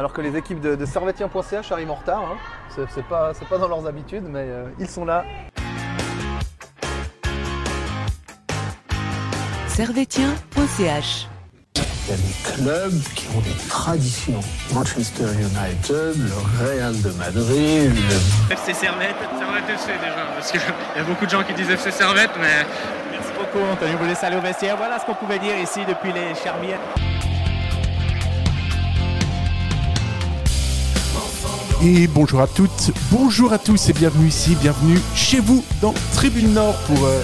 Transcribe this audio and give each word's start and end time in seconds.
alors 0.00 0.14
que 0.14 0.22
les 0.22 0.34
équipes 0.34 0.62
de, 0.62 0.76
de 0.76 0.86
servetien.ch 0.86 1.72
arrivent 1.72 1.90
en 1.90 1.94
retard. 1.94 2.22
Hein. 2.22 2.38
C'est, 2.74 2.88
c'est 2.88 3.04
pas, 3.04 3.34
c'est 3.34 3.46
pas 3.46 3.58
dans 3.58 3.68
leurs 3.68 3.86
habitudes, 3.86 4.24
mais 4.26 4.46
euh, 4.48 4.64
ils 4.78 4.88
sont 4.88 5.04
là. 5.04 5.26
Servetien.ch 9.68 11.28
Il 11.76 11.82
y 11.82 12.14
a 12.14 12.16
des 12.16 12.54
clubs 12.62 13.02
qui 13.14 13.28
ont 13.36 13.40
des 13.42 13.68
traditions. 13.68 14.40
Manchester 14.72 15.24
United, 15.34 16.16
le 16.16 16.64
Real 16.64 16.98
de 17.02 17.10
Madrid, 17.18 17.92
le 18.48 18.54
FC 18.54 18.72
Servette, 18.72 19.16
Servette 19.38 19.68
FC 19.68 19.92
déjà, 20.00 20.24
parce 20.34 20.50
qu'il 20.50 20.60
y 20.96 20.98
a 20.98 21.04
beaucoup 21.04 21.26
de 21.26 21.30
gens 21.30 21.42
qui 21.44 21.52
disent 21.52 21.68
FC 21.68 21.90
Servette, 21.90 22.30
mais 22.40 22.64
Merci 23.12 23.32
beaucoup, 23.38 23.62
Antonio. 23.70 23.98
Vous 23.98 24.06
laissez 24.06 24.24
aller 24.24 24.36
au 24.36 24.40
vestiaire. 24.40 24.78
Voilà 24.78 24.98
ce 24.98 25.04
qu'on 25.04 25.14
pouvait 25.14 25.38
dire 25.38 25.58
ici 25.58 25.80
depuis 25.86 26.10
les 26.10 26.34
Charmières. 26.42 26.78
Et 31.82 32.06
bonjour 32.08 32.42
à 32.42 32.46
toutes, 32.46 32.92
bonjour 33.10 33.54
à 33.54 33.58
tous 33.58 33.88
et 33.88 33.94
bienvenue 33.94 34.28
ici, 34.28 34.54
bienvenue 34.60 34.98
chez 35.14 35.40
vous 35.40 35.64
dans 35.80 35.94
Tribune 36.12 36.52
Nord 36.52 36.74
pour 36.86 37.06
euh, 37.06 37.22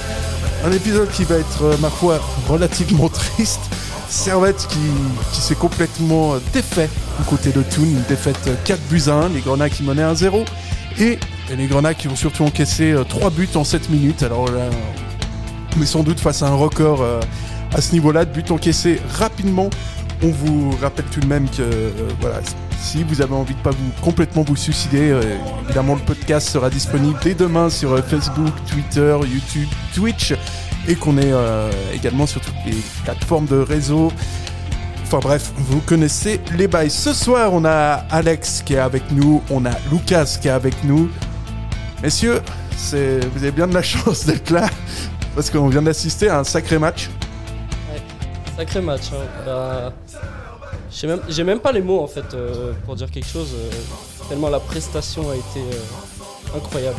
un 0.65 0.73
épisode 0.73 1.11
qui 1.11 1.25
va 1.25 1.37
être, 1.37 1.63
euh, 1.63 1.77
ma 1.79 1.91
foi, 1.91 2.19
relativement 2.49 3.09
triste. 3.11 3.61
Servette 4.09 4.67
qui, 4.69 5.41
s'est 5.41 5.57
complètement 5.57 6.35
euh, 6.35 6.39
défait 6.55 6.89
du 7.19 7.25
côté 7.27 7.51
de 7.53 7.61
Thun, 7.63 7.83
une 7.83 8.03
défaite 8.09 8.41
euh, 8.47 8.55
4 8.65 8.81
buts 8.89 9.03
à 9.09 9.13
1, 9.13 9.29
les 9.31 9.41
Grenats 9.41 9.69
qui 9.69 9.83
menaient 9.83 10.11
1-0 10.11 10.47
et 11.01 11.19
les 11.55 11.67
Grenats 11.67 11.93
qui 11.93 12.09
ont 12.09 12.17
surtout 12.17 12.45
encaissé 12.45 12.95
3 13.07 13.29
buts 13.29 13.51
en 13.57 13.65
7 13.65 13.91
minutes. 13.91 14.23
Alors 14.23 14.47
là, 14.47 14.71
on 15.77 15.83
est 15.83 15.87
sans 15.87 16.03
doute 16.03 16.19
face 16.19 16.43
à 16.43 16.47
un 16.47 16.55
record 16.55 17.05
à 17.75 17.81
ce 17.83 17.93
niveau-là 17.93 18.25
de 18.25 18.33
buts 18.33 18.51
encaissés 18.51 19.03
rapidement. 19.19 19.69
On 20.23 20.29
vous 20.29 20.71
rappelle 20.81 21.05
tout 21.13 21.21
de 21.21 21.27
même 21.27 21.51
que 21.51 21.93
voilà, 22.23 22.41
si 22.81 23.03
vous 23.05 23.21
avez 23.21 23.35
envie 23.35 23.55
de 23.55 23.61
pas 23.61 23.71
vous 23.71 23.91
complètement 24.03 24.43
vous 24.43 24.57
suicider, 24.57 25.11
euh, 25.11 25.23
évidemment 25.65 25.95
le 25.95 26.01
podcast 26.01 26.49
sera 26.49 26.71
disponible 26.71 27.19
dès 27.23 27.35
demain 27.35 27.69
sur 27.71 27.93
euh, 27.93 28.03
Facebook, 28.03 28.53
Twitter, 28.71 29.17
YouTube, 29.27 29.69
Twitch 29.95 30.35
et 30.89 30.95
qu'on 30.95 31.19
est 31.19 31.33
euh, 31.33 31.71
également 31.95 32.27
sur 32.27 32.41
toutes 32.41 32.55
les 32.67 32.77
plateformes 33.05 33.47
de 33.47 33.57
réseau. 33.57 34.13
Enfin 35.05 35.19
bref, 35.19 35.53
vous 35.57 35.81
connaissez 35.81 36.41
les 36.57 36.67
bails. 36.69 36.91
Ce 36.91 37.13
soir, 37.13 37.53
on 37.53 37.65
a 37.65 38.05
Alex 38.11 38.63
qui 38.65 38.75
est 38.75 38.79
avec 38.79 39.11
nous, 39.13 39.43
on 39.51 39.65
a 39.65 39.71
Lucas 39.91 40.39
qui 40.41 40.49
est 40.49 40.53
avec 40.53 40.83
nous. 40.85 41.09
Messieurs, 42.03 42.41
c'est 42.77 43.25
vous 43.35 43.43
avez 43.43 43.53
bien 43.53 43.67
de 43.67 43.75
la 43.75 43.83
chance 43.83 44.27
d'être 44.27 44.51
là 44.51 44.69
parce 45.35 45.51
qu'on 45.51 45.69
vient 45.69 45.83
d'assister 45.83 46.29
à 46.29 46.41
un 46.41 46.45
sacré 46.45 46.79
match. 46.79 47.11
Sacré 48.57 48.81
match. 48.81 49.11
hein. 49.13 49.27
Bah, 49.45 49.93
j'ai 50.91 51.07
même, 51.07 51.21
j'ai 51.29 51.45
même 51.45 51.61
pas 51.61 51.73
les 51.73 51.83
mots 51.83 52.01
en 52.01 52.07
fait 52.07 52.25
euh, 52.35 52.73
pour 52.85 52.97
dire 52.97 53.11
quelque 53.11 53.29
chose. 53.29 53.49
euh, 53.55 53.71
tellement 54.29 54.49
la 54.49 54.61
prestation 54.61 55.31
a 55.31 55.35
été 55.37 55.61
euh, 55.61 56.57
incroyable. 56.57 56.97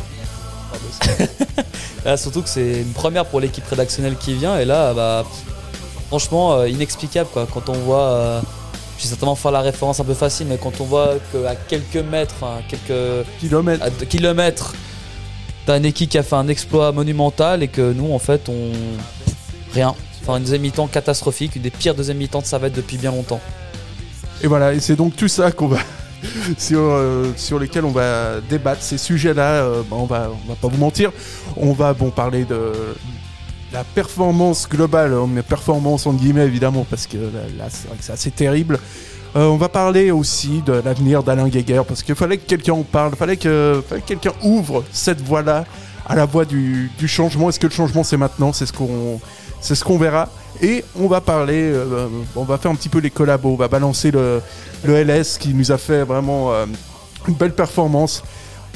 Là, 2.04 2.16
surtout 2.16 2.42
que 2.42 2.48
c'est 2.48 2.82
une 2.82 2.92
première 2.92 3.24
pour 3.26 3.40
l'équipe 3.40 3.66
rédactionnelle 3.66 4.16
qui 4.16 4.34
vient 4.34 4.58
et 4.58 4.64
là, 4.64 4.94
bah, 4.94 5.24
franchement, 6.08 6.54
euh, 6.54 6.68
inexplicable 6.68 7.28
quoi. 7.32 7.46
Quand 7.52 7.68
on 7.68 7.74
voit, 7.74 8.02
euh, 8.02 8.40
je 8.98 9.02
vais 9.04 9.08
certainement 9.08 9.34
faire 9.34 9.50
la 9.50 9.60
référence 9.60 10.00
un 10.00 10.04
peu 10.04 10.14
facile, 10.14 10.46
mais 10.46 10.58
quand 10.58 10.80
on 10.80 10.84
voit 10.84 11.14
qu'à 11.32 11.54
quelques 11.56 11.96
mètres, 11.96 12.34
enfin, 12.40 12.60
quelques 12.68 13.26
Kilomètres. 13.40 13.84
à 13.84 13.90
deux 13.90 14.06
kilomètres, 14.06 14.74
t'as 15.66 15.78
une 15.78 15.86
équipe 15.86 16.10
qui 16.10 16.18
a 16.18 16.22
fait 16.22 16.36
un 16.36 16.48
exploit 16.48 16.92
monumental 16.92 17.62
et 17.62 17.68
que 17.68 17.92
nous, 17.92 18.12
en 18.12 18.18
fait, 18.18 18.48
on 18.48 18.72
rien. 19.72 19.94
Enfin, 20.22 20.36
une 20.36 20.42
deuxième 20.44 20.62
mi-temps 20.62 20.86
catastrophique, 20.88 21.56
une 21.56 21.62
des 21.62 21.70
pires 21.70 21.94
deuxième 21.94 22.18
mi-temps 22.18 22.40
de 22.40 22.46
Servette 22.46 22.74
depuis 22.74 22.98
bien 22.98 23.10
longtemps. 23.10 23.40
Et 24.42 24.46
voilà, 24.46 24.72
et 24.72 24.80
c'est 24.80 24.96
donc 24.96 25.16
tout 25.16 25.28
ça 25.28 25.50
qu'on 25.50 25.66
va 25.66 25.78
sur 26.58 26.80
euh, 26.80 27.32
sur 27.36 27.58
lesquels 27.58 27.84
on 27.84 27.90
va 27.90 28.40
débattre 28.48 28.82
ces 28.82 28.98
sujets-là. 28.98 29.62
euh, 29.64 29.82
on 29.90 30.04
va 30.04 30.30
on 30.30 30.48
va 30.48 30.54
pas 30.54 30.68
vous 30.68 30.78
mentir, 30.78 31.10
on 31.56 31.72
va 31.72 31.92
bon 31.92 32.10
parler 32.10 32.44
de 32.44 32.72
la 33.72 33.84
performance 33.84 34.68
globale, 34.68 35.12
on 35.12 35.26
met 35.26 35.42
performance 35.42 36.06
en 36.06 36.12
guillemets 36.14 36.46
évidemment 36.46 36.86
parce 36.88 37.06
que 37.06 37.16
là, 37.58 37.66
c'est 38.00 38.12
assez 38.12 38.30
terrible. 38.30 38.78
Euh, 39.36 39.44
on 39.44 39.56
va 39.56 39.68
parler 39.68 40.10
aussi 40.10 40.62
de 40.62 40.72
l'avenir 40.72 41.22
d'Alain 41.22 41.48
Guéguer 41.48 41.82
parce 41.86 42.02
qu'il 42.02 42.14
fallait 42.14 42.38
que 42.38 42.46
quelqu'un 42.46 42.72
en 42.72 42.82
parle, 42.82 43.14
fallait 43.14 43.36
que, 43.36 43.82
fallait 43.86 44.00
que 44.00 44.06
quelqu'un 44.06 44.32
ouvre 44.42 44.84
cette 44.90 45.20
voie-là 45.20 45.64
à 46.06 46.16
la 46.16 46.24
voie 46.24 46.46
du, 46.46 46.90
du 46.98 47.06
changement. 47.08 47.50
Est-ce 47.50 47.60
que 47.60 47.66
le 47.66 47.72
changement 47.72 48.04
c'est 48.04 48.16
maintenant? 48.16 48.54
C'est 48.54 48.64
ce 48.64 48.72
qu'on 48.72 49.20
c'est 49.60 49.74
ce 49.74 49.84
qu'on 49.84 49.98
verra. 49.98 50.30
Et 50.60 50.84
on 50.96 51.06
va 51.06 51.20
parler, 51.20 51.70
euh, 51.72 52.08
on 52.34 52.44
va 52.44 52.58
faire 52.58 52.70
un 52.70 52.74
petit 52.74 52.88
peu 52.88 52.98
les 52.98 53.10
collabos, 53.10 53.50
on 53.50 53.56
va 53.56 53.68
balancer 53.68 54.10
le, 54.10 54.42
LS 54.84 55.38
qui 55.38 55.54
nous 55.54 55.70
a 55.70 55.78
fait 55.78 56.02
vraiment 56.02 56.52
euh, 56.52 56.66
une 57.28 57.34
belle 57.34 57.54
performance. 57.54 58.24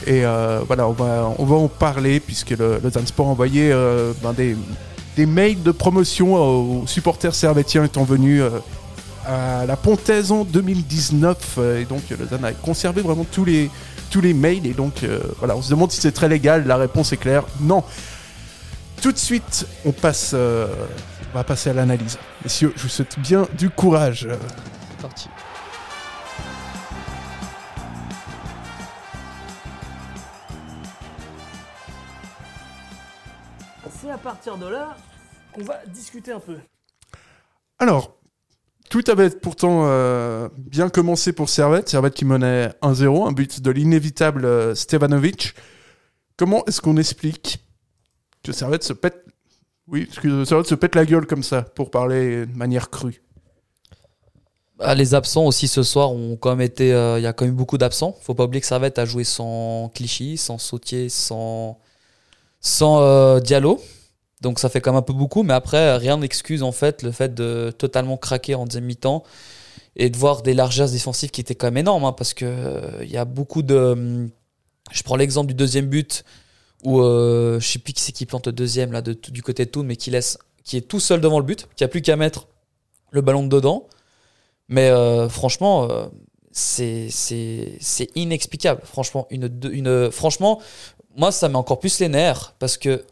Et 0.06 0.24
euh, 0.24 0.60
voilà, 0.66 0.86
on 0.86 0.92
va, 0.92 1.32
on 1.38 1.44
va 1.44 1.56
en 1.56 1.68
parler 1.68 2.20
puisque 2.20 2.50
le, 2.50 2.80
le 2.82 2.90
Zansport 2.90 3.26
a 3.26 3.30
envoyé 3.30 3.72
ben, 4.22 4.32
des, 4.32 5.26
mails 5.26 5.62
de 5.62 5.70
promotion 5.70 6.34
aux 6.34 6.86
supporters 6.86 7.34
servétiens 7.34 7.84
étant 7.84 8.04
venus 8.04 8.42
à 9.26 9.66
la 9.66 9.76
Pontaise 9.76 10.32
en 10.32 10.44
2019. 10.44 11.36
euh, 11.58 11.80
et 11.80 11.84
donc 11.84 12.02
le 12.10 12.26
Zan 12.26 12.42
a 12.44 12.52
conservé 12.52 13.02
vraiment 13.02 13.24
tous 13.30 13.44
les, 13.44 13.70
tous 14.10 14.20
les 14.20 14.34
mails. 14.34 14.66
Et 14.66 14.74
donc 14.74 15.04
voilà, 15.38 15.56
on 15.56 15.62
se 15.62 15.70
demande 15.70 15.90
si 15.90 16.00
c'est 16.00 16.12
très 16.12 16.28
légal. 16.28 16.66
La 16.66 16.76
réponse 16.76 17.12
est 17.12 17.16
claire, 17.16 17.44
non. 17.60 17.82
Tout 19.00 19.12
de 19.12 19.18
suite, 19.18 19.66
on 19.84 19.90
passe, 19.90 20.34
on 21.32 21.38
va 21.38 21.44
passer 21.44 21.70
à 21.70 21.72
l'analyse. 21.72 22.18
Messieurs, 22.42 22.72
je 22.76 22.82
vous 22.82 22.88
souhaite 22.88 23.18
bien 23.18 23.48
du 23.56 23.70
courage. 23.70 24.28
C'est 24.90 25.02
parti. 25.02 25.28
C'est 34.00 34.10
à 34.10 34.18
partir 34.18 34.58
de 34.58 34.66
là 34.66 34.96
qu'on 35.52 35.62
va 35.62 35.78
discuter 35.86 36.32
un 36.32 36.40
peu. 36.40 36.56
Alors, 37.78 38.18
tout 38.90 39.02
avait 39.08 39.30
pourtant 39.30 39.86
euh, 39.86 40.48
bien 40.58 40.90
commencé 40.90 41.32
pour 41.32 41.48
Servette. 41.48 41.88
Servette 41.88 42.14
qui 42.14 42.24
menait 42.24 42.68
1-0, 42.82 43.28
un 43.28 43.32
but 43.32 43.62
de 43.62 43.70
l'inévitable 43.70 44.44
euh, 44.44 44.74
Stevanovic. 44.74 45.54
Comment 46.36 46.64
est-ce 46.66 46.80
qu'on 46.80 46.96
explique 46.96 47.64
que 48.42 48.52
Servette 48.52 48.84
se 48.84 48.92
pète... 48.92 49.24
Oui, 49.86 50.08
que 50.08 50.44
Servette 50.44 50.66
se 50.66 50.74
pète 50.74 50.94
la 50.96 51.04
gueule 51.06 51.26
comme 51.26 51.42
ça, 51.44 51.62
pour 51.62 51.90
parler 51.92 52.46
de 52.46 52.56
manière 52.56 52.90
crue 52.90 53.22
Bah, 54.78 54.94
les 54.94 55.14
absents 55.14 55.44
aussi 55.46 55.68
ce 55.68 55.82
soir 55.82 56.10
ont 56.12 56.36
quand 56.36 56.50
même 56.50 56.60
été. 56.62 56.92
euh, 56.92 57.18
Il 57.18 57.22
y 57.22 57.26
a 57.26 57.32
quand 57.32 57.44
même 57.44 57.54
beaucoup 57.54 57.78
d'absents. 57.78 58.16
Faut 58.22 58.34
pas 58.34 58.44
oublier 58.44 58.60
que 58.60 58.66
Servette 58.66 58.98
a 58.98 59.04
joué 59.04 59.24
sans 59.24 59.90
Clichy, 59.94 60.36
sans 60.36 60.58
Sautier, 60.58 61.08
sans, 61.08 61.78
sans 62.60 63.02
euh, 63.02 63.40
Diallo. 63.40 63.80
Donc 64.42 64.58
ça 64.60 64.68
fait 64.70 64.80
quand 64.80 64.92
même 64.92 65.00
un 65.00 65.02
peu 65.02 65.12
beaucoup. 65.14 65.42
Mais 65.44 65.54
après, 65.54 65.96
rien 65.98 66.18
n'excuse 66.18 66.62
en 66.62 66.72
fait 66.72 67.02
le 67.02 67.12
fait 67.12 67.34
de 67.34 67.72
totalement 67.76 68.16
craquer 68.18 68.54
en 68.56 68.66
deuxième 68.66 68.84
mi-temps 68.86 69.24
et 69.96 70.10
de 70.10 70.16
voir 70.18 70.42
des 70.42 70.54
largesses 70.54 70.92
défensives 70.92 71.30
qui 71.30 71.40
étaient 71.42 71.54
quand 71.56 71.68
même 71.68 71.78
énormes. 71.78 72.04
hein, 72.04 72.12
parce 72.12 72.34
que 72.34 72.46
euh, 72.46 73.04
il 73.04 73.10
y 73.10 73.16
a 73.18 73.24
beaucoup 73.26 73.62
de. 73.62 73.76
hum, 73.76 74.30
Je 74.92 75.02
prends 75.04 75.16
l'exemple 75.16 75.48
du 75.48 75.54
deuxième 75.54 75.86
but 75.86 76.24
où 76.82 77.00
euh, 77.00 77.60
je 77.60 77.66
sais 77.66 77.78
plus 77.78 77.92
qui 77.92 78.02
c'est 78.02 78.12
qui 78.12 78.26
plante 78.26 78.46
le 78.46 78.52
deuxième 78.52 78.92
là 78.92 79.02
du 79.02 79.42
côté 79.42 79.64
de 79.64 79.70
Toon, 79.70 79.84
mais 79.84 79.96
qui 79.96 80.10
laisse, 80.10 80.38
qui 80.64 80.76
est 80.76 80.82
tout 80.82 81.00
seul 81.00 81.20
devant 81.20 81.38
le 81.38 81.44
but, 81.44 81.68
qui 81.76 81.84
a 81.84 81.88
plus 81.88 82.02
qu'à 82.02 82.16
mettre 82.16 82.48
le 83.10 83.20
ballon 83.20 83.46
dedans. 83.46 83.86
Mais 84.68 84.88
euh, 84.90 85.28
franchement, 85.28 85.88
euh, 85.90 86.06
c'est 86.50 87.08
c'est 87.10 88.08
inexplicable. 88.14 88.82
Franchement, 88.84 89.26
une, 89.30 89.50
une 89.70 90.10
franchement, 90.10 90.60
moi 91.16 91.32
ça 91.32 91.48
met 91.48 91.56
encore 91.56 91.78
plus 91.78 92.00
les 92.00 92.08
nerfs 92.08 92.54
parce 92.58 92.76
que 92.76 93.04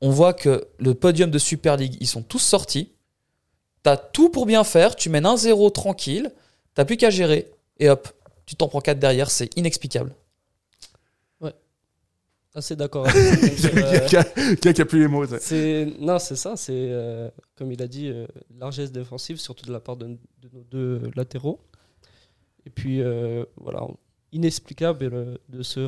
on 0.00 0.10
voit 0.10 0.32
que 0.32 0.68
le 0.78 0.94
podium 0.94 1.30
de 1.30 1.38
Super 1.38 1.76
League, 1.76 1.96
ils 2.00 2.06
sont 2.06 2.22
tous 2.22 2.38
sortis. 2.38 2.92
T'as 3.82 3.96
tout 3.96 4.28
pour 4.28 4.46
bien 4.46 4.64
faire, 4.64 4.96
tu 4.96 5.08
mènes 5.08 5.24
1-0 5.24 5.72
tranquille, 5.72 6.32
t'as 6.74 6.84
plus 6.84 6.96
qu'à 6.96 7.10
gérer 7.10 7.50
et 7.78 7.88
hop, 7.88 8.08
tu 8.46 8.54
t'en 8.54 8.68
prends 8.68 8.80
4 8.80 8.98
derrière, 8.98 9.30
c'est 9.30 9.56
inexplicable. 9.56 10.14
Assez 12.54 12.74
d'accord. 12.76 13.06
avec 13.08 13.58
ça. 13.58 13.68
Euh, 13.68 14.08
Quelqu'un 14.08 14.72
qui 14.72 14.82
a 14.82 14.84
plus 14.84 15.00
les 15.00 15.08
mots. 15.08 15.24
non, 16.00 16.18
c'est 16.18 16.36
ça. 16.36 16.56
C'est 16.56 16.72
euh, 16.72 17.28
comme 17.56 17.70
il 17.72 17.82
a 17.82 17.86
dit, 17.86 18.08
euh, 18.08 18.26
largesse 18.58 18.90
défensive, 18.90 19.38
surtout 19.38 19.66
de 19.66 19.72
la 19.72 19.80
part 19.80 19.96
de, 19.96 20.06
de 20.06 20.48
nos 20.52 20.64
deux 20.70 21.10
latéraux. 21.14 21.60
Et 22.66 22.70
puis 22.70 23.00
euh, 23.02 23.44
voilà, 23.56 23.86
inexplicable 24.32 25.38
de 25.48 25.62
se, 25.62 25.80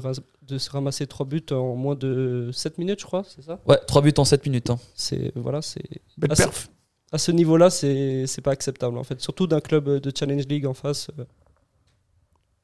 de 0.42 0.58
se 0.58 0.70
ramasser 0.70 1.06
trois 1.06 1.26
buts 1.26 1.44
en 1.50 1.74
moins 1.76 1.94
de 1.94 2.50
7 2.52 2.78
minutes, 2.78 3.00
je 3.00 3.06
crois, 3.06 3.22
c'est 3.24 3.42
ça? 3.42 3.60
Ouais, 3.66 3.78
3 3.86 4.02
buts 4.02 4.14
en 4.18 4.24
7 4.24 4.46
minutes. 4.46 4.70
hein. 4.70 4.78
C'est 4.94 5.32
voilà, 5.36 5.62
c'est 5.62 5.82
Belle 6.16 6.30
Ah, 6.32 6.36
c'est- 6.36 6.44
perf. 6.44 6.70
à 7.12 7.18
ce 7.18 7.32
niveau-là, 7.32 7.70
c'est 7.70 8.26
c'est 8.26 8.40
pas 8.42 8.52
acceptable 8.52 8.96
en 8.98 9.04
fait. 9.04 9.20
Surtout 9.20 9.46
d'un 9.46 9.60
club 9.60 9.88
de 10.00 10.12
Challenge 10.16 10.46
League 10.48 10.66
en 10.66 10.74
face. 10.74 11.08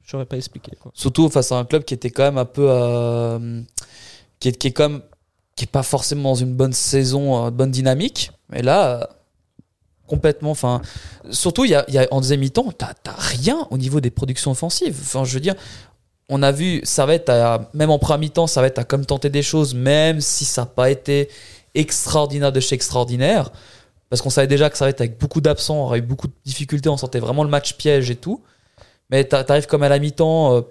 Euh, 0.07 0.11
J'aurais 0.11 0.25
pas 0.25 0.37
expliqué. 0.37 0.71
Surtout 0.93 1.29
face 1.29 1.51
à 1.51 1.57
un 1.57 1.65
club 1.65 1.83
qui 1.83 1.93
était 1.93 2.09
quand 2.09 2.23
même 2.23 2.37
un 2.37 2.45
peu. 2.45 2.67
euh, 2.69 3.61
qui, 4.39 4.49
est, 4.49 4.55
qui 4.57 4.67
est 4.67 5.71
pas 5.71 5.83
forcément 5.83 6.29
dans 6.29 6.35
une 6.35 6.53
bonne 6.53 6.73
saison, 6.73 7.47
une 7.47 7.55
bonne 7.55 7.71
dynamique. 7.71 8.31
Mais 8.49 8.61
là, 8.61 8.87
euh, 8.87 9.05
complètement. 10.07 10.51
Enfin, 10.51 10.81
surtout, 11.31 11.65
y 11.65 11.75
a, 11.75 11.85
en 12.11 12.21
deuxième 12.21 12.39
mi-temps, 12.39 12.71
t'as 12.77 12.93
rien 13.17 13.67
au 13.71 13.77
niveau 13.77 13.99
des 13.99 14.11
productions 14.11 14.51
offensives. 14.51 14.97
Enfin, 15.01 15.23
je 15.25 15.33
veux 15.33 15.39
dire, 15.39 15.55
on 16.29 16.43
a 16.43 16.51
vu, 16.51 16.81
ça 16.83 17.05
va 17.05 17.13
être, 17.13 17.69
même 17.73 17.89
en 17.89 17.99
première 17.99 18.19
mi-temps, 18.19 18.47
ça 18.47 18.61
va 18.61 18.67
être 18.67 18.79
à 18.79 18.83
comme 18.83 19.05
tenter 19.05 19.29
des 19.29 19.43
choses, 19.43 19.73
même 19.73 20.21
si 20.21 20.45
ça 20.45 20.61
n'a 20.61 20.65
pas 20.67 20.89
été 20.89 21.29
extraordinaire 21.73 22.51
de 22.51 22.59
chez 22.59 22.75
extraordinaire. 22.75 23.51
Parce 24.09 24.21
qu'on 24.21 24.29
savait 24.29 24.47
déjà 24.47 24.69
que 24.69 24.77
ça 24.77 24.85
va 24.85 24.89
être 24.89 25.01
avec 25.01 25.19
beaucoup 25.19 25.41
d'absents, 25.41 25.93
eu 25.95 26.01
beaucoup 26.01 26.27
de 26.27 26.33
difficultés, 26.45 26.87
on 26.89 26.97
sentait 26.97 27.19
vraiment 27.19 27.43
le 27.43 27.49
match 27.49 27.73
piège 27.75 28.09
et 28.09 28.15
tout. 28.15 28.41
Mais 29.09 29.23
t'a- 29.23 29.43
t'arrives 29.43 29.67
comme 29.67 29.83
à 29.83 29.89
la 29.89 29.99
mi-temps, 29.99 30.55
euh, 30.55 30.61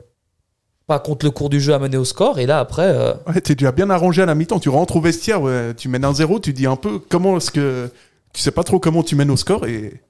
pas 0.87 0.99
contre 0.99 1.25
le 1.27 1.31
cours 1.31 1.49
du 1.51 1.61
jeu 1.61 1.75
à 1.75 1.79
mener 1.79 1.97
au 1.97 2.05
score, 2.05 2.39
et 2.39 2.47
là 2.47 2.59
après, 2.61 2.87
euh, 2.89 3.15
Ouais, 3.27 3.41
t'es 3.41 3.55
déjà 3.55 3.73
bien 3.73 3.91
arrangé 3.91 4.23
à 4.23 4.27
la 4.27 4.35
mi-temps. 4.35 4.61
Tu 4.61 4.69
rentres 4.69 4.97
au 4.97 5.01
vestiaire, 5.01 5.43
ouais, 5.43 5.75
tu 5.75 5.89
mènes 5.89 6.05
un 6.05 6.15
zéro, 6.15 6.39
tu 6.39 6.53
dis 6.53 6.67
un 6.67 6.77
peu 6.77 6.99
comment 6.99 7.37
est-ce 7.39 7.51
que. 7.51 7.91
Tu 8.33 8.41
sais 8.43 8.51
pas 8.51 8.65
trop 8.65 8.79
comment 8.79 9.03
tu 9.03 9.17
mènes 9.17 9.31
au 9.31 9.37
score 9.37 9.67
et. 9.67 10.03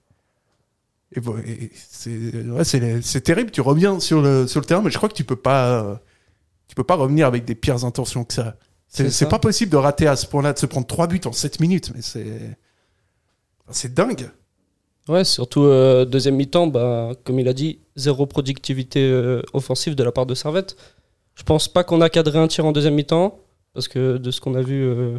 Et, 1.14 1.70
c'est 1.88 2.11
ouais, 2.11 3.20
terrible. 3.20 3.50
Tu 3.52 3.61
reviens 3.61 4.00
sur 4.00 4.20
le, 4.20 4.46
sur 4.49 4.61
le 4.61 4.67
terrain, 4.67 4.82
mais 4.82 4.90
je 4.90 4.96
crois 4.96 5.08
que 5.08 5.14
tu 5.14 5.25
peux 5.25 5.37
pas. 5.37 6.00
Tu 6.69 6.75
peux 6.75 6.84
pas 6.84 6.96
revenir 6.96 7.26
avec 7.28 7.44
des 7.44 7.55
pires 7.55 7.84
intentions 7.84 8.25
que 8.25 8.34
ça. 8.34 8.56
C'est 8.88 9.28
pas 9.28 9.38
possible 9.38 9.70
de 9.70 9.76
rater 9.76 10.08
à 10.08 10.17
ce 10.17 10.26
point-là, 10.26 10.52
de 10.52 10.58
se 10.58 10.67
prendre 10.67 10.87
3 10.87 11.06
buts 11.06 11.20
en 11.25 11.32
7 11.32 11.61
minutes, 11.61 11.93
mais 11.94 12.02
c'est. 12.02 12.56
C'est 13.70 13.94
dingue. 13.94 14.31
Ouais, 15.08 15.24
surtout 15.24 15.62
euh, 15.64 16.04
deuxième 16.04 16.34
mi-temps, 16.34 16.66
bah, 16.66 17.12
comme 17.24 17.38
il 17.38 17.46
a 17.48 17.52
dit, 17.52 17.78
zéro 17.94 18.26
productivité 18.26 19.00
euh, 19.08 19.40
offensive 19.52 19.94
de 19.94 20.02
la 20.02 20.10
part 20.10 20.26
de 20.26 20.34
Servette. 20.34 20.76
Je 21.36 21.42
pense 21.44 21.68
pas 21.68 21.84
qu'on 21.84 22.00
a 22.00 22.08
cadré 22.08 22.38
un 22.38 22.48
tir 22.48 22.66
en 22.66 22.72
deuxième 22.72 22.94
mi-temps, 22.94 23.38
parce 23.72 23.86
que 23.88 24.16
de 24.16 24.30
ce 24.30 24.40
qu'on 24.40 24.54
a 24.56 24.62
vu, 24.62 24.82
euh, 24.82 25.18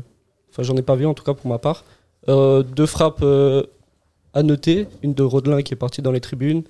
enfin 0.50 0.64
j'en 0.64 0.76
ai 0.76 0.82
pas 0.82 0.96
vu 0.96 1.06
en 1.06 1.14
tout 1.14 1.24
cas 1.24 1.34
pour 1.34 1.48
ma 1.50 1.58
part. 1.58 1.86
Euh, 2.28 2.64
deux 2.64 2.86
frappes 2.86 3.22
euh, 3.22 3.64
à 4.34 4.44
noter, 4.44 4.88
une 5.04 5.14
de 5.14 5.24
Rodelin 5.24 5.62
qui 5.62 5.74
est 5.74 5.78
partie 5.78 6.02
dans 6.02 6.12
les 6.12 6.20
tribunes, 6.22 6.64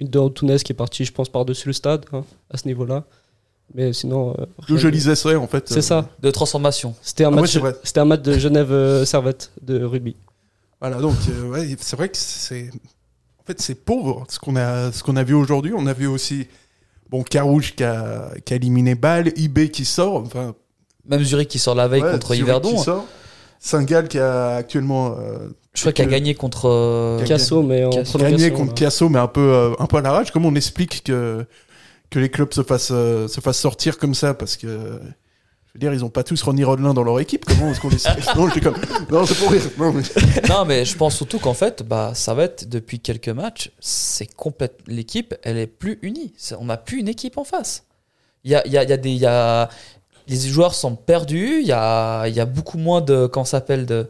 une 0.00 0.08
de 0.08 0.18
Antunes 0.18 0.56
qui 0.58 0.72
est 0.72 0.74
partie, 0.76 1.04
je 1.06 1.12
pense, 1.12 1.28
par-dessus 1.30 1.68
le 1.68 1.72
stade, 1.72 2.04
hein, 2.12 2.24
à 2.50 2.58
ce 2.58 2.66
niveau-là. 2.68 3.04
Mais 3.74 3.92
sinon. 3.94 4.34
euh, 4.38 4.44
de- 4.68 4.88
lisais 4.88 5.14
ça, 5.14 5.38
en 5.38 5.46
fait. 5.46 5.68
C'est 5.68 5.78
euh, 5.78 5.80
ça. 5.80 6.08
de 6.20 6.30
transformation. 6.30 6.94
C'était 7.02 7.24
un, 7.24 7.28
Ah 7.32 7.36
ouais, 7.36 7.40
match- 7.42 7.58
c'était 7.82 8.00
un 8.00 8.04
match 8.04 8.22
de 8.22 8.32
Genève-Servette 8.38 9.52
de 9.62 9.82
rugby. 9.84 10.16
Voilà, 10.80 10.98
donc 10.98 11.16
euh, 11.28 11.48
ouais, 11.48 11.76
c'est 11.80 11.96
vrai 11.96 12.08
que 12.08 12.16
c'est 12.16 12.70
en 13.40 13.44
fait 13.46 13.60
c'est 13.60 13.74
pauvre 13.74 14.24
ce 14.28 14.38
qu'on 14.38 14.56
a 14.56 14.92
ce 14.92 15.02
qu'on 15.02 15.16
a 15.16 15.24
vu 15.24 15.34
aujourd'hui. 15.34 15.72
On 15.76 15.86
a 15.86 15.92
vu 15.92 16.06
aussi 16.06 16.46
bon 17.10 17.22
Carouge 17.22 17.74
qui 17.74 17.82
a, 17.84 18.30
qui 18.44 18.52
a 18.52 18.56
éliminé 18.56 18.94
Bâle, 18.94 19.32
IB 19.36 19.70
qui 19.70 19.84
sort, 19.84 20.16
enfin 20.24 20.54
Même 21.06 21.24
Zurich 21.24 21.48
qui 21.48 21.58
sort 21.58 21.74
la 21.74 21.88
veille 21.88 22.02
ouais, 22.02 22.12
contre 22.12 22.28
Zurich 22.34 22.42
Yverdon. 22.42 22.76
qui 22.76 22.82
sort. 22.84 23.06
Saint-Gall 23.60 24.06
qui 24.06 24.20
a 24.20 24.50
actuellement 24.54 25.16
euh, 25.18 25.48
Je 25.74 25.80
crois 25.80 25.92
qu'il 25.92 26.04
a 26.04 26.08
gagné 26.08 26.36
contre. 26.36 26.66
euh, 26.68 27.24
Casso, 27.24 27.62
mais 27.64 27.84
en 27.84 27.90
Casso. 27.90 28.16
gagné 28.18 28.52
contre 28.52 28.68
là. 28.68 28.74
Casso, 28.74 29.08
mais 29.08 29.18
un 29.18 29.26
peu 29.26 29.40
euh, 29.40 29.72
un 29.80 29.86
peu 29.86 29.96
à 29.96 30.00
l'arrache. 30.00 30.30
Comment 30.30 30.48
on 30.50 30.54
explique 30.54 31.02
que 31.02 31.44
que 32.10 32.20
les 32.20 32.30
clubs 32.30 32.52
se 32.52 32.62
fassent 32.62 32.90
euh, 32.92 33.26
se 33.26 33.40
fassent 33.40 33.58
sortir 33.58 33.98
comme 33.98 34.14
ça? 34.14 34.32
Parce 34.34 34.56
que 34.56 35.00
ils 35.80 36.04
ont 36.04 36.08
pas 36.10 36.22
tous 36.24 36.42
Ronnie 36.42 36.64
Rodelin 36.64 36.94
dans 36.94 37.02
leur 37.04 37.20
équipe. 37.20 37.44
Comment 37.44 37.70
est-ce 37.70 37.80
qu'on 37.80 37.88
Non, 38.40 38.48
j'étais 38.48 38.60
comme 38.60 38.76
non, 39.10 39.24
c'est 39.26 39.34
pour 39.36 39.50
rire. 39.50 39.62
Non, 40.48 40.64
mais- 40.64 40.84
je 40.84 40.96
pense 40.96 41.16
surtout 41.16 41.38
qu'en 41.38 41.54
fait, 41.54 41.82
bah, 41.82 42.12
ça 42.14 42.34
va 42.34 42.44
être 42.44 42.68
depuis 42.68 43.00
quelques 43.00 43.28
matchs, 43.28 43.70
c'est 43.80 44.26
complète. 44.34 44.78
L'équipe, 44.86 45.34
elle 45.42 45.58
est 45.58 45.66
plus 45.66 45.98
unie. 46.02 46.32
On 46.58 46.66
n'a 46.66 46.76
plus 46.76 47.00
une 47.00 47.08
équipe 47.08 47.38
en 47.38 47.44
face. 47.44 47.84
Il 48.44 48.50
y 48.50 48.54
a, 48.54 48.66
y 48.66 48.76
a, 48.76 48.84
y 48.84 49.26
a 49.26 49.68
les 50.28 50.36
joueurs 50.40 50.74
sont 50.74 50.94
perdus. 50.94 51.60
Il 51.60 51.66
y 51.66 51.72
a, 51.72 52.26
y 52.28 52.40
a 52.40 52.44
beaucoup 52.46 52.78
moins 52.78 53.00
de, 53.00 53.30
ça 53.34 53.44
s'appelle 53.44 53.86
de. 53.86 54.08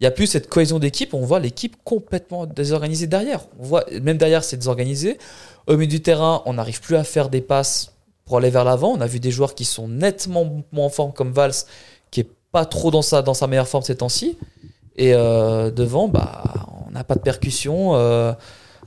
Il 0.00 0.04
y 0.04 0.06
a 0.06 0.10
plus 0.10 0.26
cette 0.26 0.48
cohésion 0.48 0.78
d'équipe. 0.78 1.14
On 1.14 1.24
voit 1.24 1.40
l'équipe 1.40 1.76
complètement 1.84 2.46
désorganisée 2.46 3.06
derrière. 3.06 3.46
On 3.58 3.64
voit 3.64 3.84
même 4.02 4.18
derrière, 4.18 4.44
c'est 4.44 4.56
désorganisé. 4.56 5.18
Au 5.66 5.76
milieu 5.76 5.86
du 5.86 6.02
terrain, 6.02 6.42
on 6.46 6.54
n'arrive 6.54 6.80
plus 6.80 6.96
à 6.96 7.04
faire 7.04 7.28
des 7.30 7.40
passes 7.40 7.93
pour 8.24 8.38
aller 8.38 8.50
vers 8.50 8.64
l'avant. 8.64 8.92
On 8.92 9.00
a 9.00 9.06
vu 9.06 9.20
des 9.20 9.30
joueurs 9.30 9.54
qui 9.54 9.64
sont 9.64 9.88
nettement 9.88 10.64
moins 10.72 10.86
en 10.86 10.90
forme, 10.90 11.12
comme 11.12 11.32
Valls, 11.32 11.54
qui 12.10 12.20
est 12.20 12.28
pas 12.52 12.64
trop 12.64 12.90
dans 12.90 13.02
sa, 13.02 13.22
dans 13.22 13.34
sa 13.34 13.46
meilleure 13.46 13.68
forme 13.68 13.84
ces 13.84 13.96
temps-ci. 13.96 14.38
Et 14.96 15.14
euh, 15.14 15.70
devant, 15.70 16.08
bah, 16.08 16.44
on 16.86 16.92
n'a 16.92 17.04
pas 17.04 17.14
de 17.14 17.20
percussion. 17.20 17.94
euh, 17.94 18.32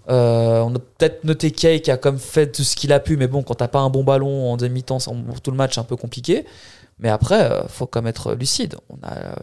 euh, 0.10 0.62
on 0.62 0.74
a 0.74 0.80
peut-être 0.80 1.26
noté 1.26 1.52
Kay 1.52 1.82
qui 1.82 1.92
a 1.92 1.98
comme 1.98 2.18
fait 2.18 2.50
tout 2.52 2.64
ce 2.64 2.78
qu'il 2.78 2.94
a 2.94 3.00
pu, 3.02 3.18
mais 3.18 3.28
bon, 3.28 3.44
quand 3.44 3.56
t'as 3.56 3.68
pas 3.68 3.80
un 3.80 3.90
bon 3.90 4.06
ballon 4.06 4.52
en 4.52 4.56
demi-temps, 4.56 5.00
tout 5.44 5.52
le 5.52 5.58
match, 5.58 5.76
c'est 5.76 5.82
un 5.82 5.84
peu 5.84 5.98
compliqué. 5.98 6.46
Mais 7.00 7.10
après, 7.10 7.64
faut 7.68 7.86
quand 7.86 8.02
même 8.02 8.10
être 8.10 8.34
lucide. 8.34 8.76
On 8.90 8.96
a, 9.06 9.36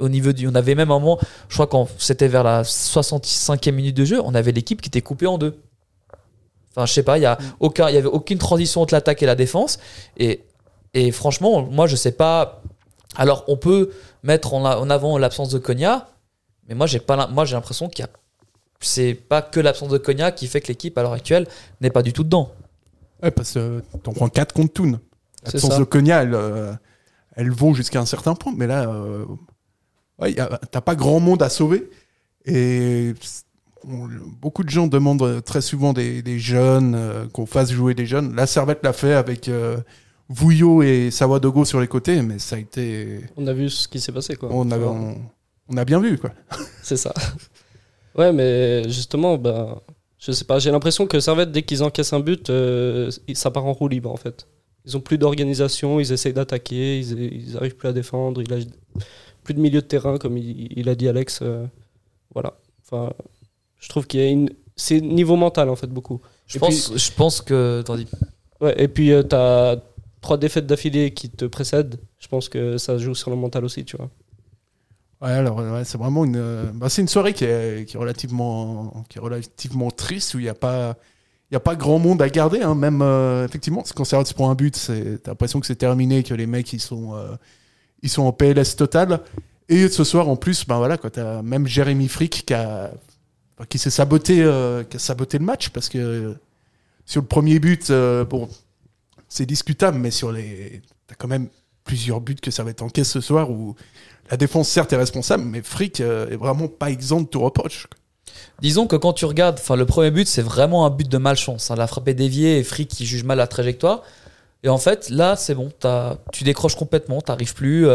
au 0.00 0.08
niveau 0.08 0.32
du, 0.32 0.48
on 0.48 0.54
avait 0.54 0.74
même 0.74 0.90
un 0.90 0.98
moment, 0.98 1.18
je 1.48 1.54
crois 1.54 1.66
quand 1.66 1.88
c'était 1.98 2.28
vers 2.28 2.42
la 2.42 2.62
65e 2.62 3.72
minute 3.72 3.96
de 3.96 4.04
jeu, 4.04 4.20
on 4.24 4.34
avait 4.34 4.52
l'équipe 4.52 4.80
qui 4.80 4.88
était 4.88 5.02
coupée 5.02 5.26
en 5.26 5.38
deux. 5.38 5.60
Enfin, 6.80 6.86
je 6.86 6.92
sais 6.94 7.02
pas, 7.02 7.18
il 7.18 7.22
y 7.22 7.26
a 7.26 7.36
aucun, 7.60 7.88
il 7.90 7.94
y 7.94 7.98
avait 7.98 8.08
aucune 8.08 8.38
transition 8.38 8.80
entre 8.80 8.94
l'attaque 8.94 9.22
et 9.22 9.26
la 9.26 9.34
défense. 9.34 9.78
Et, 10.16 10.44
et 10.94 11.12
franchement, 11.12 11.62
moi, 11.62 11.86
je 11.86 11.94
sais 11.96 12.12
pas. 12.12 12.62
Alors, 13.16 13.44
on 13.48 13.56
peut 13.56 13.90
mettre 14.22 14.54
en, 14.54 14.64
en 14.64 14.88
avant 14.88 15.18
l'absence 15.18 15.50
de 15.50 15.58
Konya, 15.58 16.08
mais 16.68 16.74
moi, 16.74 16.86
j'ai 16.86 17.00
pas, 17.00 17.26
moi, 17.26 17.44
j'ai 17.44 17.54
l'impression 17.54 17.88
qu'il 17.88 18.04
y 18.04 18.08
a, 18.08 18.10
c'est 18.80 19.12
pas 19.14 19.42
que 19.42 19.60
l'absence 19.60 19.90
de 19.90 19.98
Konya 19.98 20.32
qui 20.32 20.46
fait 20.46 20.60
que 20.62 20.68
l'équipe 20.68 20.96
à 20.96 21.02
l'heure 21.02 21.12
actuelle 21.12 21.46
n'est 21.82 21.90
pas 21.90 22.02
du 22.02 22.12
tout 22.12 22.24
dedans. 22.24 22.52
Ouais, 23.22 23.30
parce 23.30 23.52
que 23.52 23.82
t'en 24.02 24.12
prends 24.12 24.28
4 24.28 24.54
contre 24.54 24.72
Toon. 24.72 25.00
C'est 25.44 25.54
L'absence 25.54 25.78
de 25.78 25.84
Konya, 25.84 26.22
elle, 26.22 26.34
euh, 26.34 26.72
elle 27.36 27.50
vaut 27.50 27.74
jusqu'à 27.74 28.00
un 28.00 28.06
certain 28.06 28.34
point, 28.34 28.54
mais 28.56 28.66
là, 28.66 28.88
euh, 28.88 29.26
ouais, 30.18 30.34
t'as 30.70 30.80
pas 30.80 30.94
grand 30.94 31.20
monde 31.20 31.42
à 31.42 31.50
sauver. 31.50 31.90
Et 32.46 33.12
on- 33.86 34.08
beaucoup 34.40 34.64
de 34.64 34.70
gens 34.70 34.86
demandent 34.86 35.22
euh, 35.22 35.40
très 35.40 35.60
souvent 35.60 35.92
des, 35.92 36.22
des 36.22 36.38
jeunes, 36.38 36.94
euh, 36.94 37.26
qu'on 37.28 37.46
fasse 37.46 37.70
jouer 37.72 37.94
des 37.94 38.06
jeunes. 38.06 38.34
La 38.34 38.46
Servette 38.46 38.80
l'a 38.82 38.92
fait 38.92 39.14
avec 39.14 39.48
euh, 39.48 39.78
Vouillot 40.28 40.82
et 40.82 41.10
Sawadogo 41.10 41.64
sur 41.64 41.80
les 41.80 41.88
côtés, 41.88 42.22
mais 42.22 42.38
ça 42.38 42.56
a 42.56 42.58
été. 42.58 43.20
On 43.36 43.46
a 43.46 43.52
vu 43.52 43.68
ce 43.70 43.88
qui 43.88 44.00
s'est 44.00 44.12
passé. 44.12 44.36
Quoi. 44.36 44.48
On 44.52 44.70
a, 44.70 44.76
Enfin, 44.78 44.86
on, 45.68 45.74
on 45.74 45.76
a 45.76 45.84
bien 45.84 46.00
vu, 46.00 46.18
quoi. 46.18 46.30
C'est 46.82 46.96
ça. 46.96 47.12
Ouais, 48.16 48.32
mais 48.32 48.84
justement, 48.88 49.38
ben, 49.38 49.76
je 50.18 50.32
sais 50.32 50.44
pas, 50.44 50.58
j'ai 50.58 50.70
l'impression 50.70 51.06
que 51.06 51.18
Servette, 51.20 51.52
dès 51.52 51.62
qu'ils 51.62 51.82
encaissent 51.82 52.12
un 52.12 52.20
but, 52.20 52.50
euh, 52.50 53.10
ça 53.34 53.50
part 53.50 53.64
en 53.66 53.72
roue 53.72 53.88
libre 53.88 54.10
en 54.10 54.16
fait. 54.16 54.46
Ils 54.86 54.96
ont 54.96 55.00
plus 55.00 55.18
d'organisation, 55.18 56.00
ils 56.00 56.10
essayent 56.12 56.32
d'attaquer, 56.32 56.98
ils, 56.98 57.18
ils 57.48 57.56
arrivent 57.56 57.76
plus 57.76 57.88
à 57.88 57.92
défendre, 57.92 58.42
il 58.42 58.52
a 58.52 58.56
plus 59.44 59.54
de 59.54 59.60
milieu 59.60 59.80
de 59.80 59.86
terrain, 59.86 60.18
comme 60.18 60.36
il, 60.38 60.68
il 60.76 60.88
a 60.88 60.94
dit 60.94 61.08
Alex. 61.08 61.42
voilà. 62.34 62.54
Enfin, 62.84 63.12
je 63.80 63.88
trouve 63.88 64.06
qu'il 64.06 64.20
y 64.20 64.22
a 64.22 64.28
une. 64.28 64.50
C'est 64.76 65.00
niveau 65.00 65.36
mental 65.36 65.68
en 65.68 65.76
fait, 65.76 65.88
beaucoup. 65.88 66.20
Je 66.46 66.56
Et 66.56 66.60
pense, 66.60 66.96
je 66.96 67.12
pense 67.12 67.40
que. 67.40 67.82
Ouais, 68.60 68.74
et 68.80 68.88
puis 68.88 69.08
tu 69.08 69.28
t'as 69.28 69.76
trois 70.20 70.36
défaites 70.36 70.66
d'affilée 70.66 71.12
qui 71.12 71.30
te 71.30 71.44
précèdent. 71.46 71.98
Je 72.18 72.28
pense 72.28 72.48
que 72.48 72.78
ça 72.78 72.98
joue 72.98 73.14
sur 73.14 73.30
le 73.30 73.36
mental 73.36 73.64
aussi, 73.64 73.84
tu 73.84 73.96
vois. 73.96 74.10
Ouais, 75.22 75.30
alors 75.32 75.58
ouais, 75.58 75.84
c'est 75.84 75.98
vraiment 75.98 76.24
une, 76.24 76.36
euh, 76.36 76.64
bah, 76.72 76.88
c'est 76.88 77.02
une 77.02 77.08
soirée 77.08 77.34
qui 77.34 77.44
est, 77.44 77.86
qui 77.86 77.96
est 77.96 78.00
relativement, 78.00 79.04
qui 79.08 79.18
est 79.18 79.20
relativement 79.20 79.90
triste 79.90 80.34
où 80.34 80.38
il 80.38 80.44
n'y 80.44 80.48
a 80.48 80.54
pas, 80.54 80.96
il 81.50 81.54
y 81.54 81.56
a 81.56 81.60
pas 81.60 81.76
grand 81.76 81.98
monde 81.98 82.22
à 82.22 82.28
garder. 82.30 82.62
Hein, 82.62 82.74
même 82.74 83.02
euh, 83.02 83.44
effectivement, 83.44 83.84
se 83.84 84.34
prend 84.34 84.50
un 84.50 84.54
but, 84.54 84.74
t'as 85.22 85.30
l'impression 85.30 85.60
que 85.60 85.66
c'est 85.66 85.76
terminé, 85.76 86.22
que 86.22 86.32
les 86.32 86.46
mecs 86.46 86.72
ils 86.72 86.80
sont, 86.80 87.14
euh, 87.14 87.36
ils 88.02 88.08
sont 88.08 88.22
en 88.22 88.32
PLS 88.32 88.76
total. 88.76 89.20
Et 89.68 89.88
ce 89.88 90.04
soir 90.04 90.28
en 90.28 90.36
plus, 90.36 90.66
ben 90.66 90.78
voilà, 90.78 90.96
quand 90.96 91.10
t'as 91.10 91.42
même 91.42 91.66
Jérémy 91.66 92.08
Frick 92.08 92.46
qui 92.46 92.54
a, 92.54 92.90
qui 93.68 93.78
s'est 93.78 93.90
saboté, 93.90 94.42
euh, 94.42 94.84
saboté 94.96 95.38
le 95.38 95.44
match 95.44 95.70
parce 95.70 95.88
que 95.88 95.98
euh, 95.98 96.34
sur 97.04 97.20
le 97.20 97.26
premier 97.26 97.58
but, 97.58 97.90
euh, 97.90 98.24
bon, 98.24 98.48
c'est 99.28 99.46
discutable, 99.46 99.98
mais 99.98 100.10
sur 100.10 100.32
les, 100.32 100.82
t'as 101.06 101.14
quand 101.14 101.28
même 101.28 101.48
plusieurs 101.84 102.20
buts 102.20 102.36
que 102.36 102.50
ça 102.50 102.62
va 102.62 102.70
être 102.70 102.82
en 102.82 102.88
caisse 102.88 103.10
ce 103.10 103.20
soir 103.20 103.50
où 103.50 103.74
la 104.30 104.36
défense 104.36 104.68
certes 104.68 104.92
est 104.92 104.96
responsable, 104.96 105.44
mais 105.44 105.62
Frick 105.62 106.00
est 106.00 106.36
vraiment 106.36 106.68
pas 106.68 106.90
exempt 106.90 107.22
de 107.22 107.26
tout 107.26 107.40
reproche. 107.40 107.88
Disons 108.60 108.86
que 108.86 108.94
quand 108.96 109.12
tu 109.12 109.24
regardes, 109.24 109.58
enfin 109.58 109.74
le 109.74 109.86
premier 109.86 110.10
but 110.10 110.28
c'est 110.28 110.42
vraiment 110.42 110.86
un 110.86 110.90
but 110.90 111.08
de 111.08 111.18
malchance. 111.18 111.70
hein. 111.70 111.74
La 111.76 111.86
frappe 111.86 112.06
est 112.08 112.14
déviée 112.14 112.58
et 112.58 112.64
Frick 112.64 112.88
qui 112.88 113.06
juge 113.06 113.24
mal 113.24 113.38
la 113.38 113.46
trajectoire. 113.46 114.02
Et 114.62 114.68
en 114.68 114.78
fait 114.78 115.08
là 115.10 115.34
c'est 115.34 115.54
bon, 115.54 115.72
tu 116.32 116.44
décroches 116.44 116.76
complètement, 116.76 117.20
t'arrives 117.20 117.54
plus. 117.54 117.88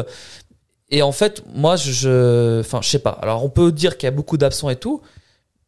Et 0.89 1.01
en 1.01 1.13
fait 1.13 1.43
moi 1.53 1.77
je, 1.77 2.59
enfin 2.59 2.81
je 2.81 2.89
sais 2.89 2.99
pas. 2.99 3.11
Alors 3.21 3.45
on 3.45 3.49
peut 3.49 3.71
dire 3.71 3.97
qu'il 3.97 4.07
y 4.07 4.09
a 4.09 4.11
beaucoup 4.11 4.37
d'absents 4.37 4.69
et 4.69 4.75
tout, 4.75 5.01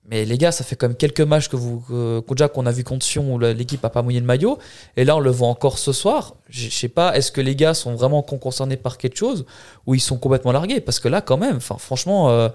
mais 0.09 0.25
les 0.25 0.37
gars 0.37 0.51
ça 0.51 0.63
fait 0.63 0.75
quand 0.75 0.87
même 0.87 0.97
quelques 0.97 1.21
matchs 1.21 1.49
que 1.49 1.55
vous 1.57 1.79
qu'on 1.81 2.65
a 2.65 2.71
vu 2.71 2.83
contre 2.83 3.05
Sion 3.05 3.33
où 3.33 3.39
l'équipe 3.39 3.83
a 3.85 3.89
pas 3.89 4.01
mouillé 4.01 4.19
le 4.19 4.25
maillot. 4.25 4.57
Et 4.95 5.03
là 5.05 5.17
on 5.17 5.19
le 5.19 5.31
voit 5.31 5.47
encore 5.49 5.77
ce 5.77 5.91
soir. 5.91 6.35
Je 6.49 6.69
sais 6.69 6.87
pas, 6.89 7.15
est-ce 7.17 7.31
que 7.31 7.41
les 7.41 7.55
gars 7.55 7.73
sont 7.73 7.95
vraiment 7.95 8.21
con- 8.23 8.37
concernés 8.37 8.77
par 8.77 8.97
quelque 8.97 9.17
chose 9.17 9.45
ou 9.85 9.95
ils 9.95 9.99
sont 10.01 10.17
complètement 10.17 10.51
largués? 10.53 10.81
Parce 10.81 10.99
que 10.99 11.07
là 11.09 11.21
quand 11.21 11.37
même, 11.37 11.59
franchement. 11.59 12.29
euh, 12.29 12.49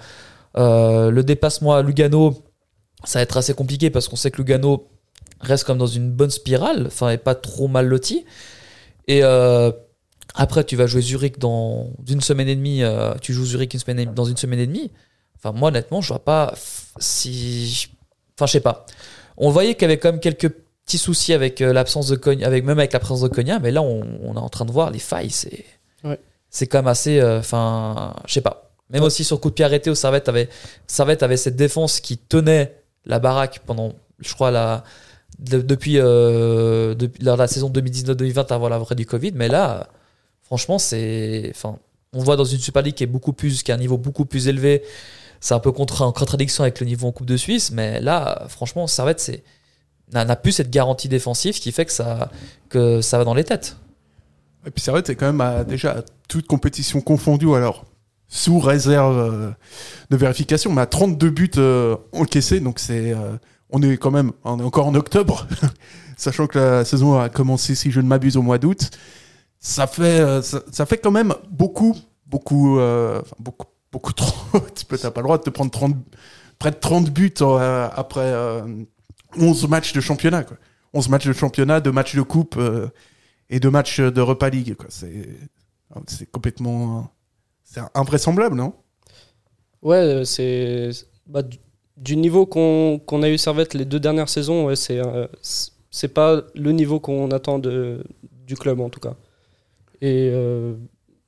euh, 0.59 1.11
le 1.11 1.25
dépassement 1.25 1.73
à 1.73 1.81
Lugano, 1.83 2.43
ça 3.05 3.19
va 3.19 3.23
être 3.23 3.39
assez 3.39 3.55
compliqué 3.55 3.89
parce 3.89 4.07
qu'on 4.09 4.17
sait 4.17 4.31
que 4.31 4.37
Lugano 4.37 4.87
reste 5.41 5.65
comme 5.65 5.79
dans 5.79 5.87
une 5.87 6.11
bonne 6.11 6.31
spirale, 6.31 6.89
enfin, 6.89 7.09
est 7.09 7.17
pas 7.17 7.35
trop 7.35 7.69
mal 7.69 7.87
loti. 7.87 8.27
Et 9.09 9.21
euh, 9.25 9.73
après, 10.35 10.65
tu 10.65 10.77
vas 10.77 10.87
jouer 10.87 11.01
Zurich 11.01 11.39
dans 11.39 11.91
une 12.07 12.21
semaine 12.21 12.49
et 12.49 12.55
demie, 12.57 12.83
tu 13.23 13.33
joues 13.33 13.47
Zurich 13.47 13.73
une 13.73 13.81
semaine 13.81 13.99
et- 14.01 14.07
dans 14.07 14.27
une 14.27 14.37
semaine 14.37 14.61
et 14.61 14.67
demie. 14.67 14.91
Enfin, 15.43 15.57
moi, 15.59 15.69
honnêtement, 15.69 16.01
je 16.01 16.09
vois 16.09 16.25
pas 16.25 16.55
si. 16.99 17.89
Enfin, 18.37 18.47
je 18.47 18.53
sais 18.53 18.61
pas. 18.61 18.87
On 19.37 19.51
voyait 19.51 19.75
qu'il 19.75 19.83
y 19.83 19.85
avait 19.87 19.99
quand 19.99 20.11
même 20.13 20.21
quelques 20.21 20.51
petits 20.85 20.99
soucis 20.99 21.33
avec 21.33 21.61
euh, 21.61 21.73
l'absence 21.73 22.09
de 22.09 22.17
Cogna, 22.17 22.47
avec, 22.47 22.65
même 22.65 22.79
avec 22.79 22.93
la 22.93 22.99
présence 23.01 23.23
de 23.23 23.29
Cogna, 23.29 23.59
mais 23.59 23.71
là, 23.71 23.83
on, 23.83 24.03
on 24.23 24.35
est 24.35 24.39
en 24.39 24.49
train 24.49 24.65
de 24.65 24.73
voir 24.73 24.91
les 24.91 24.99
failles. 24.99 25.31
C'est 25.31 25.65
Ouais. 26.05 26.19
c'est 26.51 26.67
quand 26.67 26.79
même 26.79 26.89
assez. 26.89 27.21
euh, 27.21 27.39
Enfin, 27.39 28.15
je 28.27 28.35
sais 28.35 28.41
pas. 28.41 28.71
Même 28.91 29.03
aussi 29.05 29.25
sur 29.25 29.41
coup 29.41 29.49
de 29.51 29.55
pied 29.55 29.65
arrêté, 29.65 29.89
où 29.91 29.95
Servette 29.95 30.29
avait, 30.29 30.49
Servette 30.87 31.23
avait 31.23 31.37
cette 31.39 31.57
défense 31.57 32.01
qui 32.01 32.19
tenait 32.19 32.77
la 33.07 33.19
baraque 33.19 33.61
pendant, 33.65 33.95
je 34.19 34.35
crois, 34.35 34.51
la, 34.51 34.85
de- 35.39 35.63
depuis, 35.63 35.95
euh, 35.99 36.95
depuis 36.95 37.23
la 37.25 37.47
saison 37.47 37.71
2019-2020 37.71 38.53
avant 38.53 38.69
la 38.69 38.79
vraie 38.79 38.95
du 38.95 39.07
Covid. 39.07 39.33
Mais 39.35 39.49
là, 39.49 39.89
franchement, 40.43 40.79
c'est. 40.79 41.49
Enfin, 41.55 41.79
on 42.13 42.19
voit 42.23 42.37
dans 42.37 42.45
une 42.45 42.59
Super 42.59 42.83
League 42.83 42.95
qui 42.95 43.05
est 43.05 43.07
beaucoup 43.07 43.33
plus, 43.33 43.63
qui 43.63 43.73
a 43.73 43.77
un 43.77 43.79
niveau 43.79 43.97
beaucoup 43.97 44.27
plus 44.27 44.47
élevé. 44.49 44.83
C'est 45.43 45.55
un 45.55 45.59
peu 45.59 45.73
contre, 45.73 46.03
en 46.03 46.13
contradiction 46.13 46.63
avec 46.63 46.79
le 46.79 46.87
niveau 46.87 47.09
en 47.09 47.13
Coupe 47.13 47.27
de 47.27 47.37
Suisse. 47.37 47.73
Mais 47.73 48.01
là, 48.01 48.45
franchement, 48.49 48.87
Servette, 48.87 49.43
n'a 50.13 50.37
plus 50.37 50.53
cette 50.53 50.71
garantie 50.71 51.09
défensive 51.09 51.59
qui 51.59 51.73
fait 51.73 51.85
que 51.85 51.91
ça, 51.91 52.31
que 52.69 53.01
ça 53.01 53.19
va 53.19 53.25
dans 53.25 53.35
les 53.35 53.43
têtes. 53.43 53.77
Et 54.65 54.71
puis 54.71 54.81
Servette, 54.81 55.09
c'est 55.09 55.17
quand 55.17 55.33
même 55.33 55.65
déjà 55.65 55.99
à 55.99 56.03
toute 56.29 56.47
compétition 56.47 57.01
confondue, 57.01 57.53
alors 57.55 57.85
sous 58.29 58.61
réserve 58.61 59.19
euh, 59.19 59.51
de 60.11 60.17
vérification, 60.17 60.73
mais 60.73 60.83
à 60.83 60.87
32 60.87 61.31
buts 61.31 61.51
euh, 61.59 61.97
encaissés, 62.13 62.61
donc 62.61 62.79
c'est, 62.79 63.13
euh, 63.13 63.37
on 63.69 63.83
est 63.83 63.99
quand 63.99 64.13
même, 64.13 64.33
on 64.45 64.61
est 64.61 64.63
encore 64.63 64.87
en 64.87 64.95
octobre, 64.95 65.47
sachant 66.17 66.47
que 66.47 66.59
la 66.59 66.85
saison 66.85 67.19
a 67.19 67.29
commencé, 67.29 67.75
si 67.75 67.91
je 67.91 68.01
ne 68.01 68.07
m'abuse, 68.07 68.39
au 68.39 68.43
mois 68.43 68.59
d'août. 68.59 68.91
Ça 69.59 69.87
fait, 69.89 70.21
euh, 70.21 70.41
ça, 70.41 70.87
fait 70.87 70.99
quand 70.99 71.11
même 71.11 71.35
beaucoup, 71.51 71.95
beaucoup, 72.27 72.79
beaucoup, 73.39 73.67
beaucoup 73.93 74.13
trop. 74.13 74.59
tu 74.75 74.85
t'as 74.87 75.11
pas 75.11 75.21
le 75.21 75.25
droit 75.27 75.39
de 75.39 75.43
te 75.45 75.51
prendre 75.51 75.71
30, 75.71 75.97
près 76.59 76.71
de 76.71 76.77
30 76.77 77.11
buts 77.11 77.35
euh, 77.43 77.89
après 77.95 78.21
euh, 78.25 78.63
11 79.39 79.69
matchs 79.69 79.93
de 79.93 80.01
championnat. 80.01 80.45
Quoi. 80.45 80.57
11 80.95 81.09
matchs 81.09 81.27
de 81.27 81.33
championnat, 81.33 81.81
2 81.81 81.93
matchs 81.93 82.17
de 82.17 82.23
coupe. 82.23 82.57
euh, 82.57 82.89
et 83.51 83.61
deux 83.61 83.71
matchs 83.71 84.01
de 84.01 84.21
Repas 84.23 84.49
League. 84.49 84.75
quoi. 84.77 84.87
C'est 84.89 86.31
complètement 86.33 87.11
c'est 87.65 87.81
invraisemblable, 87.95 88.57
non? 88.57 88.75
Ouais, 89.83 89.97
euh, 89.97 90.25
c'est 90.25 90.91
bah, 91.27 91.43
du, 91.97 92.17
niveau 92.17 92.47
qu'on 92.47 92.99
qu'on 93.05 93.23
a 93.23 93.29
eu 93.29 93.37
Servette 93.37 93.75
les 93.75 93.85
deux 93.85 94.01
dernières 94.01 94.29
saisons, 94.31 94.67
ouais, 94.67 94.77
c'est 94.77 95.01
c'est- 95.43 96.09
pas 96.09 96.43
le 96.55 96.73
niveau 96.73 96.99
qu'on 96.99 97.31
attend 97.31 97.59
de, 97.59 98.03
du 98.47 98.55
club 98.57 98.81
en 98.81 98.89
tout 98.89 99.01
cas. 99.01 99.17
Et 100.01 100.31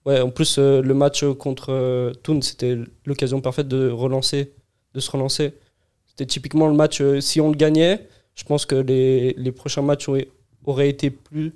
ouais, 0.06 0.20
en 0.20 0.30
plus 0.30 0.56
euh, 0.58 0.82
le 0.82 0.94
match 0.94 1.24
contre 1.38 1.72
euh, 1.72 2.12
Thun, 2.22 2.40
c'était 2.40 2.78
l'occasion 3.06 3.40
parfaite 3.40 3.68
de 3.68 3.90
relancer, 3.90 4.52
de 4.94 5.00
se 5.00 5.10
relancer. 5.10 5.54
C'était 6.06 6.26
typiquement 6.26 6.68
le 6.68 6.74
match 6.74 7.00
euh, 7.00 7.20
si 7.20 7.40
on 7.40 7.50
le 7.50 7.56
gagnait, 7.56 8.08
je 8.34 8.44
pense 8.44 8.66
que 8.66 8.76
les, 8.76 9.34
les 9.36 9.52
prochains 9.52 9.82
matchs 9.82 10.08
auraient, 10.08 10.28
auraient 10.64 10.88
été 10.88 11.10
plus 11.10 11.54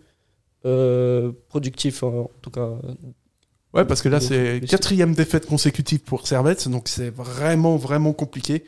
euh, 0.65 1.33
productifs 1.49 2.03
en, 2.03 2.31
tout 2.43 2.51
cas. 2.51 2.69
Ouais, 3.75 3.85
parce 3.85 4.03
que 4.03 4.09
là, 4.09 4.21
c'est 4.21 4.61
quatrième 4.69 5.15
défaite 5.15 5.47
consécutive 5.47 6.01
pour 6.01 6.27
Servette, 6.27 6.69
donc 6.69 6.89
c'est 6.89 7.11
vraiment, 7.11 7.77
vraiment 7.77 8.13
compliqué. 8.13 8.65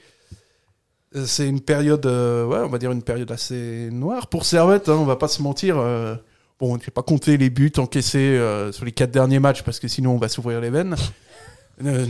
C'est 1.25 1.49
une 1.49 1.61
période, 1.61 2.07
ouais, 2.07 2.59
on 2.59 2.69
va 2.69 2.79
dire 2.79 2.93
une 2.93 3.03
période 3.03 3.33
assez 3.33 3.89
noire 3.91 4.29
pour 4.29 4.45
Servette, 4.45 4.89
hein, 4.89 4.97
on 5.01 5.07
va 5.07 5.17
pas 5.17 5.27
se 5.27 5.43
mentir. 5.43 5.77
Bon, 6.61 6.79
je 6.79 6.85
vais 6.85 6.93
pas 6.93 7.03
compter 7.03 7.37
les 7.37 7.51
buts 7.51 7.73
encaissés 7.79 8.19
euh, 8.19 8.71
sur 8.73 8.85
les 8.85 8.93
quatre 8.93 9.11
derniers 9.11 9.39
matchs, 9.41 9.63
parce 9.63 9.81
que 9.81 9.89
sinon 9.89 10.13
on 10.13 10.19
va 10.19 10.29
s'ouvrir 10.29 10.61
les 10.61 10.71
veines. 10.71 10.95
Euh, 11.83 12.05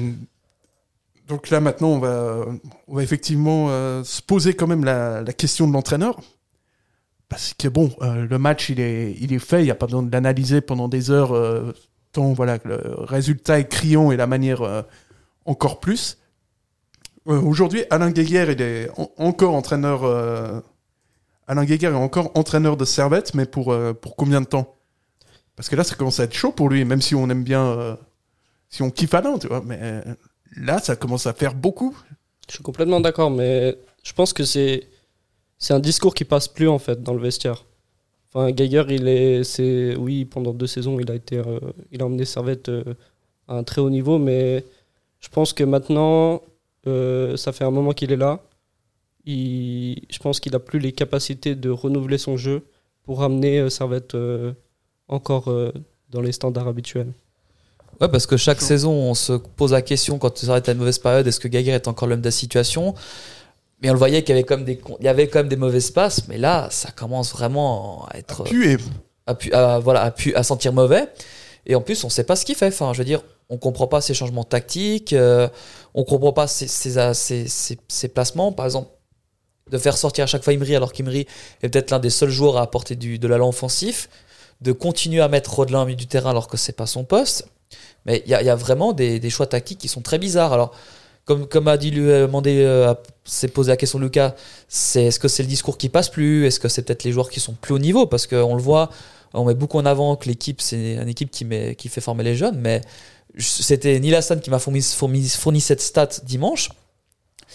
donc 1.28 1.48
là, 1.50 1.60
maintenant, 1.60 1.90
on 1.90 1.98
va, 2.00 2.44
on 2.88 2.94
va 2.96 3.04
effectivement 3.04 3.68
euh, 3.70 4.02
se 4.02 4.20
poser 4.20 4.54
quand 4.54 4.66
même 4.66 4.84
la, 4.84 5.22
la 5.22 5.32
question 5.32 5.68
de 5.68 5.72
l'entraîneur. 5.72 6.18
Parce 7.28 7.54
que 7.56 7.68
bon, 7.68 7.92
le 8.00 8.36
match, 8.38 8.68
il 8.68 8.80
est, 8.80 9.12
il 9.20 9.32
est 9.32 9.38
fait, 9.38 9.60
il 9.60 9.66
n'y 9.66 9.70
a 9.70 9.76
pas 9.76 9.86
besoin 9.86 10.02
de 10.02 10.10
l'analyser 10.10 10.60
pendant 10.60 10.88
des 10.88 11.12
heures, 11.12 11.32
tant 12.10 12.32
voilà, 12.32 12.58
que 12.58 12.66
le 12.66 12.80
résultat 13.04 13.60
est 13.60 13.68
criant 13.68 14.10
et 14.10 14.16
la 14.16 14.26
manière 14.26 14.84
encore 15.44 15.78
plus. 15.78 16.18
Aujourd'hui, 17.26 17.84
Alain 17.90 18.10
Guéguer, 18.10 18.46
il 18.50 18.60
est 18.60 18.90
en- 18.98 19.12
encore 19.18 19.54
entraîneur. 19.54 20.02
Alain 21.50 21.64
Guéguer 21.64 21.88
est 21.88 21.94
encore 21.94 22.30
entraîneur 22.36 22.76
de 22.76 22.84
Servette, 22.84 23.34
mais 23.34 23.44
pour, 23.44 23.72
euh, 23.72 23.92
pour 23.92 24.14
combien 24.14 24.40
de 24.40 24.46
temps? 24.46 24.76
Parce 25.56 25.68
que 25.68 25.74
là, 25.74 25.82
ça 25.82 25.96
commence 25.96 26.20
à 26.20 26.24
être 26.24 26.32
chaud 26.32 26.52
pour 26.52 26.68
lui, 26.68 26.84
même 26.84 27.02
si 27.02 27.16
on 27.16 27.28
aime 27.28 27.42
bien. 27.42 27.66
euh, 27.66 27.96
si 28.68 28.82
on 28.82 28.90
kiffe 28.92 29.14
Alain, 29.14 29.36
tu 29.36 29.48
vois. 29.48 29.60
Mais 29.66 29.76
euh, 29.82 30.00
là, 30.56 30.78
ça 30.78 30.94
commence 30.94 31.26
à 31.26 31.32
faire 31.32 31.56
beaucoup. 31.56 31.98
Je 32.46 32.54
suis 32.54 32.62
complètement 32.62 33.00
d'accord, 33.00 33.32
mais 33.32 33.76
je 34.04 34.12
pense 34.12 34.32
que 34.32 34.44
c'est 34.44 34.86
c'est 35.58 35.74
un 35.74 35.80
discours 35.80 36.14
qui 36.14 36.24
passe 36.24 36.46
plus 36.46 36.68
en 36.68 36.78
fait 36.78 37.02
dans 37.02 37.14
le 37.14 37.20
vestiaire. 37.20 37.64
Enfin, 38.32 38.52
Geiger, 38.52 38.84
il 38.90 39.08
est, 39.08 39.42
c'est, 39.42 39.96
oui, 39.96 40.26
pendant 40.26 40.54
deux 40.54 40.68
saisons, 40.68 41.00
il 41.00 41.10
a 41.10 41.16
été, 41.16 41.42
il 41.90 42.00
a 42.00 42.06
emmené 42.06 42.24
Servette 42.26 42.70
à 43.48 43.54
un 43.54 43.64
très 43.64 43.80
haut 43.80 43.90
niveau, 43.90 44.18
mais 44.18 44.64
je 45.18 45.28
pense 45.28 45.52
que 45.52 45.64
maintenant, 45.64 46.42
ça 46.84 47.52
fait 47.52 47.64
un 47.64 47.72
moment 47.72 47.92
qu'il 47.92 48.12
est 48.12 48.16
là. 48.16 48.40
Il, 49.26 50.02
je 50.10 50.18
pense 50.18 50.40
qu'il 50.40 50.54
a 50.54 50.58
plus 50.58 50.78
les 50.78 50.92
capacités 50.92 51.54
de 51.54 51.70
renouveler 51.70 52.18
son 52.18 52.36
jeu 52.36 52.64
pour 53.04 53.22
amener 53.22 53.58
euh, 53.58 53.68
Servette 53.70 54.14
euh, 54.14 54.52
encore 55.08 55.48
euh, 55.50 55.72
dans 56.10 56.20
les 56.20 56.32
standards 56.32 56.68
habituels. 56.68 57.12
Ouais, 58.00 58.08
parce 58.08 58.26
que 58.26 58.36
chaque 58.38 58.62
saison, 58.62 58.92
on 58.92 59.14
se 59.14 59.34
pose 59.34 59.72
la 59.72 59.82
question 59.82 60.18
quand 60.18 60.38
ça 60.38 60.50
arrête 60.52 60.68
à 60.68 60.72
une 60.72 60.78
mauvaise 60.78 60.98
période, 60.98 61.26
est-ce 61.26 61.38
que 61.40 61.48
Gaguerre 61.48 61.74
est 61.74 61.86
encore 61.88 62.08
l'homme 62.08 62.20
de 62.20 62.24
la 62.26 62.30
situation? 62.30 62.94
Mais 63.82 63.90
on 63.90 63.92
le 63.92 63.98
voyait 63.98 64.22
qu'il 64.22 64.30
y 64.34 64.38
avait 64.38 64.44
comme 64.46 64.64
des, 64.64 64.80
il 65.00 65.04
y 65.04 65.08
avait 65.08 65.28
quand 65.28 65.40
même 65.40 65.48
des 65.48 65.56
mauvaises 65.56 65.90
passes, 65.90 66.26
mais 66.28 66.38
là, 66.38 66.68
ça 66.70 66.90
commence 66.90 67.32
vraiment 67.32 68.06
à 68.10 68.16
être 68.18 68.44
Puer. 68.44 68.76
à, 69.26 69.34
pu- 69.34 69.52
à- 69.52 69.78
voilà, 69.80 70.02
à, 70.02 70.10
pu- 70.10 70.34
à 70.34 70.42
sentir 70.42 70.72
mauvais. 70.72 71.08
Et 71.66 71.74
en 71.74 71.82
plus, 71.82 72.02
on 72.04 72.08
sait 72.08 72.24
pas 72.24 72.36
ce 72.36 72.44
qu'il 72.46 72.54
fait. 72.56 72.68
Enfin, 72.68 72.92
je 72.94 72.98
veux 72.98 73.04
dire, 73.04 73.22
on 73.50 73.58
comprend 73.58 73.86
pas 73.86 74.00
ses 74.00 74.14
changements 74.14 74.44
tactiques, 74.44 75.12
euh, 75.12 75.48
on 75.92 76.04
comprend 76.04 76.32
pas 76.32 76.46
ses, 76.46 76.68
ses, 76.68 77.12
ses- 77.14 77.48
ses- 77.48 77.78
ses 77.88 78.08
placements. 78.08 78.52
Par 78.52 78.64
exemple, 78.66 78.88
de 79.70 79.78
faire 79.78 79.96
sortir 79.96 80.24
à 80.24 80.26
chaque 80.26 80.42
fois 80.42 80.52
Imri 80.52 80.74
alors 80.76 80.92
qu'Imri 80.92 81.26
est 81.62 81.68
peut-être 81.68 81.90
l'un 81.90 81.98
des 81.98 82.10
seuls 82.10 82.30
joueurs 82.30 82.56
à 82.56 82.62
apporter 82.62 82.96
de 82.96 83.28
l'allant 83.28 83.48
offensif, 83.48 84.08
de 84.60 84.72
continuer 84.72 85.20
à 85.20 85.28
mettre 85.28 85.54
Rodelin 85.54 85.82
au 85.82 85.84
milieu 85.86 85.96
du 85.96 86.06
terrain 86.06 86.30
alors 86.30 86.48
que 86.48 86.56
c'est 86.56 86.72
pas 86.76 86.86
son 86.86 87.04
poste. 87.04 87.46
Mais 88.06 88.22
il 88.26 88.30
y, 88.30 88.34
a- 88.34 88.54
vraiment 88.56 88.92
des, 88.92 89.30
choix 89.30 89.46
tactiques 89.46 89.78
qui 89.78 89.88
sont 89.88 90.00
très 90.00 90.18
bizarres. 90.18 90.52
Alors, 90.52 90.72
comme, 91.26 91.68
a 91.68 91.76
dit 91.76 91.90
lui, 91.90 92.10
euh, 92.10 92.26
demandé, 92.26 92.62
euh, 92.64 92.94
s'est 93.24 93.48
posé 93.48 93.70
la 93.70 93.76
question 93.76 93.98
Lucas, 93.98 94.34
c'est 94.68 95.04
est-ce 95.04 95.20
que 95.20 95.28
c'est 95.28 95.42
le 95.44 95.48
discours 95.48 95.78
qui 95.78 95.88
passe 95.88 96.08
plus? 96.08 96.46
Est-ce 96.46 96.58
que 96.58 96.68
c'est 96.68 96.82
peut-être 96.82 97.04
les 97.04 97.12
joueurs 97.12 97.30
qui 97.30 97.38
sont 97.38 97.52
plus 97.52 97.74
haut 97.74 97.78
niveau? 97.78 98.06
Parce 98.06 98.26
qu'on 98.26 98.56
le 98.56 98.62
voit, 98.62 98.90
on 99.32 99.44
met 99.44 99.54
beaucoup 99.54 99.78
en 99.78 99.86
avant 99.86 100.16
que 100.16 100.28
l'équipe, 100.28 100.60
c'est 100.60 100.94
une 100.94 101.08
équipe 101.08 101.30
qui, 101.30 101.44
met, 101.44 101.76
qui 101.76 101.88
fait 101.88 102.00
former 102.00 102.24
les 102.24 102.34
jeunes, 102.34 102.58
mais 102.58 102.80
c'était 103.38 104.00
Neil 104.00 104.14
Hassan 104.16 104.40
qui 104.40 104.50
m'a 104.50 104.58
fourni, 104.58 104.80
fourni- 104.80 105.28
fourni 105.28 105.60
cette 105.60 105.80
stat 105.82 106.08
dimanche. 106.24 106.70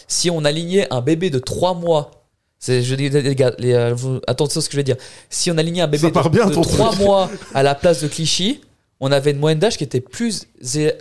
Si 0.08 0.30
on 0.30 0.44
alignait 0.46 0.88
un 0.94 1.02
bébé 1.02 1.30
de 1.30 1.40
3 1.40 1.74
mois, 1.74 2.12
c'est, 2.60 2.82
je 2.82 2.96
dis, 2.96 3.10
les 3.10 3.36
gars, 3.36 3.54
les, 3.60 3.74
euh, 3.74 3.94
vous- 3.94 4.20
attention 4.28 4.60
à 4.60 4.62
ce 4.62 4.70
que 4.70 4.74
je 4.74 4.78
vais 4.78 4.84
dire. 4.84 4.96
Si 5.30 5.52
on 5.52 5.58
alignait 5.58 5.82
un 5.82 5.88
bébé 5.88 6.10
de, 6.10 6.30
bien, 6.30 6.48
de 6.48 6.54
ton 6.54 6.62
3 6.62 6.90
truc. 6.92 7.02
mois 7.02 7.30
à 7.54 7.64
la 7.64 7.76
place 7.76 8.02
de 8.02 8.08
Clichy, 8.08 8.62
on 9.00 9.12
avait 9.12 9.32
une 9.32 9.40
moyenne 9.40 9.60
d'âge 9.60 9.78
qui 9.78 9.84
était 9.84 10.02
plus 10.02 10.48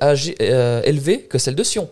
âgée- 0.00 0.36
euh, 0.40 0.82
élevée 0.82 1.20
que 1.22 1.38
celle 1.38 1.54
de 1.54 1.62
Sion. 1.62 1.88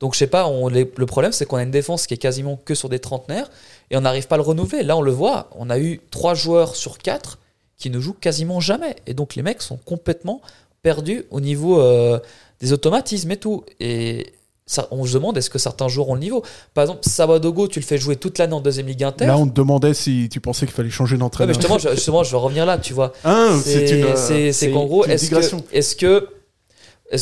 Donc 0.00 0.14
je 0.14 0.18
sais 0.18 0.26
pas, 0.26 0.46
on, 0.48 0.68
les- 0.68 0.90
le 0.96 1.06
problème 1.06 1.30
c'est 1.32 1.44
qu'on 1.46 1.56
a 1.58 1.62
une 1.62 1.70
défense 1.70 2.06
qui 2.06 2.14
est 2.14 2.18
quasiment 2.18 2.56
que 2.64 2.74
sur 2.74 2.88
des 2.88 2.98
trentenaires 2.98 3.50
et 3.90 3.96
on 3.96 4.00
n'arrive 4.00 4.26
pas 4.26 4.36
à 4.36 4.38
le 4.38 4.44
renouveler. 4.44 4.82
Là 4.82 4.96
on 4.96 5.02
le 5.02 5.10
voit, 5.12 5.50
on 5.56 5.68
a 5.70 5.78
eu 5.78 6.00
trois 6.10 6.34
joueurs 6.34 6.74
sur 6.74 6.98
quatre 6.98 7.38
qui 7.76 7.90
ne 7.90 8.00
jouent 8.00 8.14
quasiment 8.18 8.60
jamais. 8.60 8.96
Et 9.06 9.12
donc 9.14 9.34
les 9.34 9.42
mecs 9.42 9.60
sont 9.62 9.76
complètement 9.76 10.40
perdus 10.82 11.24
au 11.30 11.40
niveau 11.40 11.80
euh, 11.80 12.18
des 12.60 12.72
automatismes 12.72 13.30
et 13.30 13.36
tout. 13.36 13.64
Et 13.78 14.32
ça, 14.70 14.86
on 14.92 15.04
se 15.04 15.14
demande 15.14 15.36
est-ce 15.36 15.50
que 15.50 15.58
certains 15.58 15.88
joueurs 15.88 16.10
ont 16.10 16.14
le 16.14 16.20
niveau? 16.20 16.44
Par 16.74 16.82
exemple, 16.82 17.00
Sabadogo, 17.02 17.66
tu 17.66 17.80
le 17.80 17.84
fais 17.84 17.98
jouer 17.98 18.14
toute 18.14 18.38
l'année 18.38 18.52
en 18.52 18.60
deuxième 18.60 18.86
ligue 18.86 19.02
inter. 19.02 19.26
Là, 19.26 19.36
on 19.36 19.48
te 19.48 19.52
demandait 19.52 19.94
si 19.94 20.28
tu 20.30 20.40
pensais 20.40 20.64
qu'il 20.64 20.74
fallait 20.76 20.90
changer 20.90 21.16
Ouais, 21.16 21.18
d'entraîneur. 21.18 21.54
justement, 21.56 21.78
je, 21.78 21.90
justement, 21.90 22.22
je 22.22 22.30
vais 22.30 22.36
revenir 22.36 22.64
là, 22.66 22.78
tu 22.78 22.92
vois. 22.94 23.12
Hein, 23.24 23.58
c'est 23.64 24.00
euh, 24.00 24.52
c'est- 24.52 24.70
qu'en 24.70 24.84
gros, 24.84 25.04
est-ce 25.06 25.28
que, 25.28 25.64
est-ce 25.72 25.96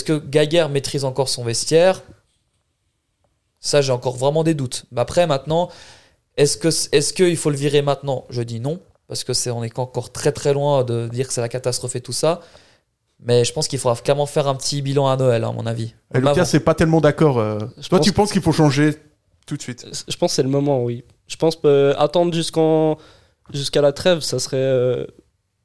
que, 0.04 0.18
que 0.18 0.68
maîtrise 0.68 1.06
encore 1.06 1.30
son 1.30 1.42
vestiaire? 1.42 2.02
Ça, 3.60 3.80
j'ai 3.80 3.92
encore 3.92 4.18
vraiment 4.18 4.44
des 4.44 4.52
doutes. 4.52 4.84
Mais 4.92 5.00
après, 5.00 5.26
maintenant, 5.26 5.70
est-ce 6.36 6.58
que, 6.58 6.68
est-ce 6.68 7.14
qu'il 7.14 7.36
faut 7.38 7.48
le 7.48 7.56
virer 7.56 7.80
maintenant? 7.80 8.26
Je 8.28 8.42
dis 8.42 8.60
non, 8.60 8.78
parce 9.08 9.24
que 9.24 9.32
c'est, 9.32 9.50
on 9.50 9.64
est 9.64 9.78
encore 9.78 10.12
très 10.12 10.32
très 10.32 10.52
loin 10.52 10.84
de 10.84 11.08
dire 11.08 11.26
que 11.26 11.32
c'est 11.32 11.40
la 11.40 11.48
catastrophe 11.48 11.96
et 11.96 12.02
tout 12.02 12.12
ça. 12.12 12.42
Mais 13.20 13.44
je 13.44 13.52
pense 13.52 13.66
qu'il 13.68 13.78
faudra 13.78 13.96
carrément 14.00 14.26
faire 14.26 14.46
un 14.46 14.54
petit 14.54 14.80
bilan 14.80 15.08
à 15.08 15.16
Noël, 15.16 15.42
hein, 15.44 15.48
à 15.50 15.52
mon 15.52 15.66
avis. 15.66 15.94
Et 16.14 16.20
Comme 16.20 16.28
Lucas, 16.30 16.44
c'est 16.44 16.60
pas 16.60 16.74
tellement 16.74 17.00
d'accord. 17.00 17.38
euh. 17.38 17.58
Je 17.78 17.88
Toi, 17.88 17.98
pense 17.98 18.06
tu 18.06 18.12
penses 18.12 18.32
qu'il 18.32 18.42
faut 18.42 18.52
changer 18.52 18.94
tout 19.46 19.56
de 19.56 19.62
suite? 19.62 19.86
Je 20.08 20.16
pense 20.16 20.30
que 20.32 20.36
c'est 20.36 20.42
le 20.42 20.48
moment, 20.48 20.84
oui. 20.84 21.04
Je 21.26 21.36
pense 21.36 21.56
que 21.56 21.94
attendre 21.98 22.32
jusqu'en 22.32 22.96
jusqu'à 23.52 23.80
la 23.82 23.92
trêve, 23.92 24.20
ça 24.20 24.38
serait 24.38 24.56
euh, 24.58 25.04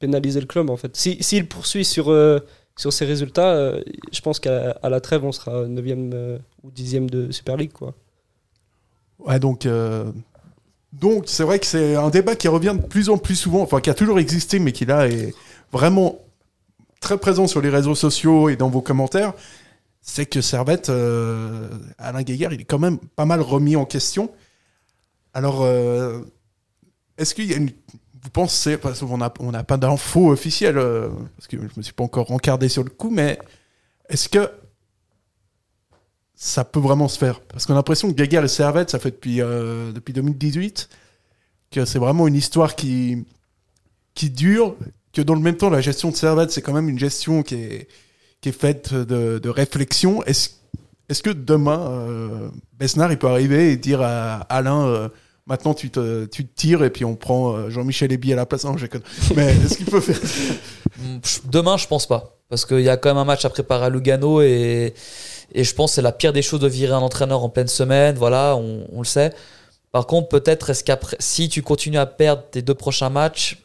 pénaliser 0.00 0.40
le 0.40 0.46
club 0.46 0.68
en 0.70 0.76
fait. 0.76 0.96
Si- 0.96 1.22
S'il 1.22 1.46
poursuit 1.46 1.84
sur 1.84 2.10
euh, 2.10 2.40
sur 2.76 2.92
ces 2.92 3.04
résultats, 3.04 3.52
euh, 3.54 3.80
je 4.12 4.20
pense 4.20 4.40
qu'à 4.40 4.72
à 4.82 4.88
la 4.88 5.00
trêve, 5.00 5.24
on 5.24 5.32
sera 5.32 5.64
9e 5.66 6.38
ou 6.64 6.70
10e 6.70 7.08
de 7.08 7.30
Super 7.30 7.56
League. 7.56 7.72
Quoi. 7.72 7.94
Ouais, 9.20 9.38
donc, 9.38 9.64
euh, 9.64 10.04
donc 10.92 11.24
c'est 11.26 11.44
vrai 11.44 11.58
que 11.58 11.66
c'est 11.66 11.94
un 11.94 12.10
débat 12.10 12.34
qui 12.36 12.48
revient 12.48 12.74
de 12.78 12.84
plus 12.86 13.08
en 13.10 13.16
plus 13.18 13.36
souvent, 13.36 13.62
enfin 13.62 13.80
qui 13.80 13.90
a 13.90 13.94
toujours 13.94 14.18
existé, 14.18 14.58
mais 14.58 14.72
qui 14.72 14.84
là 14.86 15.06
est 15.08 15.34
vraiment 15.72 16.18
très 17.04 17.18
présent 17.18 17.46
sur 17.46 17.60
les 17.60 17.68
réseaux 17.68 17.94
sociaux 17.94 18.48
et 18.48 18.56
dans 18.56 18.70
vos 18.70 18.80
commentaires. 18.80 19.34
C'est 20.00 20.26
que 20.26 20.40
Servette, 20.40 20.88
euh, 20.88 21.68
Alain 21.98 22.22
Guéguer, 22.22 22.48
il 22.50 22.62
est 22.62 22.64
quand 22.64 22.78
même 22.78 22.98
pas 22.98 23.26
mal 23.26 23.40
remis 23.40 23.76
en 23.76 23.84
question. 23.84 24.30
Alors, 25.34 25.62
euh, 25.62 26.20
est-ce 27.18 27.34
qu'il 27.34 27.44
y 27.44 27.54
a 27.54 27.58
une. 27.58 27.70
Vous 28.22 28.30
pensez, 28.30 28.78
parce 28.78 29.00
qu'on 29.00 29.18
n'a 29.18 29.32
on 29.38 29.52
n'a 29.52 29.64
pas 29.64 29.76
d'infos 29.76 30.30
officielles, 30.30 30.78
euh, 30.78 31.10
parce 31.36 31.46
que 31.46 31.58
je 31.58 31.72
me 31.76 31.82
suis 31.82 31.92
pas 31.92 32.04
encore 32.04 32.30
encardé 32.32 32.70
sur 32.70 32.82
le 32.82 32.88
coup, 32.88 33.10
mais 33.10 33.38
est-ce 34.08 34.30
que 34.30 34.50
ça 36.34 36.64
peut 36.64 36.80
vraiment 36.80 37.08
se 37.08 37.18
faire? 37.18 37.40
Parce 37.40 37.66
qu'on 37.66 37.74
a 37.74 37.76
l'impression 37.76 38.08
que 38.08 38.14
Guéguer 38.14 38.42
et 38.42 38.48
Servette, 38.48 38.90
ça 38.90 38.98
fait 38.98 39.10
depuis, 39.10 39.38
depuis 39.38 40.14
2018, 40.14 40.88
que 41.70 41.84
c'est 41.84 41.98
vraiment 41.98 42.26
une 42.26 42.34
histoire 42.34 42.74
qui, 42.74 43.26
qui 44.14 44.30
dure, 44.30 44.74
que 45.14 45.22
dans 45.22 45.34
le 45.34 45.40
même 45.40 45.56
temps, 45.56 45.70
la 45.70 45.80
gestion 45.80 46.10
de 46.10 46.16
Servette, 46.16 46.50
c'est 46.50 46.62
quand 46.62 46.72
même 46.72 46.88
une 46.88 46.98
gestion 46.98 47.42
qui 47.42 47.54
est, 47.56 47.88
qui 48.40 48.48
est 48.50 48.58
faite 48.58 48.92
de, 48.92 49.38
de 49.38 49.48
réflexion. 49.48 50.22
Est-ce 50.24 50.50
est-ce 51.10 51.22
que 51.22 51.30
demain, 51.30 51.80
euh, 51.90 52.48
Besnard, 52.78 53.12
il 53.12 53.18
peut 53.18 53.26
arriver 53.28 53.70
et 53.72 53.76
dire 53.76 54.00
à 54.00 54.36
Alain, 54.48 54.86
euh, 54.86 55.08
maintenant 55.46 55.74
tu 55.74 55.90
te, 55.90 56.24
tu 56.24 56.46
te 56.46 56.54
tires 56.54 56.82
et 56.82 56.88
puis 56.88 57.04
on 57.04 57.14
prend 57.14 57.54
euh, 57.54 57.68
Jean-Michel 57.68 58.10
Ebi 58.10 58.32
à 58.32 58.36
la 58.36 58.46
place 58.46 58.64
Non, 58.64 58.78
je 58.78 58.86
déconne. 58.86 59.02
Mais 59.36 59.54
est-ce 59.64 59.76
qu'il 59.76 59.84
peut 59.86 60.00
faire 60.00 60.16
je- 61.22 61.40
Demain, 61.50 61.76
je 61.76 61.86
pense 61.86 62.06
pas. 62.06 62.38
Parce 62.48 62.64
qu'il 62.64 62.80
y 62.80 62.88
a 62.88 62.96
quand 62.96 63.10
même 63.10 63.18
un 63.18 63.24
match 63.26 63.44
à 63.44 63.50
préparer 63.50 63.84
à 63.84 63.88
Lugano 63.90 64.40
et, 64.40 64.94
et 65.52 65.64
je 65.64 65.74
pense 65.74 65.90
que 65.90 65.94
c'est 65.96 66.02
la 66.02 66.12
pire 66.12 66.32
des 66.32 66.40
choses 66.40 66.60
de 66.60 66.68
virer 66.68 66.94
un 66.94 66.98
entraîneur 67.00 67.42
en 67.44 67.50
pleine 67.50 67.68
semaine. 67.68 68.16
Voilà, 68.16 68.56
on, 68.56 68.86
on 68.90 68.98
le 69.00 69.04
sait. 69.06 69.32
Par 69.92 70.06
contre, 70.06 70.28
peut-être, 70.28 70.70
est-ce 70.70 70.82
qu'après, 70.84 71.16
si 71.20 71.50
tu 71.50 71.60
continues 71.60 71.98
à 71.98 72.06
perdre 72.06 72.44
tes 72.50 72.62
deux 72.62 72.74
prochains 72.74 73.10
matchs, 73.10 73.58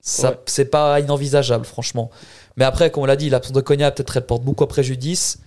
ça, 0.00 0.30
Ouais. 0.30 0.38
c'est 0.46 0.66
pas 0.66 1.00
inenvisageable, 1.00 1.64
franchement. 1.64 2.10
Mais 2.56 2.64
après, 2.64 2.90
comme 2.90 3.02
on 3.04 3.06
l'a 3.06 3.16
dit, 3.16 3.30
l'absence 3.30 3.52
de 3.52 3.60
Cognac, 3.60 3.94
peut-être, 3.96 4.16
elle 4.16 4.26
porte 4.26 4.42
beaucoup 4.42 4.64
à 4.64 4.68
préjudice. 4.68 5.38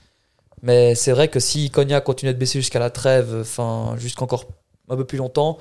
Mais 0.62 0.94
c'est 0.96 1.12
vrai 1.12 1.28
que 1.28 1.40
si 1.40 1.70
Cognac 1.72 2.04
continue 2.04 2.34
de 2.34 2.38
baisser 2.38 2.60
jusqu'à 2.60 2.80
la 2.80 2.90
trêve, 2.90 3.40
enfin, 3.42 3.96
jusqu'encore 3.98 4.46
un 4.90 4.96
peu 4.96 5.06
plus 5.06 5.18
longtemps, 5.18 5.58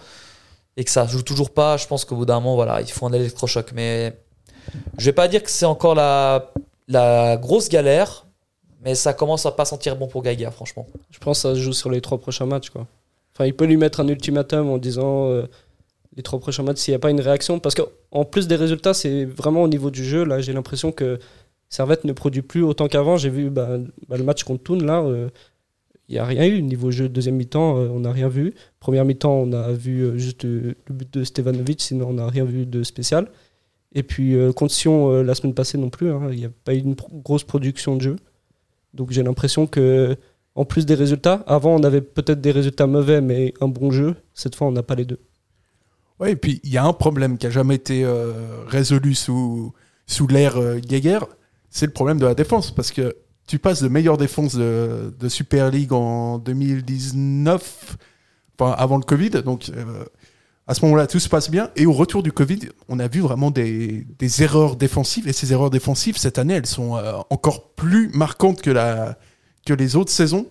et 0.76 0.84
que 0.84 0.90
ça 0.90 1.06
joue 1.06 1.22
toujours 1.22 1.50
pas, 1.50 1.76
je 1.76 1.86
pense 1.86 2.04
qu'au 2.04 2.16
bout 2.16 2.26
d'un 2.26 2.34
moment, 2.40 2.54
voilà, 2.54 2.80
il 2.80 2.90
faut 2.90 3.06
un 3.06 3.12
électrochoc. 3.12 3.72
Mais 3.72 4.16
je 4.98 5.04
vais 5.06 5.12
pas 5.12 5.28
dire 5.28 5.42
que 5.42 5.50
c'est 5.50 5.64
encore 5.66 5.94
la, 5.94 6.52
la 6.88 7.36
grosse 7.36 7.68
galère, 7.68 8.26
mais 8.82 8.94
ça 8.94 9.12
commence 9.14 9.46
à 9.46 9.52
pas 9.52 9.64
sentir 9.64 9.96
bon 9.96 10.06
pour 10.06 10.22
Gaïga, 10.22 10.50
franchement. 10.50 10.86
Je 11.10 11.18
pense 11.18 11.38
que 11.38 11.48
ça 11.48 11.54
se 11.54 11.60
joue 11.60 11.72
sur 11.72 11.90
les 11.90 12.00
trois 12.00 12.18
prochains 12.18 12.46
matchs. 12.46 12.70
Quoi. 12.70 12.86
Enfin, 13.34 13.46
il 13.46 13.54
peut 13.54 13.64
lui 13.66 13.76
mettre 13.76 14.00
un 14.00 14.08
ultimatum 14.08 14.68
en 14.70 14.78
disant 14.78 15.28
euh, 15.30 15.46
les 16.16 16.22
trois 16.22 16.40
prochains 16.40 16.62
matchs 16.62 16.78
s'il 16.78 16.92
n'y 16.92 16.96
a 16.96 16.98
pas 16.98 17.10
une 17.10 17.20
réaction. 17.20 17.58
Parce 17.58 17.74
qu'en 17.74 18.24
plus 18.24 18.48
des 18.48 18.56
résultats, 18.56 18.94
c'est 18.94 19.24
vraiment 19.24 19.62
au 19.62 19.68
niveau 19.68 19.90
du 19.90 20.04
jeu. 20.04 20.24
Là, 20.24 20.40
j'ai 20.40 20.52
l'impression 20.52 20.92
que 20.92 21.18
Servette 21.68 22.04
ne 22.04 22.12
produit 22.12 22.42
plus 22.42 22.62
autant 22.62 22.88
qu'avant. 22.88 23.16
J'ai 23.16 23.30
vu 23.30 23.50
bah, 23.50 23.78
bah, 24.08 24.16
le 24.16 24.24
match 24.24 24.44
contre 24.44 24.62
Toon, 24.64 24.80
là, 24.80 25.02
euh, 25.02 25.28
il 26.08 26.14
n'y 26.14 26.18
a 26.18 26.24
rien 26.24 26.44
eu. 26.46 26.60
Niveau 26.62 26.90
jeu, 26.90 27.08
deuxième 27.08 27.36
mi-temps, 27.36 27.78
euh, 27.78 27.88
on 27.88 28.00
n'a 28.00 28.12
rien 28.12 28.28
vu. 28.28 28.54
Première 28.80 29.04
mi-temps, 29.04 29.32
on 29.32 29.52
a 29.52 29.70
vu 29.72 30.00
euh, 30.00 30.18
juste 30.18 30.44
euh, 30.44 30.74
le 30.86 30.94
but 30.94 31.14
de 31.14 31.24
Stevanovic, 31.24 31.80
sinon 31.80 32.08
on 32.08 32.14
n'a 32.14 32.26
rien 32.26 32.44
vu 32.44 32.66
de 32.66 32.82
spécial. 32.82 33.28
Et 33.92 34.02
puis, 34.02 34.34
euh, 34.34 34.52
contre 34.52 34.72
Sion, 34.72 35.12
euh, 35.12 35.22
la 35.22 35.34
semaine 35.34 35.54
passée 35.54 35.78
non 35.78 35.90
plus, 35.90 36.10
hein, 36.10 36.28
il 36.32 36.38
n'y 36.38 36.44
a 36.44 36.50
pas 36.64 36.74
eu 36.74 36.78
une 36.78 36.94
grosse 36.94 37.44
production 37.44 37.96
de 37.96 38.02
jeu. 38.02 38.16
Donc 38.94 39.12
j'ai 39.12 39.22
l'impression 39.22 39.68
que, 39.68 40.16
en 40.56 40.64
plus 40.64 40.86
des 40.86 40.94
résultats, 40.94 41.44
avant 41.46 41.74
on 41.76 41.82
avait 41.84 42.00
peut-être 42.00 42.40
des 42.40 42.50
résultats 42.50 42.88
mauvais, 42.88 43.20
mais 43.20 43.54
un 43.60 43.68
bon 43.68 43.92
jeu. 43.92 44.16
Cette 44.34 44.56
fois, 44.56 44.66
on 44.66 44.72
n'a 44.72 44.82
pas 44.82 44.96
les 44.96 45.04
deux. 45.04 45.20
Ouais, 46.20 46.32
et 46.32 46.36
puis 46.36 46.60
il 46.64 46.70
y 46.70 46.78
a 46.78 46.84
un 46.84 46.92
problème 46.92 47.38
qui 47.38 47.46
a 47.46 47.50
jamais 47.50 47.76
été 47.76 48.04
euh, 48.04 48.64
résolu 48.66 49.14
sous, 49.14 49.72
sous 50.06 50.26
l'ère 50.26 50.58
euh, 50.58 50.80
c'est 51.70 51.86
le 51.86 51.92
problème 51.92 52.18
de 52.18 52.26
la 52.26 52.34
défense. 52.34 52.70
Parce 52.72 52.90
que 52.90 53.16
tu 53.46 53.58
passes 53.58 53.82
de 53.82 53.88
meilleure 53.88 54.18
défense 54.18 54.54
de, 54.54 55.28
Super 55.28 55.70
League 55.70 55.92
en 55.92 56.38
2019, 56.38 57.96
enfin 58.58 58.72
avant 58.78 58.96
le 58.96 59.02
Covid, 59.02 59.30
donc 59.44 59.70
euh, 59.74 60.04
à 60.66 60.74
ce 60.74 60.84
moment-là 60.84 61.06
tout 61.06 61.18
se 61.18 61.28
passe 61.28 61.50
bien. 61.50 61.70
Et 61.74 61.86
au 61.86 61.92
retour 61.92 62.22
du 62.22 62.32
Covid, 62.32 62.60
on 62.88 62.98
a 62.98 63.08
vu 63.08 63.20
vraiment 63.20 63.50
des, 63.50 64.06
des 64.18 64.42
erreurs 64.42 64.76
défensives. 64.76 65.26
Et 65.26 65.32
ces 65.32 65.52
erreurs 65.52 65.70
défensives, 65.70 66.16
cette 66.16 66.38
année, 66.38 66.54
elles 66.54 66.66
sont 66.66 66.96
euh, 66.96 67.14
encore 67.30 67.70
plus 67.70 68.08
marquantes 68.10 68.62
que, 68.62 68.70
la, 68.70 69.18
que 69.66 69.72
les 69.72 69.96
autres 69.96 70.12
saisons. 70.12 70.46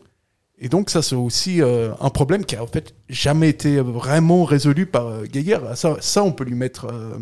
Et 0.59 0.69
donc 0.69 0.89
ça 0.89 1.01
c'est 1.01 1.15
aussi 1.15 1.61
euh, 1.61 1.91
un 2.01 2.09
problème 2.09 2.45
qui 2.45 2.55
a 2.55 2.63
en 2.63 2.67
fait 2.67 2.93
jamais 3.07 3.49
été 3.49 3.79
vraiment 3.79 4.43
résolu 4.43 4.85
par 4.85 5.07
euh, 5.07 5.23
Geiger. 5.25 5.59
Ça, 5.75 5.95
ça 6.01 6.23
on 6.23 6.31
peut 6.31 6.43
lui 6.43 6.55
mettre 6.55 6.85
euh, 6.85 7.17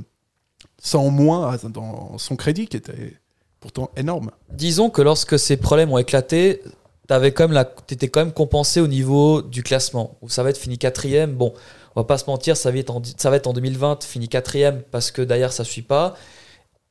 ça 0.82 0.97
en 0.97 1.10
moins 1.12 1.52
à- 1.52 1.58
dans 1.69 2.17
son 2.17 2.36
crédit 2.36 2.67
qui 2.67 2.78
était 2.78 3.13
pourtant 3.60 3.91
énorme. 3.95 4.32
Disons 4.52 4.89
que 4.89 5.02
lorsque 5.02 5.38
ces 5.38 5.58
problèmes 5.58 5.91
ont 5.91 5.97
éclaté, 5.97 6.62
t'avais 7.08 7.32
quand 7.32 7.47
quand 7.47 8.19
même 8.21 8.32
compensé 8.34 8.82
au 8.82 8.88
niveau 8.88 9.41
du 9.41 9.63
classement. 9.63 10.17
Où 10.21 10.30
ça 10.30 10.43
va 10.43 10.50
être 10.50 10.58
fini 10.58 10.78
quatrième. 10.78 11.34
Bon, 11.34 11.54
on 11.95 12.02
va 12.02 12.06
pas 12.06 12.17
se 12.17 12.26
mentir, 12.28 12.58
ça 12.58 12.71
va 12.71 12.78
être 12.78 12.89
en, 12.91 13.02
ça 13.17 13.30
va 13.30 13.38
être 13.38 13.47
en 13.47 13.54
2020 13.54 14.04
fini 14.04 14.28
quatrième 14.28 14.82
parce 14.91 15.12
que 15.12 15.21
derrière 15.21 15.54
ça 15.54 15.63
suit 15.63 15.82
pas. 15.84 16.15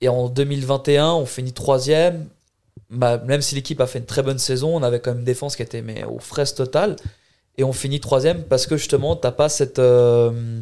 Et 0.00 0.08
en 0.08 0.28
2021, 0.28 1.12
on 1.12 1.26
finit 1.26 1.52
troisième. 1.52 2.28
Bah, 2.90 3.18
même 3.18 3.42
si 3.42 3.54
l'équipe 3.54 3.80
a 3.80 3.86
fait 3.86 3.98
une 3.98 4.06
très 4.06 4.22
bonne 4.22 4.38
saison, 4.38 4.76
on 4.76 4.82
avait 4.82 5.00
quand 5.00 5.10
même 5.10 5.20
une 5.20 5.24
défense 5.24 5.56
qui 5.56 5.62
était 5.62 5.82
mais 5.82 6.04
aux 6.04 6.18
fraises 6.18 6.54
totales. 6.54 6.96
Et 7.58 7.64
on 7.64 7.72
finit 7.72 8.00
troisième 8.00 8.44
parce 8.44 8.66
que 8.66 8.76
justement, 8.76 9.16
t'as 9.16 9.32
pas 9.32 9.48
cette, 9.48 9.78
euh, 9.78 10.60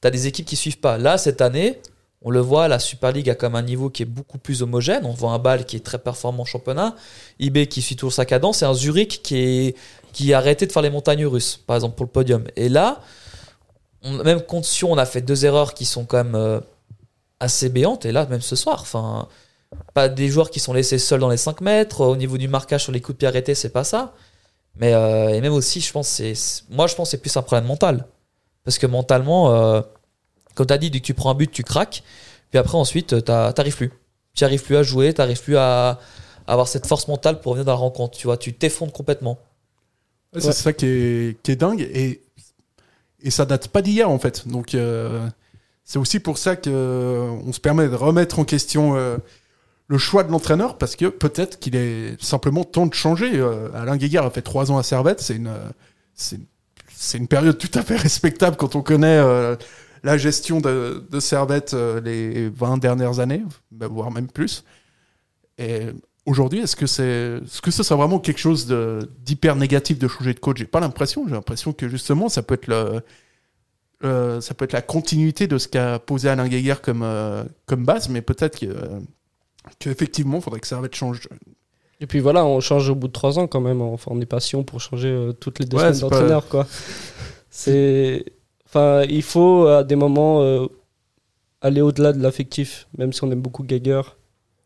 t'as 0.00 0.10
des 0.10 0.26
équipes 0.26 0.46
qui 0.46 0.56
suivent 0.56 0.80
pas. 0.80 0.98
Là, 0.98 1.16
cette 1.18 1.40
année, 1.40 1.78
on 2.24 2.30
le 2.30 2.40
voit, 2.40 2.68
la 2.68 2.78
Super 2.78 3.12
League 3.12 3.30
a 3.30 3.34
comme 3.34 3.54
un 3.54 3.62
niveau 3.62 3.90
qui 3.90 4.02
est 4.02 4.06
beaucoup 4.06 4.38
plus 4.38 4.62
homogène. 4.62 5.04
On 5.06 5.12
voit 5.12 5.30
un 5.32 5.38
Bâle 5.38 5.64
qui 5.64 5.76
est 5.76 5.84
très 5.84 5.98
performant 5.98 6.42
en 6.42 6.46
championnat, 6.46 6.94
IB 7.38 7.66
qui 7.68 7.82
suit 7.82 7.96
toujours 7.96 8.12
sa 8.12 8.24
cadence, 8.24 8.62
et 8.62 8.64
un 8.64 8.74
Zurich 8.74 9.22
qui, 9.22 9.36
est, 9.36 9.76
qui 10.12 10.32
a 10.34 10.38
arrêté 10.38 10.66
de 10.66 10.72
faire 10.72 10.82
les 10.82 10.90
montagnes 10.90 11.26
russes, 11.26 11.60
par 11.66 11.76
exemple 11.76 11.96
pour 11.96 12.06
le 12.06 12.10
podium. 12.10 12.44
Et 12.56 12.68
là, 12.68 13.00
même 14.04 14.42
contre 14.42 14.66
Sion, 14.66 14.92
on 14.92 14.98
a 14.98 15.06
fait 15.06 15.20
deux 15.20 15.44
erreurs 15.44 15.74
qui 15.74 15.84
sont 15.84 16.04
quand 16.04 16.24
même 16.24 16.34
euh, 16.34 16.60
assez 17.40 17.68
béantes. 17.68 18.04
Et 18.04 18.12
là, 18.12 18.26
même 18.26 18.40
ce 18.40 18.56
soir, 18.56 18.78
enfin, 18.80 19.28
pas 19.94 20.08
des 20.08 20.28
joueurs 20.28 20.50
qui 20.50 20.60
sont 20.60 20.72
laissés 20.72 20.98
seuls 20.98 21.20
dans 21.20 21.28
les 21.28 21.36
5 21.36 21.60
mètres. 21.60 22.00
Au 22.00 22.16
niveau 22.16 22.38
du 22.38 22.48
marquage 22.48 22.84
sur 22.84 22.92
les 22.92 23.00
coups 23.00 23.16
de 23.16 23.18
pied 23.18 23.28
arrêtés, 23.28 23.54
c'est 23.54 23.70
pas 23.70 23.84
ça. 23.84 24.14
Mais 24.76 24.94
euh, 24.94 25.28
et 25.28 25.40
même 25.40 25.52
aussi, 25.52 25.80
je 25.80 25.92
pense, 25.92 26.08
c'est, 26.08 26.34
moi, 26.70 26.86
je 26.86 26.94
pense, 26.94 27.08
que 27.08 27.10
c'est 27.12 27.18
plus 27.18 27.36
un 27.36 27.42
problème 27.42 27.66
mental. 27.66 28.06
Parce 28.64 28.78
que 28.78 28.86
mentalement, 28.86 29.54
euh, 29.54 29.82
comme 30.54 30.66
tu 30.66 30.72
as 30.72 30.78
dit, 30.78 30.90
dès 30.90 31.00
que 31.00 31.04
tu 31.04 31.14
prends 31.14 31.30
un 31.30 31.34
but, 31.34 31.50
tu 31.50 31.62
craques. 31.62 32.02
Puis 32.50 32.58
après, 32.58 32.76
ensuite, 32.78 33.24
tu 33.24 33.30
n'arrives 33.30 33.76
plus. 33.76 33.92
Tu 34.34 34.44
n'arrives 34.44 34.62
plus 34.62 34.76
à 34.76 34.82
jouer, 34.82 35.12
tu 35.12 35.20
n'arrives 35.20 35.42
plus 35.42 35.56
à, 35.56 35.98
avoir 36.46 36.68
cette 36.68 36.86
force 36.86 37.08
mentale 37.08 37.40
pour 37.40 37.52
revenir 37.52 37.66
dans 37.66 37.72
la 37.72 37.78
rencontre. 37.78 38.16
Tu 38.16 38.26
vois, 38.26 38.36
tu 38.36 38.52
t'effondres 38.54 38.92
complètement. 38.92 39.38
Ouais, 40.34 40.40
C'est 40.40 40.52
ça 40.52 40.72
qui 40.72 40.86
est, 40.86 41.42
qui 41.42 41.50
est 41.52 41.56
dingue 41.56 41.82
et, 41.82 42.22
et 43.22 43.30
ça 43.30 43.44
date 43.46 43.68
pas 43.68 43.82
d'hier 43.82 44.10
en 44.10 44.18
fait. 44.18 44.46
Donc 44.48 44.74
euh, 44.74 45.28
c'est 45.84 45.98
aussi 45.98 46.20
pour 46.20 46.38
ça 46.38 46.56
que 46.56 46.70
euh, 46.70 47.30
on 47.46 47.52
se 47.52 47.60
permet 47.60 47.88
de 47.88 47.94
remettre 47.94 48.38
en 48.38 48.44
question 48.44 48.96
euh, 48.96 49.16
le 49.92 49.98
choix 49.98 50.24
de 50.24 50.32
l'entraîneur 50.32 50.78
parce 50.78 50.96
que 50.96 51.04
peut-être 51.04 51.58
qu'il 51.58 51.76
est 51.76 52.18
simplement 52.18 52.64
temps 52.64 52.86
de 52.86 52.94
changer. 52.94 53.30
Euh, 53.34 53.68
Alain 53.74 53.98
Guéguer 53.98 54.18
a 54.24 54.30
fait 54.30 54.40
trois 54.40 54.72
ans 54.72 54.78
à 54.78 54.82
Servette, 54.82 55.20
c'est 55.20 55.36
une, 55.36 55.48
euh, 55.48 56.36
une, 57.12 57.28
période 57.28 57.58
tout 57.58 57.70
à 57.74 57.82
fait 57.82 57.96
respectable 57.96 58.56
quand 58.56 58.74
on 58.74 58.80
connaît 58.80 59.18
euh, 59.18 59.54
la 60.02 60.16
gestion 60.16 60.62
de, 60.62 61.04
de 61.10 61.20
Servette 61.20 61.76
les 62.02 62.48
20 62.48 62.78
dernières 62.78 63.20
années, 63.20 63.42
bah, 63.70 63.86
voire 63.86 64.10
même 64.10 64.28
plus. 64.28 64.64
Et 65.58 65.88
aujourd'hui, 66.24 66.60
est-ce 66.60 66.74
que 66.74 66.86
c'est, 66.86 67.40
est-ce 67.44 67.60
que 67.60 67.70
sera 67.70 67.94
vraiment 67.94 68.18
quelque 68.18 68.40
chose 68.40 68.74
d'hyper 69.18 69.56
négatif 69.56 69.98
de 69.98 70.08
changer 70.08 70.32
de 70.32 70.40
coach? 70.40 70.56
J'ai 70.56 70.64
pas 70.64 70.80
l'impression. 70.80 71.28
J'ai 71.28 71.34
l'impression 71.34 71.74
que 71.74 71.90
justement, 71.90 72.30
ça 72.30 72.42
peut 72.42 72.54
être 72.54 72.66
le, 72.66 74.40
ça 74.40 74.54
peut 74.54 74.64
être 74.64 74.72
la 74.72 74.80
continuité 74.80 75.46
de 75.46 75.58
ce 75.58 75.68
qu'a 75.68 75.98
posé 75.98 76.30
Alain 76.30 76.48
Guéguer 76.48 76.76
comme, 76.82 77.06
comme 77.66 77.84
base, 77.84 78.08
mais 78.08 78.22
peut-être 78.22 78.58
que, 78.58 78.74
qu'effectivement, 79.78 80.38
il 80.38 80.42
faudrait 80.42 80.60
que 80.60 80.66
Servette 80.66 80.94
change. 80.94 81.28
Et 82.00 82.06
puis 82.06 82.18
voilà, 82.20 82.44
on 82.44 82.60
change 82.60 82.88
au 82.90 82.94
bout 82.94 83.06
de 83.08 83.12
trois 83.12 83.38
ans 83.38 83.46
quand 83.46 83.60
même. 83.60 83.80
Enfin, 83.80 84.10
on 84.14 84.20
est 84.20 84.26
patient 84.26 84.62
pour 84.64 84.80
changer 84.80 85.08
euh, 85.08 85.32
toutes 85.32 85.58
les 85.60 85.66
deux 85.66 85.76
Ouais, 85.76 85.92
semaines 85.94 86.00
pas- 86.10 86.16
d'entraîneur. 86.16 86.48
quoi. 86.48 86.66
C'est, 87.50 88.24
enfin, 88.66 89.02
il 89.08 89.22
faut 89.22 89.66
à 89.66 89.84
des 89.84 89.96
moments 89.96 90.42
euh, 90.42 90.66
aller 91.60 91.80
au-delà 91.80 92.12
de 92.12 92.22
l'affectif. 92.22 92.88
Même 92.98 93.12
si 93.12 93.22
on 93.24 93.30
aime 93.30 93.40
beaucoup 93.42 93.62
Geiger, 93.64 94.02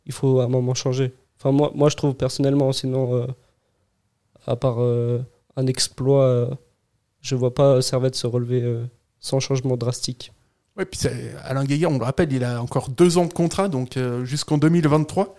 il 0.06 0.12
faut 0.12 0.40
à 0.40 0.44
un 0.44 0.48
moment 0.48 0.74
changer. 0.74 1.12
Enfin, 1.38 1.52
moi, 1.52 1.70
moi 1.74 1.88
je 1.90 1.96
trouve 1.96 2.14
personnellement, 2.14 2.72
sinon, 2.72 3.14
euh, 3.14 3.26
à 4.46 4.56
part 4.56 4.80
euh, 4.80 5.18
un 5.56 5.66
exploit, 5.66 6.22
euh, 6.24 6.50
je 7.20 7.35
vois 7.35 7.52
pas 7.52 7.82
Servette 7.82 8.14
se 8.14 8.26
relever 8.26 8.62
euh, 8.62 8.85
sans 9.20 9.40
changement 9.40 9.76
drastique. 9.76 10.32
Ouais, 10.77 10.85
puis 10.85 11.01
Alain 11.45 11.65
Guéguer, 11.65 11.87
on 11.87 11.99
le 11.99 12.05
rappelle, 12.05 12.33
il 12.33 12.45
a 12.45 12.61
encore 12.61 12.91
deux 12.91 13.17
ans 13.17 13.25
de 13.25 13.33
contrat, 13.33 13.69
donc 13.69 13.97
euh, 13.97 14.27
jusqu'en 14.27 14.59
2023. 14.59 15.35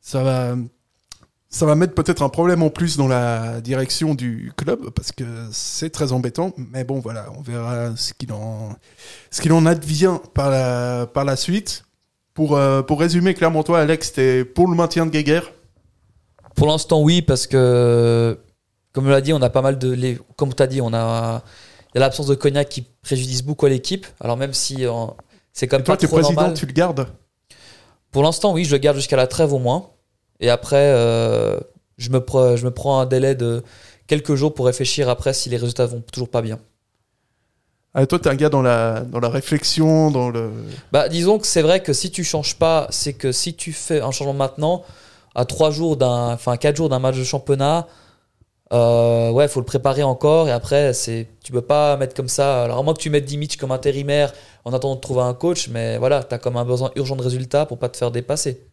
ça 0.00 0.22
va, 0.22 1.74
mettre 1.74 1.94
peut-être 1.94 2.22
un 2.22 2.30
problème 2.30 2.62
en 2.62 2.70
plus 2.70 2.96
dans 2.96 3.06
la 3.06 3.60
direction 3.60 4.14
du 4.14 4.50
club 4.56 4.88
parce 4.90 5.12
que 5.12 5.24
c'est 5.52 5.90
très 5.90 6.12
embêtant. 6.12 6.54
Mais 6.56 6.84
bon, 6.84 7.00
voilà, 7.00 7.26
on 7.36 7.42
verra 7.42 7.94
ce 7.96 8.14
qu'il 8.14 8.32
en, 8.32 9.66
advient 9.66 10.18
par 10.32 10.50
la, 10.50 11.36
suite. 11.36 11.84
Pour, 12.32 12.56
euh, 12.56 12.80
pour 12.80 12.98
résumer 12.98 13.34
clairement, 13.34 13.62
toi, 13.62 13.80
Alex, 13.80 14.14
t'es 14.14 14.42
pour 14.42 14.66
le 14.66 14.74
maintien 14.74 15.04
de 15.04 15.10
Geiger 15.10 15.42
Pour 16.56 16.66
l'instant, 16.66 17.02
oui, 17.02 17.20
parce 17.20 17.46
que, 17.46 18.38
comme 18.94 19.06
on 19.06 19.10
l'a 19.10 19.20
dit, 19.20 19.34
on 19.34 19.42
a 19.42 19.50
pas 19.50 19.60
mal 19.60 19.78
de. 19.78 19.92
Les, 19.92 20.18
comme 20.36 20.54
tu 20.54 20.62
as 20.62 20.66
dit, 20.66 20.80
on 20.80 20.94
a. 20.94 21.42
Il 21.94 21.98
y 21.98 21.98
a 21.98 22.00
l'absence 22.00 22.26
de 22.26 22.34
Cognac 22.34 22.68
qui 22.68 22.82
préjudice 23.02 23.42
beaucoup 23.42 23.66
à 23.66 23.68
l'équipe. 23.68 24.06
Alors, 24.20 24.36
même 24.36 24.54
si 24.54 24.86
euh, 24.86 24.92
c'est 25.52 25.68
comme 25.68 25.82
toi, 25.82 25.96
t'es 25.96 26.06
trop 26.06 26.16
président, 26.16 26.40
normal. 26.40 26.56
tu 26.56 26.66
le 26.66 26.72
gardes? 26.72 27.06
Pour 28.10 28.22
l'instant, 28.22 28.52
oui, 28.52 28.64
je 28.64 28.72
le 28.72 28.78
garde 28.78 28.96
jusqu'à 28.96 29.16
la 29.16 29.26
trêve 29.26 29.52
au 29.52 29.58
moins. 29.58 29.90
Et 30.40 30.50
après, 30.50 30.76
euh, 30.94 31.58
je, 31.98 32.10
me 32.10 32.18
pre- 32.18 32.56
je 32.56 32.64
me 32.64 32.70
prends 32.70 32.98
un 33.00 33.06
délai 33.06 33.34
de 33.34 33.62
quelques 34.06 34.34
jours 34.34 34.54
pour 34.54 34.66
réfléchir 34.66 35.08
après 35.08 35.32
si 35.32 35.48
les 35.50 35.56
résultats 35.56 35.86
vont 35.86 36.02
toujours 36.12 36.28
pas 36.28 36.42
bien. 36.42 36.58
ah, 37.94 38.06
Toi, 38.06 38.18
t'es 38.18 38.28
un 38.28 38.34
gars 38.34 38.48
dans 38.48 38.62
la, 38.62 39.00
dans 39.02 39.20
la 39.20 39.28
réflexion, 39.28 40.10
dans 40.10 40.30
le. 40.30 40.50
Bah, 40.92 41.08
disons 41.08 41.38
que 41.38 41.46
c'est 41.46 41.62
vrai 41.62 41.82
que 41.82 41.92
si 41.92 42.10
tu 42.10 42.24
changes 42.24 42.56
pas, 42.56 42.86
c'est 42.90 43.12
que 43.12 43.32
si 43.32 43.54
tu 43.54 43.72
fais 43.72 44.00
un 44.00 44.10
changement 44.10 44.34
maintenant, 44.34 44.82
à 45.34 45.44
3 45.44 45.70
jours 45.70 45.96
d'un, 45.96 46.32
enfin 46.32 46.56
4 46.56 46.76
jours 46.76 46.88
d'un 46.88 46.98
match 46.98 47.16
de 47.16 47.24
championnat, 47.24 47.86
euh, 48.72 49.30
ouais, 49.30 49.48
faut 49.48 49.60
le 49.60 49.66
préparer 49.66 50.02
encore 50.02 50.48
et 50.48 50.52
après, 50.52 50.94
c'est, 50.94 51.28
tu 51.44 51.52
peux 51.52 51.60
pas 51.60 51.96
mettre 51.96 52.14
comme 52.14 52.28
ça. 52.28 52.64
Alors, 52.64 52.78
à 52.78 52.82
moins 52.82 52.94
que 52.94 53.00
tu 53.00 53.10
mettes 53.10 53.26
Dimitri 53.26 53.58
comme 53.58 53.72
intérimaire 53.72 54.32
en 54.64 54.72
attendant 54.72 54.94
de 54.94 55.00
trouver 55.00 55.22
un 55.22 55.34
coach, 55.34 55.68
mais 55.68 55.98
voilà, 55.98 56.22
t'as 56.22 56.38
comme 56.38 56.56
un 56.56 56.64
besoin 56.64 56.90
urgent 56.96 57.16
de 57.16 57.22
résultats 57.22 57.66
pour 57.66 57.78
pas 57.78 57.88
te 57.88 57.96
faire 57.96 58.10
dépasser. 58.10 58.64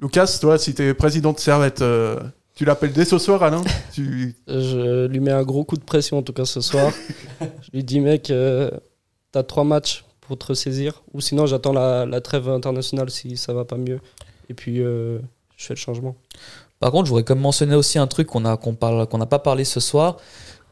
Lucas, 0.00 0.38
toi, 0.40 0.58
si 0.58 0.74
t'es 0.74 0.94
président 0.94 1.32
de 1.32 1.38
Servette, 1.38 1.82
euh, 1.82 2.20
tu 2.54 2.64
l'appelles 2.64 2.92
dès 2.92 3.04
ce 3.04 3.18
soir, 3.18 3.42
Alain? 3.42 3.62
Tu... 3.92 4.34
Je 4.46 5.06
lui 5.06 5.20
mets 5.20 5.32
un 5.32 5.42
gros 5.42 5.64
coup 5.64 5.76
de 5.76 5.84
pression 5.84 6.18
en 6.18 6.22
tout 6.22 6.32
cas 6.32 6.44
ce 6.44 6.60
soir. 6.60 6.92
je 7.40 7.70
lui 7.72 7.82
dis 7.82 8.00
mec, 8.00 8.30
euh, 8.30 8.70
t'as 9.32 9.42
trois 9.42 9.64
matchs 9.64 10.04
pour 10.20 10.38
te 10.38 10.46
ressaisir. 10.46 11.02
Ou 11.12 11.20
sinon 11.20 11.46
j'attends 11.46 11.72
la, 11.72 12.04
la 12.04 12.20
trêve 12.20 12.48
internationale 12.48 13.10
si 13.10 13.36
ça 13.36 13.52
va 13.52 13.64
pas 13.64 13.78
mieux. 13.78 14.00
Et 14.48 14.54
puis 14.54 14.80
euh, 14.80 15.18
je 15.56 15.66
fais 15.66 15.74
le 15.74 15.78
changement. 15.78 16.14
Par 16.80 16.90
contre, 16.90 17.06
je 17.06 17.10
voudrais 17.10 17.24
comme 17.24 17.40
mentionner 17.40 17.74
aussi 17.74 17.98
un 17.98 18.06
truc 18.06 18.28
qu'on 18.28 18.40
n'a 18.40 18.56
pas 18.56 19.38
parlé 19.38 19.64
ce 19.64 19.80
soir, 19.80 20.18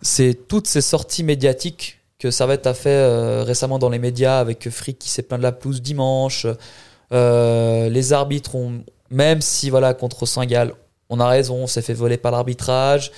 c'est 0.02 0.46
toutes 0.48 0.66
ces 0.66 0.80
sorties 0.82 1.24
médiatiques 1.24 2.00
que 2.18 2.30
Servette 2.30 2.66
a 2.66 2.74
fait 2.74 2.90
euh, 2.90 3.42
récemment 3.42 3.78
dans 3.78 3.88
les 3.88 3.98
médias 3.98 4.38
avec 4.38 4.68
Frick 4.70 4.98
qui 4.98 5.08
s'est 5.08 5.22
plaint 5.22 5.38
de 5.38 5.42
la 5.42 5.52
pelouse 5.52 5.82
dimanche. 5.82 6.46
Euh, 7.12 7.88
les 7.88 8.12
arbitres 8.12 8.56
même 9.10 9.40
si 9.40 9.70
voilà 9.70 9.94
contre 9.94 10.26
Saint-Gall, 10.26 10.74
on 11.08 11.20
a 11.20 11.28
raison, 11.28 11.56
on 11.56 11.66
s'est 11.66 11.82
fait 11.82 11.94
voler 11.94 12.16
par 12.16 12.32
l'arbitrage 12.32 13.12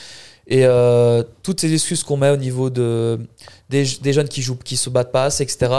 et 0.47 0.65
euh, 0.65 1.23
toutes 1.43 1.61
ces 1.61 1.73
excuses 1.73 2.05
qu'on 2.05 2.17
met 2.17 2.31
au 2.31 2.37
niveau 2.37 2.71
de 2.71 3.19
des, 3.69 3.85
jeunes 3.85 4.29
qui 4.29 4.43
jouent 4.43 4.57
qui 4.57 4.77
se 4.77 4.91
battent 4.91 5.13
pas 5.13 5.25
assez, 5.25 5.43
etc. 5.43 5.73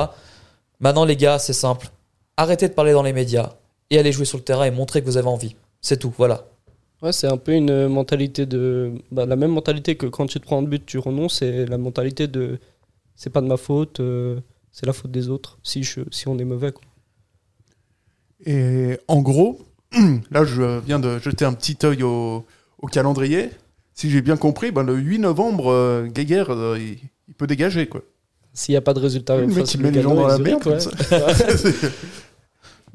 Maintenant 0.80 1.06
les 1.06 1.16
gars, 1.16 1.40
c'est 1.40 1.54
simple. 1.54 1.90
Arrêtez 2.36 2.68
de 2.68 2.74
parler 2.74 2.92
dans 2.92 3.04
les 3.04 3.14
médias 3.14 3.54
et 3.90 3.98
allez 3.98 4.12
jouer 4.12 4.26
sur 4.26 4.38
le 4.38 4.44
terrain 4.44 4.66
et 4.66 4.72
montrer 4.72 5.02
que 5.02 5.06
vous 5.06 5.18
avez 5.18 5.28
envie. 5.28 5.56
C'est 5.82 5.98
tout, 5.98 6.14
voilà. 6.18 6.46
Ouais, 7.02 7.12
c'est 7.12 7.28
un 7.28 7.38
peu 7.38 7.54
une 7.54 7.88
mentalité 7.88 8.46
de. 8.46 8.94
bah, 9.12 9.26
la 9.26 9.36
même 9.36 9.52
mentalité 9.52 9.96
que 9.96 10.08
quand 10.08 10.26
tu 10.26 10.40
te 10.40 10.46
prends 10.46 10.60
un 10.60 10.64
but, 10.64 10.86
tu 10.86 10.98
renonces. 10.98 11.40
C'est 11.40 11.66
la 11.66 11.78
mentalité 11.78 12.28
de. 12.28 12.60
C'est 13.16 13.30
pas 13.32 13.42
de 13.42 13.48
ma 13.48 13.58
faute, 13.58 14.00
euh, 14.00 14.40
c'est 14.72 14.86
la 14.86 14.94
faute 14.94 15.12
des 15.12 15.30
autres 15.30 15.58
si, 15.64 15.84
je, 15.84 16.02
si 16.12 16.28
on 16.28 16.38
est 16.38 16.46
mauvais. 16.46 16.72
Quoi. 16.72 16.84
Et 18.46 19.00
en 19.08 19.22
gros, 19.22 19.60
là, 20.32 20.44
je 20.44 20.80
viens 20.82 21.00
de 21.00 21.18
jeter 21.18 21.46
un 21.46 21.54
petit 21.54 21.78
œil 21.84 22.04
au, 22.04 22.46
au 22.80 22.88
calendrier. 22.88 23.50
Si 23.96 24.12
j'ai 24.12 24.22
bien 24.22 24.38
compris, 24.38 24.72
ben, 24.72 24.84
le 24.84 24.96
8 24.96 25.20
novembre, 25.20 25.72
euh, 25.72 26.06
Geiger, 26.06 26.46
euh, 26.50 26.78
il, 26.80 27.00
il 27.28 27.34
peut 27.34 27.48
dégager. 27.48 27.88
Quoi. 27.88 28.02
S'il 28.54 28.74
n'y 28.74 28.78
a 28.78 28.82
pas 28.82 28.94
de 28.94 29.00
résultat, 29.00 29.38
Le 29.38 29.48
mec, 29.48 29.58
face 29.58 29.74
il 29.74 29.82
met 29.82 29.92
les 29.92 30.02
gens 30.04 30.14
dans 30.14 30.28
la 30.28 30.38
merde, 30.38 30.66
ouais. 30.68 30.78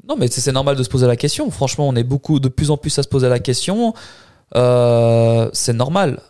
Non, 0.07 0.15
mais 0.17 0.27
c'est 0.27 0.51
normal 0.51 0.75
de 0.75 0.83
se 0.83 0.89
poser 0.89 1.07
la 1.07 1.15
question. 1.15 1.49
Franchement, 1.49 1.87
on 1.87 1.95
est 1.95 2.03
beaucoup 2.03 2.39
de 2.39 2.49
plus 2.49 2.71
en 2.71 2.77
plus 2.77 2.97
à 2.99 3.03
se 3.03 3.07
poser 3.07 3.29
la 3.29 3.39
question. 3.39 3.93
Euh, 4.55 5.49
c'est 5.53 5.73
normal. 5.73 6.21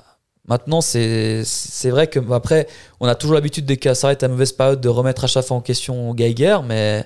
Maintenant, 0.47 0.81
c'est 0.81 1.43
vrai 1.85 2.07
que 2.07 2.19
après, 2.33 2.67
on 2.99 3.07
a 3.07 3.15
toujours 3.15 3.33
l'habitude 3.33 3.65
dès 3.65 3.77
que 3.77 3.93
ça 3.93 4.07
arrête 4.07 4.23
à 4.23 4.27
mauvaise 4.27 4.51
période 4.51 4.81
de 4.81 4.89
remettre 4.89 5.23
à 5.23 5.27
chaque 5.27 5.45
fois 5.45 5.57
en 5.57 5.61
question 5.61 6.13
Geiger, 6.13 6.57
mais 6.65 7.05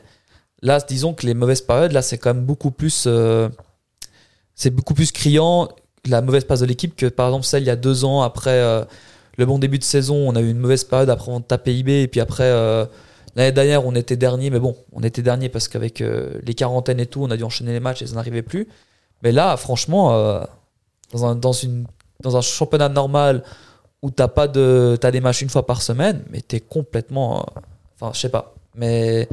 là, 0.62 0.80
disons 0.80 1.14
que 1.14 1.26
les 1.26 1.36
mauvaises 1.36 1.62
périodes, 1.62 1.92
là, 1.92 2.02
c'est 2.02 2.18
quand 2.18 2.34
même 2.34 2.46
beaucoup 2.46 2.72
plus, 2.72 3.06
euh, 3.06 3.48
c'est 4.56 4.72
beaucoup 4.72 4.96
plus 4.96 5.12
criant 5.12 5.70
la 6.06 6.22
mauvaise 6.22 6.46
passe 6.46 6.62
de 6.62 6.66
l'équipe 6.66 6.96
que 6.96 7.06
par 7.06 7.28
exemple 7.28 7.46
celle 7.46 7.64
il 7.64 7.68
y 7.68 7.72
a 7.72 7.76
deux 7.76 8.06
ans 8.06 8.22
après 8.22 8.52
euh, 8.52 8.86
le 9.38 9.46
bon 9.46 9.60
début 9.60 9.78
de 9.78 9.84
saison, 9.84 10.16
on 10.16 10.36
a 10.36 10.42
eu 10.42 10.50
une 10.50 10.58
mauvaise 10.58 10.84
période 10.84 11.10
après 11.10 11.32
on 11.32 11.42
tapait 11.42 11.76
IB 11.76 11.90
et 11.90 12.08
puis 12.08 12.22
après 12.22 12.50
l'année 13.38 13.52
dernière 13.52 13.86
on 13.86 13.94
était 13.96 14.18
dernier, 14.18 14.50
mais 14.50 14.60
bon, 14.60 14.76
on 14.92 15.04
était 15.04 15.22
dernier 15.22 15.48
parce 15.48 15.68
qu'avec 15.68 16.02
euh, 16.02 16.40
les 16.44 16.56
quarantaines 16.56 17.00
et 17.00 17.06
tout, 17.06 17.22
on 17.24 17.30
a 17.30 17.38
dû 17.38 17.44
enchaîner 17.44 17.72
les 17.72 17.80
matchs 17.80 18.02
et 18.02 18.08
ça 18.08 18.16
n'arrivait 18.16 18.42
plus. 18.42 18.68
Mais 19.24 19.32
là, 19.32 19.56
franchement, 19.58 20.14
euh, 20.14 20.44
dans, 21.14 22.36
un, 22.36 22.42
championnat 22.42 22.90
normal 22.90 23.44
où 24.02 24.12
t'as 24.12 24.28
pas 24.28 24.48
de 24.48 24.98
t'as 25.00 25.12
des 25.12 25.22
matchs 25.22 25.42
une 25.42 25.50
fois 25.50 25.66
par 25.66 25.82
semaine, 25.82 26.24
mais 26.32 26.42
t'es 26.42 26.60
complètement, 26.60 27.40
euh, 27.40 27.60
enfin 27.96 28.12
je 28.14 28.20
sais 28.20 28.30
pas. 28.30 28.56
Mais 28.76 29.30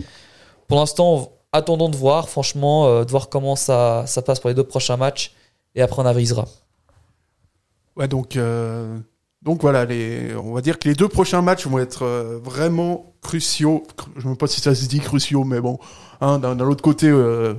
pour 0.68 0.78
l'instant, 0.78 1.32
attendons 1.52 1.88
de 1.88 1.96
voir, 1.96 2.28
franchement, 2.28 3.04
de 3.04 3.10
voir 3.10 3.28
comment 3.28 3.56
ça, 3.56 4.04
ça 4.06 4.22
passe 4.22 4.40
pour 4.40 4.48
les 4.48 4.54
deux 4.54 4.64
prochains 4.64 4.96
matchs 4.96 5.34
et 5.74 5.82
après 5.82 6.02
on 6.02 6.06
avisera. 6.06 6.46
Ouais, 7.96 8.08
donc, 8.08 8.38
donc 9.44 9.60
voilà, 9.60 9.86
on 10.42 10.52
va 10.54 10.60
dire 10.62 10.78
que 10.78 10.88
les 10.88 10.94
deux 10.94 11.08
prochains 11.08 11.42
matchs 11.42 11.66
vont 11.66 11.78
être 11.78 12.02
euh, 12.02 12.38
vraiment 12.42 13.14
cruciaux. 13.22 13.82
Cru- 13.96 14.10
Je 14.16 14.26
ne 14.26 14.32
sais 14.32 14.38
pas 14.38 14.46
si 14.46 14.60
ça 14.60 14.74
se 14.74 14.86
dit 14.86 15.00
cruciaux, 15.00 15.44
mais 15.44 15.60
bon, 15.60 15.78
hein, 16.20 16.38
d'un 16.38 16.58
autre 16.60 16.82
côté. 16.82 17.08
euh, 17.08 17.54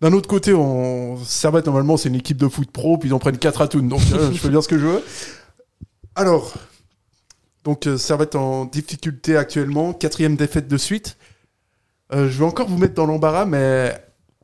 d'un 0.00 0.12
autre 0.12 0.28
côté, 0.28 0.52
on... 0.52 1.16
Servette, 1.24 1.66
normalement, 1.66 1.96
c'est 1.96 2.08
une 2.10 2.16
équipe 2.16 2.36
de 2.36 2.48
foot 2.48 2.70
pro, 2.70 2.98
puis 2.98 3.08
ils 3.08 3.12
en 3.14 3.18
prennent 3.18 3.38
4 3.38 3.62
à 3.62 3.68
Thun, 3.68 3.84
donc 3.84 4.02
euh, 4.12 4.30
je 4.32 4.42
peux 4.42 4.50
dire 4.50 4.62
ce 4.62 4.68
que 4.68 4.78
je 4.78 4.86
veux. 4.86 5.02
Alors, 6.14 6.52
donc 7.64 7.88
Servette 7.96 8.34
en 8.34 8.64
difficulté 8.66 9.36
actuellement, 9.36 9.92
quatrième 9.94 10.36
défaite 10.36 10.68
de 10.68 10.76
suite. 10.76 11.16
Je 12.12 12.24
vais 12.26 12.44
encore 12.44 12.68
vous 12.68 12.76
mettre 12.78 12.94
dans 12.94 13.06
l'embarras, 13.06 13.46
mais 13.46 13.94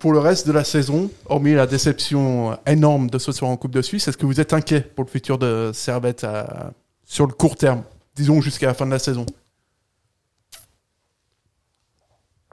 pour 0.03 0.13
le 0.13 0.19
reste 0.19 0.49
de 0.49 0.53
la 0.53 0.65
saison, 0.65 1.09
hormis 1.27 1.55
la 1.55 1.69
déception 1.69 2.59
énorme 2.67 3.09
de 3.09 3.19
ce 3.21 3.31
soir 3.31 3.49
en 3.53 3.57
Coupe 3.57 3.71
de 3.71 3.83
Suisse, 3.83 4.09
est-ce 4.09 4.17
que 4.17 4.27
vous 4.27 4.41
êtes 4.41 4.53
inquiet 4.53 4.81
pour 4.81 5.05
le 5.05 5.09
futur 5.09 5.39
de 5.39 5.71
Servette 5.73 6.25
à- 6.25 6.73
sur 7.05 7.25
le 7.25 7.33
court 7.33 7.55
terme 7.55 7.85
Disons 8.17 8.41
jusqu'à 8.41 8.67
la 8.67 8.75
fin 8.75 8.85
de 8.85 8.91
la 8.91 8.99
saison? 8.99 9.25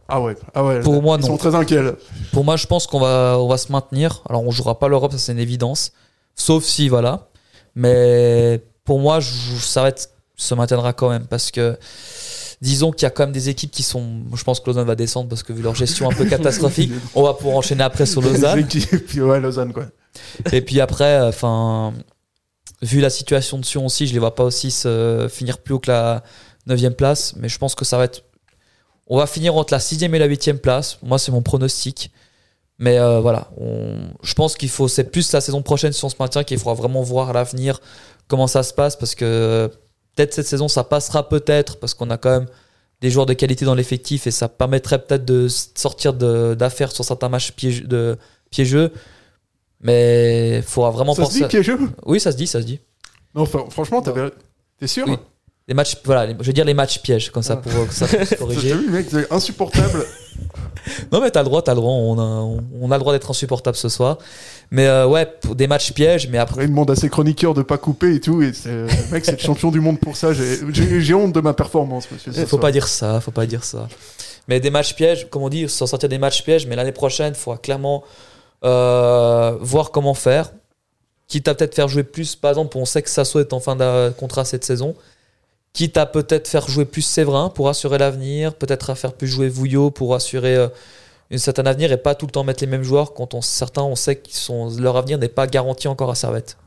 Ah 0.07 0.21
ouais, 0.21 0.35
ah 0.53 0.63
ouais. 0.63 0.79
Pour 0.81 1.01
moi, 1.01 1.17
ils 1.17 1.21
non. 1.21 1.27
sont 1.27 1.37
très 1.37 1.55
inquiets. 1.55 1.81
là. 1.81 1.93
Pour 2.33 2.43
moi, 2.43 2.55
je 2.55 2.67
pense 2.67 2.85
qu'on 2.85 2.99
va, 2.99 3.37
on 3.39 3.47
va 3.47 3.57
se 3.57 3.71
maintenir. 3.71 4.21
Alors, 4.29 4.43
on 4.43 4.51
jouera 4.51 4.77
pas 4.77 4.87
l'Europe, 4.87 5.11
ça 5.11 5.17
c'est 5.17 5.31
une 5.31 5.39
évidence. 5.39 5.91
Sauf 6.35 6.63
si, 6.63 6.87
voilà. 6.87 7.29
Mais 7.75 8.61
pour 8.85 8.99
moi, 8.99 9.19
je- 9.19 9.55
ça 9.59 9.81
va 9.81 9.89
être, 9.89 10.09
se 10.35 10.53
maintiendra 10.55 10.93
quand 10.93 11.09
même. 11.09 11.25
Parce 11.27 11.49
que, 11.51 11.77
disons 12.61 12.91
qu'il 12.91 13.03
y 13.03 13.05
a 13.05 13.09
quand 13.09 13.23
même 13.23 13.31
des 13.31 13.49
équipes 13.49 13.71
qui 13.71 13.83
sont. 13.83 14.05
Je 14.33 14.43
pense 14.43 14.59
que 14.59 14.65
Lausanne 14.69 14.87
va 14.87 14.95
descendre 14.95 15.29
parce 15.29 15.43
que 15.43 15.53
vu 15.53 15.61
leur 15.61 15.75
gestion 15.75 16.09
un 16.09 16.13
peu 16.13 16.25
catastrophique, 16.25 16.91
on 17.15 17.23
va 17.23 17.33
pouvoir 17.33 17.55
enchaîner 17.57 17.83
après 17.83 18.05
sur 18.05 18.21
Lausanne. 18.21 18.57
Les 18.59 18.63
équipes, 18.65 19.07
puis 19.07 19.21
ouais, 19.21 19.39
Lausanne, 19.39 19.73
quoi. 19.73 19.85
Et 20.51 20.61
puis 20.61 20.81
après, 20.81 21.19
enfin, 21.21 21.93
vu 22.81 22.99
la 22.99 23.09
situation 23.09 23.57
de 23.57 23.65
Sion 23.65 23.85
aussi, 23.85 24.07
je 24.07 24.13
les 24.13 24.19
vois 24.19 24.35
pas 24.35 24.43
aussi 24.43 24.71
se 24.71 25.27
finir 25.31 25.59
plus 25.59 25.73
haut 25.75 25.79
que 25.79 25.91
la 25.91 26.23
9 26.67 26.89
place. 26.95 27.33
Mais 27.37 27.49
je 27.49 27.57
pense 27.57 27.75
que 27.75 27.85
ça 27.85 27.97
va 27.97 28.05
être. 28.05 28.23
On 29.07 29.17
va 29.17 29.25
finir 29.25 29.55
entre 29.55 29.73
la 29.73 29.79
6 29.79 30.03
et 30.03 30.07
la 30.07 30.25
8 30.25 30.53
place. 30.61 30.97
Moi, 31.01 31.17
c'est 31.17 31.31
mon 31.31 31.41
pronostic. 31.41 32.11
Mais 32.77 32.97
euh, 32.97 33.19
voilà, 33.19 33.49
on- 33.59 34.09
je 34.23 34.33
pense 34.33 34.55
qu'il 34.55 34.69
faut. 34.69 34.87
C'est 34.87 35.05
plus 35.05 35.31
la 35.33 35.41
saison 35.41 35.61
prochaine 35.61 35.91
si 35.91 36.03
on 36.05 36.09
se 36.09 36.15
maintient 36.19 36.43
qu'il 36.43 36.57
faudra 36.57 36.75
vraiment 36.75 37.01
voir 37.01 37.29
à 37.29 37.33
l'avenir 37.33 37.81
comment 38.27 38.47
ça 38.47 38.63
se 38.63 38.73
passe. 38.73 38.95
Parce 38.95 39.15
que 39.15 39.69
peut-être 40.15 40.33
cette 40.33 40.47
saison, 40.47 40.67
ça 40.67 40.83
passera 40.83 41.27
peut-être. 41.29 41.77
Parce 41.77 41.93
qu'on 41.93 42.09
a 42.09 42.17
quand 42.17 42.31
même 42.31 42.47
des 43.01 43.09
joueurs 43.09 43.25
de 43.25 43.33
qualité 43.33 43.63
dans 43.65 43.75
l'effectif 43.75 44.27
et 44.27 44.31
ça 44.31 44.49
permettrait 44.49 44.99
peut-être 44.99 45.23
de 45.25 45.47
sortir 45.49 46.13
d'affaires 46.13 46.91
sur 46.91 47.05
certains 47.05 47.29
matchs 47.29 47.51
piégeux, 47.53 47.85
de, 47.87 48.17
piégeux. 48.51 48.91
Mais 49.81 50.57
il 50.57 50.63
faudra 50.63 50.91
vraiment 50.91 51.13
Ça 51.15 51.23
se 51.23 51.27
penser. 51.27 51.39
dit 51.41 51.47
piégeux? 51.47 51.79
Oui, 52.05 52.19
ça 52.19 52.31
se 52.31 52.37
dit, 52.37 52.47
ça 52.47 52.59
se 52.61 52.65
dit. 52.65 52.79
Non, 53.33 53.43
enfin, 53.43 53.65
franchement, 53.69 54.01
t'avais- 54.01 54.31
t'es 54.79 54.87
sûr? 54.87 55.05
Oui. 55.07 55.15
Les 55.67 55.73
matchs, 55.75 55.95
voilà, 56.03 56.25
les- 56.25 56.33
je 56.39 56.43
vais 56.43 56.53
dire 56.53 56.65
les 56.65 56.73
matchs 56.73 56.99
pièges, 57.01 57.29
comme 57.31 57.43
ça 57.43 57.55
pour 57.55 57.87
que 57.87 57.93
ça 57.93 58.07
puisse 58.07 58.35
corriger. 58.35 58.71
T'as 58.71 58.75
vu, 58.75 58.89
mec, 58.89 59.07
c'est 59.09 59.31
insupportable. 59.31 60.05
Non, 61.11 61.21
mais 61.21 61.31
t'as 61.31 61.41
le 61.41 61.45
droit, 61.45 61.61
t'as 61.61 61.73
le 61.73 61.79
droit, 61.81 61.91
on 61.93 62.17
a, 62.19 62.21
on- 62.21 62.63
on 62.81 62.91
a 62.91 62.95
le 62.95 62.99
droit 62.99 63.13
d'être 63.13 63.29
insupportable 63.29 63.77
ce 63.77 63.89
soir. 63.89 64.17
Mais 64.71 64.87
euh, 64.87 65.07
ouais, 65.07 65.25
pour 65.41 65.55
des 65.55 65.67
matchs 65.67 65.93
pièges, 65.93 66.27
mais 66.29 66.37
après. 66.37 66.63
Il 66.65 66.69
demande 66.69 66.91
à 66.91 66.95
ses 66.95 67.09
chroniqueurs 67.09 67.53
de 67.53 67.61
pas 67.61 67.77
couper 67.77 68.15
et 68.15 68.19
tout. 68.19 68.41
Et 68.41 68.51
le 68.65 68.87
mec, 69.11 69.25
c'est 69.25 69.31
le 69.33 69.37
champion 69.37 69.71
du 69.71 69.79
monde 69.79 69.99
pour 69.99 70.15
ça. 70.15 70.33
J'ai- 70.33 71.13
honte 71.13 71.33
de 71.33 71.41
ma 71.41 71.53
performance, 71.53 72.09
monsieur. 72.11 72.31
ce 72.31 72.41
Faut 72.41 72.47
soir. 72.47 72.61
pas 72.61 72.71
dire 72.71 72.87
ça, 72.87 73.19
faut 73.19 73.31
pas 73.31 73.45
dire 73.45 73.63
ça. 73.63 73.87
Mais 74.47 74.59
des 74.59 74.69
matchs 74.69 74.95
pièges, 74.95 75.27
comme 75.29 75.43
on 75.43 75.49
dit, 75.49 75.67
s'en 75.69 75.87
sortir 75.87 76.09
des 76.09 76.17
matchs 76.17 76.43
pièges, 76.43 76.65
mais 76.67 76.75
l'année 76.75 76.91
prochaine, 76.91 77.33
il 77.35 77.39
faudra 77.39 77.57
clairement 77.59 78.03
euh, 78.63 79.55
voir 79.61 79.91
comment 79.91 80.13
faire. 80.13 80.51
Quitte 81.27 81.47
à 81.47 81.53
peut-être 81.55 81.75
faire 81.75 81.87
jouer 81.87 82.03
plus, 82.03 82.35
par 82.35 82.51
exemple, 82.51 82.75
on 82.77 82.85
sait 82.85 83.01
que 83.01 83.09
Sasso 83.09 83.39
est 83.39 83.53
en 83.53 83.59
fin 83.59 83.75
de 83.75 84.09
contrat 84.11 84.45
cette 84.45 84.63
saison. 84.65 84.95
Quitte 85.73 85.97
à 85.97 86.05
peut-être 86.05 86.47
faire 86.47 86.67
jouer 86.67 86.85
plus 86.85 87.03
Séverin 87.03 87.49
pour 87.49 87.69
assurer 87.69 87.97
l'avenir, 87.97 88.55
peut-être 88.55 88.89
à 88.89 88.95
faire 88.95 89.13
plus 89.13 89.27
jouer 89.27 89.49
Vouillot 89.49 89.91
pour 89.91 90.15
assurer 90.15 90.55
euh, 90.55 90.67
un 91.31 91.37
certain 91.37 91.65
avenir 91.65 91.91
et 91.91 91.97
pas 91.97 92.15
tout 92.15 92.25
le 92.25 92.31
temps 92.31 92.43
mettre 92.43 92.63
les 92.63 92.69
mêmes 92.69 92.83
joueurs 92.83 93.13
quand 93.13 93.33
on, 93.33 93.41
certains 93.41 93.83
on 93.83 93.95
sait 93.95 94.15
que 94.15 94.81
leur 94.81 94.97
avenir 94.97 95.17
n'est 95.17 95.29
pas 95.29 95.47
garanti 95.47 95.87
encore 95.87 96.09
à 96.09 96.15
Servette. 96.15 96.57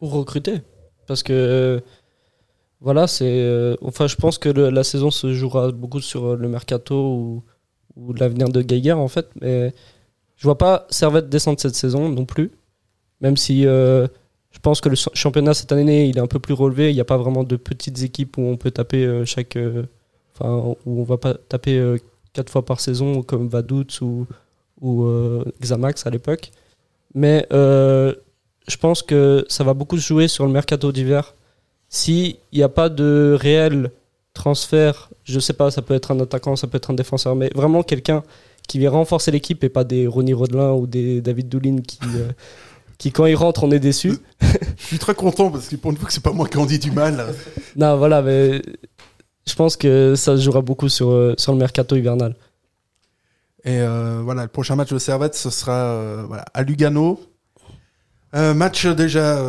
Ou 0.00 0.08
recruter. 0.08 0.60
Parce 1.06 1.22
que, 1.22 1.32
euh, 1.32 1.80
voilà, 2.80 3.06
c'est. 3.06 3.24
euh, 3.26 3.76
enfin, 3.82 4.06
je 4.06 4.16
pense 4.16 4.38
que 4.38 4.48
la 4.48 4.84
saison 4.84 5.10
se 5.10 5.32
jouera 5.32 5.72
beaucoup 5.72 6.00
sur 6.00 6.24
euh, 6.24 6.36
le 6.36 6.48
mercato 6.48 7.42
ou, 7.96 8.12
l'avenir 8.14 8.48
de 8.48 8.62
Geiger, 8.62 8.92
en 8.92 9.08
fait. 9.08 9.28
Mais 9.40 9.74
je 10.36 10.44
vois 10.44 10.56
pas 10.56 10.86
Servette 10.88 11.28
descendre 11.28 11.60
cette 11.60 11.74
saison 11.74 12.08
non 12.08 12.24
plus. 12.24 12.52
Même 13.20 13.36
si 13.36 13.66
pense 14.60 14.80
que 14.80 14.88
le 14.88 14.96
ch- 14.96 15.14
championnat 15.14 15.54
cette 15.54 15.72
année, 15.72 16.06
il 16.06 16.16
est 16.18 16.20
un 16.20 16.26
peu 16.26 16.38
plus 16.38 16.54
relevé. 16.54 16.90
Il 16.90 16.94
n'y 16.94 17.00
a 17.00 17.04
pas 17.04 17.16
vraiment 17.18 17.44
de 17.44 17.56
petites 17.56 18.02
équipes 18.02 18.36
où 18.38 18.42
on 18.42 18.56
peut 18.56 18.70
taper 18.70 19.04
euh, 19.04 19.24
chaque. 19.24 19.56
euh, 19.56 19.84
Enfin, 20.42 20.74
où 20.86 21.00
on 21.00 21.04
va 21.04 21.18
pas 21.18 21.34
taper 21.34 21.76
euh, 21.78 21.98
quatre 22.32 22.50
fois 22.50 22.64
par 22.64 22.80
saison 22.80 23.22
comme 23.22 23.48
Vaduz 23.48 24.00
ou, 24.00 24.26
ou 24.80 25.04
euh, 25.04 25.44
Xamax 25.60 26.06
à 26.06 26.10
l'époque. 26.10 26.50
Mais 27.14 27.46
je 27.50 28.76
pense 28.80 29.02
que 29.02 29.44
ça 29.48 29.64
va 29.64 29.74
beaucoup 29.74 29.98
se 29.98 30.06
jouer 30.06 30.28
sur 30.28 30.46
le 30.46 30.52
mercato 30.52 30.92
d'hiver. 30.92 31.34
S'il 31.90 32.36
n'y 32.54 32.62
a 32.62 32.68
pas 32.70 32.88
de 32.88 33.36
réel 33.38 33.90
transfert, 34.32 35.10
je 35.24 35.40
sais 35.40 35.52
pas, 35.52 35.70
ça 35.70 35.82
peut 35.82 35.92
être 35.94 36.12
un 36.12 36.20
attaquant, 36.20 36.56
ça 36.56 36.68
peut 36.68 36.76
être 36.76 36.90
un 36.90 36.94
défenseur, 36.94 37.34
mais 37.34 37.50
vraiment 37.54 37.82
quelqu'un 37.82 38.22
qui 38.68 38.78
vient 38.78 38.90
renforcer 38.90 39.30
l'équipe 39.32 39.62
et 39.64 39.68
pas 39.68 39.84
des 39.84 40.06
Ronnie 40.06 40.32
Rodelin 40.32 40.72
ou 40.72 40.86
des 40.86 41.20
David 41.20 41.48
Doulin 41.48 41.78
qui, 41.86 41.98
qui 43.00 43.12
quand 43.12 43.24
ils 43.24 43.34
rentrent, 43.34 43.64
on 43.64 43.70
est 43.70 43.80
déçu. 43.80 44.18
Je 44.76 44.84
suis 44.84 44.98
très 44.98 45.14
content 45.14 45.50
parce 45.50 45.68
que 45.68 45.76
pour 45.76 45.90
une 45.90 45.96
fois 45.96 46.06
que 46.06 46.12
c'est 46.12 46.22
pas 46.22 46.32
moi 46.32 46.46
qui 46.46 46.58
en 46.58 46.66
dis 46.66 46.78
du 46.78 46.90
mal. 46.90 47.34
non, 47.76 47.96
voilà, 47.96 48.20
mais 48.20 48.60
je 49.48 49.54
pense 49.54 49.76
que 49.76 50.14
ça 50.16 50.36
se 50.36 50.42
jouera 50.42 50.60
beaucoup 50.60 50.90
sur, 50.90 51.10
euh, 51.10 51.34
sur 51.38 51.52
le 51.52 51.58
mercato 51.58 51.96
hivernal. 51.96 52.36
Et 53.64 53.80
euh, 53.80 54.20
voilà, 54.22 54.42
le 54.42 54.48
prochain 54.48 54.76
match 54.76 54.92
de 54.92 54.98
Servette, 54.98 55.34
ce 55.34 55.48
sera 55.48 55.72
euh, 55.72 56.24
voilà, 56.28 56.44
à 56.52 56.62
Lugano. 56.62 57.20
Euh, 58.36 58.52
match 58.52 58.86
déjà 58.86 59.42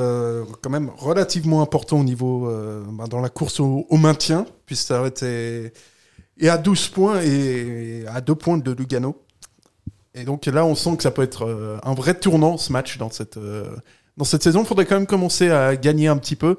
quand 0.61 0.69
même 0.69 0.89
relativement 0.97 1.61
important 1.61 1.99
au 1.99 2.03
niveau 2.05 2.49
bah, 2.93 3.05
dans 3.07 3.19
la 3.19 3.29
course 3.29 3.59
au, 3.59 3.85
au 3.89 3.97
maintien, 3.97 4.45
puisque 4.65 4.87
Servette 4.87 5.23
est, 5.23 5.73
est 6.39 6.47
à 6.47 6.57
12 6.57 6.87
points 6.87 7.21
et, 7.21 8.05
à 8.07 8.21
2 8.21 8.33
points 8.33 8.57
de 8.57 8.71
Lugano. 8.71 9.21
Et 10.13 10.23
donc 10.23 10.45
là, 10.45 10.65
on 10.65 10.75
sent 10.75 10.97
que 10.97 11.03
ça 11.03 11.11
peut 11.11 11.21
être 11.21 11.45
euh, 11.45 11.77
un 11.83 11.93
vrai 11.93 12.13
tournant 12.13 12.57
ce 12.57 12.71
match 12.71 12.97
dans 12.97 13.09
cette, 13.09 13.37
euh, 13.37 13.65
dans 14.17 14.25
cette 14.25 14.43
saison. 14.43 14.61
Il 14.61 14.65
faudrait 14.65 14.85
quand 14.85 14.95
même 14.95 15.07
commencer 15.07 15.49
à 15.49 15.75
gagner 15.75 16.07
un 16.07 16.17
petit 16.17 16.35
peu. 16.35 16.57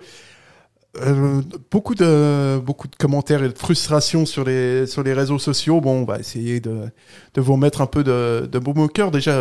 Euh, 1.01 1.41
beaucoup 1.71 1.95
de 1.95 2.61
beaucoup 2.63 2.87
de 2.87 2.97
commentaires 2.97 3.43
et 3.43 3.49
de 3.49 3.57
frustration 3.57 4.27
sur 4.27 4.45
les 4.45 4.87
sur 4.87 5.03
les 5.03 5.15
réseaux 5.15 5.39
sociaux. 5.39 5.81
Bon, 5.81 6.03
on 6.03 6.05
va 6.05 6.19
essayer 6.19 6.61
de 6.61 6.91
de 7.33 7.41
vous 7.41 7.57
mettre 7.57 7.81
un 7.81 7.87
peu 7.87 8.05
de 8.05 8.47
de 8.51 8.59
baume 8.59 8.81
au 8.81 8.89
cœur. 8.89 9.11
Déjà, 9.11 9.41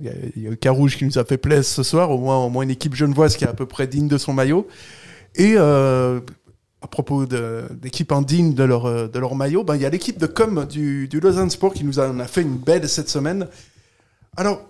il 0.00 0.06
y 0.06 0.08
a, 0.08 0.48
y 0.50 0.52
a 0.52 0.56
Carouge 0.56 0.96
qui 0.96 1.04
nous 1.04 1.18
a 1.18 1.24
fait 1.24 1.38
plaisir 1.38 1.64
ce 1.64 1.84
soir. 1.84 2.10
Au 2.10 2.18
moins, 2.18 2.38
au 2.38 2.48
moins 2.48 2.64
une 2.64 2.70
équipe 2.70 2.94
genevoise 2.94 3.36
qui 3.36 3.44
est 3.44 3.48
à 3.48 3.54
peu 3.54 3.66
près 3.66 3.86
digne 3.86 4.08
de 4.08 4.18
son 4.18 4.32
maillot. 4.32 4.66
Et 5.36 5.54
à 6.86 6.88
propos 6.88 7.26
d'équipes 7.26 8.12
indignes 8.12 8.54
de 8.54 8.62
leur 8.62 8.86
euh, 8.86 9.08
de 9.08 9.18
leur 9.18 9.34
maillot, 9.34 9.64
ben 9.64 9.74
il 9.74 9.82
y 9.82 9.86
a 9.86 9.90
l'équipe 9.90 10.18
de 10.18 10.26
com 10.26 10.64
du 10.66 11.08
du 11.08 11.18
Lausanne 11.18 11.50
Sport 11.50 11.74
qui 11.74 11.82
nous 11.82 11.98
en 11.98 12.20
a 12.20 12.26
fait 12.26 12.42
une 12.42 12.58
belle 12.58 12.88
cette 12.88 13.08
semaine. 13.08 13.48
Alors, 14.36 14.60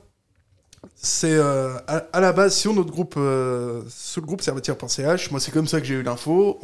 c'est 0.94 1.34
euh, 1.34 1.76
à, 1.86 2.20
la 2.20 2.32
base 2.32 2.56
sur 2.56 2.72
notre 2.72 2.90
groupe, 2.90 3.16
euh, 3.18 3.82
sur 3.90 4.22
le 4.22 4.26
groupe 4.26 4.40
Servetière.ch. 4.40 5.30
Moi, 5.30 5.40
c'est 5.40 5.50
comme 5.50 5.66
ça 5.66 5.78
que 5.78 5.86
j'ai 5.86 5.96
eu 5.96 6.02
l'info. 6.02 6.58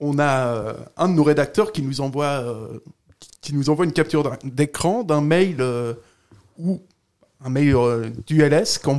On, 0.00 0.18
a 0.18 0.74
un 0.96 1.08
de 1.08 1.14
nos 1.14 1.22
rédacteurs 1.22 1.70
qui 1.70 1.82
nous 1.82 2.00
envoie, 2.00 2.44
qui 3.40 3.54
nous 3.54 3.70
envoie 3.70 3.84
une 3.84 3.92
capture 3.92 4.36
d'écran 4.42 5.04
d'un 5.04 5.20
mail 5.20 5.64
ou 6.58 6.80
un 7.44 7.50
mail 7.50 7.76
du 8.26 8.42
LS 8.42 8.78
qui 8.78 8.90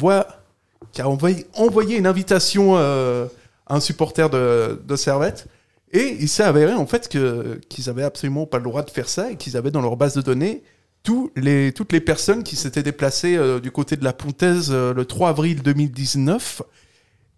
qui 0.91 1.01
a 1.01 1.09
envoyé, 1.09 1.45
envoyé 1.55 1.97
une 1.97 2.07
invitation 2.07 2.77
à 2.77 3.29
un 3.67 3.79
supporter 3.79 4.29
de, 4.29 4.81
de 4.85 4.95
Servette. 4.95 5.47
Et 5.91 6.17
il 6.19 6.29
s'est 6.29 6.43
avéré 6.43 6.73
en 6.73 6.85
fait 6.85 7.07
que 7.07 7.59
qu'ils 7.69 7.89
avaient 7.89 8.03
absolument 8.03 8.45
pas 8.45 8.57
le 8.57 8.63
droit 8.63 8.83
de 8.83 8.89
faire 8.91 9.09
ça 9.09 9.31
et 9.31 9.35
qu'ils 9.35 9.57
avaient 9.57 9.71
dans 9.71 9.81
leur 9.81 9.97
base 9.97 10.13
de 10.13 10.21
données 10.21 10.63
tous 11.01 11.31
les, 11.35 11.71
toutes 11.71 11.93
les 11.93 12.01
personnes 12.01 12.43
qui 12.43 12.55
s'étaient 12.55 12.83
déplacées 12.83 13.37
euh, 13.37 13.59
du 13.59 13.71
côté 13.71 13.95
de 13.95 14.03
la 14.03 14.13
Pontaise 14.13 14.69
euh, 14.71 14.93
le 14.93 15.05
3 15.05 15.29
avril 15.29 15.61
2019 15.63 16.61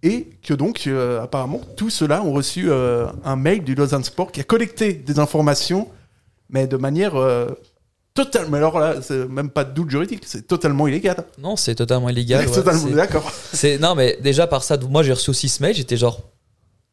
et 0.03 0.27
que 0.41 0.53
donc 0.53 0.87
euh, 0.87 1.21
apparemment 1.21 1.61
tous 1.77 1.91
ceux-là 1.91 2.23
ont 2.23 2.33
reçu 2.33 2.71
un 2.71 3.35
mail 3.35 3.63
du 3.63 3.75
Lausanne 3.75 4.03
Sport 4.03 4.31
qui 4.31 4.41
a 4.41 4.43
collecté 4.43 4.93
des 4.93 5.19
informations 5.19 5.87
mais 6.51 6.67
de 6.67 6.77
manière 6.77 7.15
euh, 7.15 7.49
totale 8.13 8.47
mais 8.51 8.57
alors 8.57 8.79
là 8.79 8.95
c'est 9.01 9.27
même 9.29 9.49
pas 9.49 9.63
de 9.63 9.73
doute 9.73 9.89
juridique 9.89 10.23
c'est 10.25 10.45
totalement 10.45 10.87
illégal 10.87 11.23
Non, 11.39 11.55
c'est 11.55 11.75
totalement 11.75 12.09
illégal. 12.09 12.45
Ouais. 12.45 12.51
totalement 12.53 12.87
d'accord 12.87 13.31
C'est 13.53 13.77
non 13.79 13.95
mais 13.95 14.17
déjà 14.21 14.47
par 14.47 14.63
ça, 14.63 14.77
moi 14.77 15.01
j'ai 15.01 15.13
reçu 15.13 15.29
aussi 15.29 15.49
ce 15.49 15.63
mail, 15.63 15.73
j'étais 15.75 15.97
genre, 15.97 16.21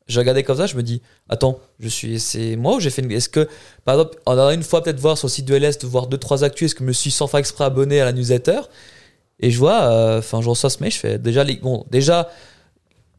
je 0.08 0.18
regardais 0.18 0.42
comme 0.42 0.56
ça, 0.56 0.66
je 0.66 0.76
me 0.76 0.82
dis, 0.82 1.02
attends, 1.28 1.60
je 1.80 1.88
suis, 1.88 2.18
c'est 2.18 2.56
moi 2.56 2.76
ou 2.76 2.80
j'ai 2.80 2.90
fait 2.90 3.02
une, 3.02 3.12
est-ce 3.12 3.28
que 3.28 3.48
par 3.84 3.96
exemple, 3.96 4.18
on 4.26 4.38
a 4.38 4.54
une 4.54 4.62
fois 4.62 4.82
peut-être 4.82 5.00
voir 5.00 5.18
sur 5.18 5.26
le 5.26 5.32
site 5.32 5.44
de 5.44 5.54
LS, 5.54 5.84
voir 5.84 6.06
deux 6.06 6.18
trois 6.18 6.44
actus, 6.44 6.66
est-ce 6.66 6.74
que 6.74 6.84
je 6.84 6.88
me 6.88 6.92
suis 6.92 7.10
sans 7.10 7.26
faire 7.26 7.40
exprès 7.40 7.64
abonné 7.64 8.00
à 8.00 8.06
la 8.06 8.12
newsletter? 8.12 8.60
Et 9.40 9.50
je 9.50 9.58
vois, 9.58 9.82
euh, 9.82 10.18
enfin 10.18 10.40
je 10.40 10.48
reçois 10.48 10.70
ce 10.70 10.80
mail, 10.80 10.90
je 10.90 10.98
fais 10.98 11.18
déjà 11.18 11.44
les, 11.44 11.56
bon 11.56 11.84
déjà 11.90 12.28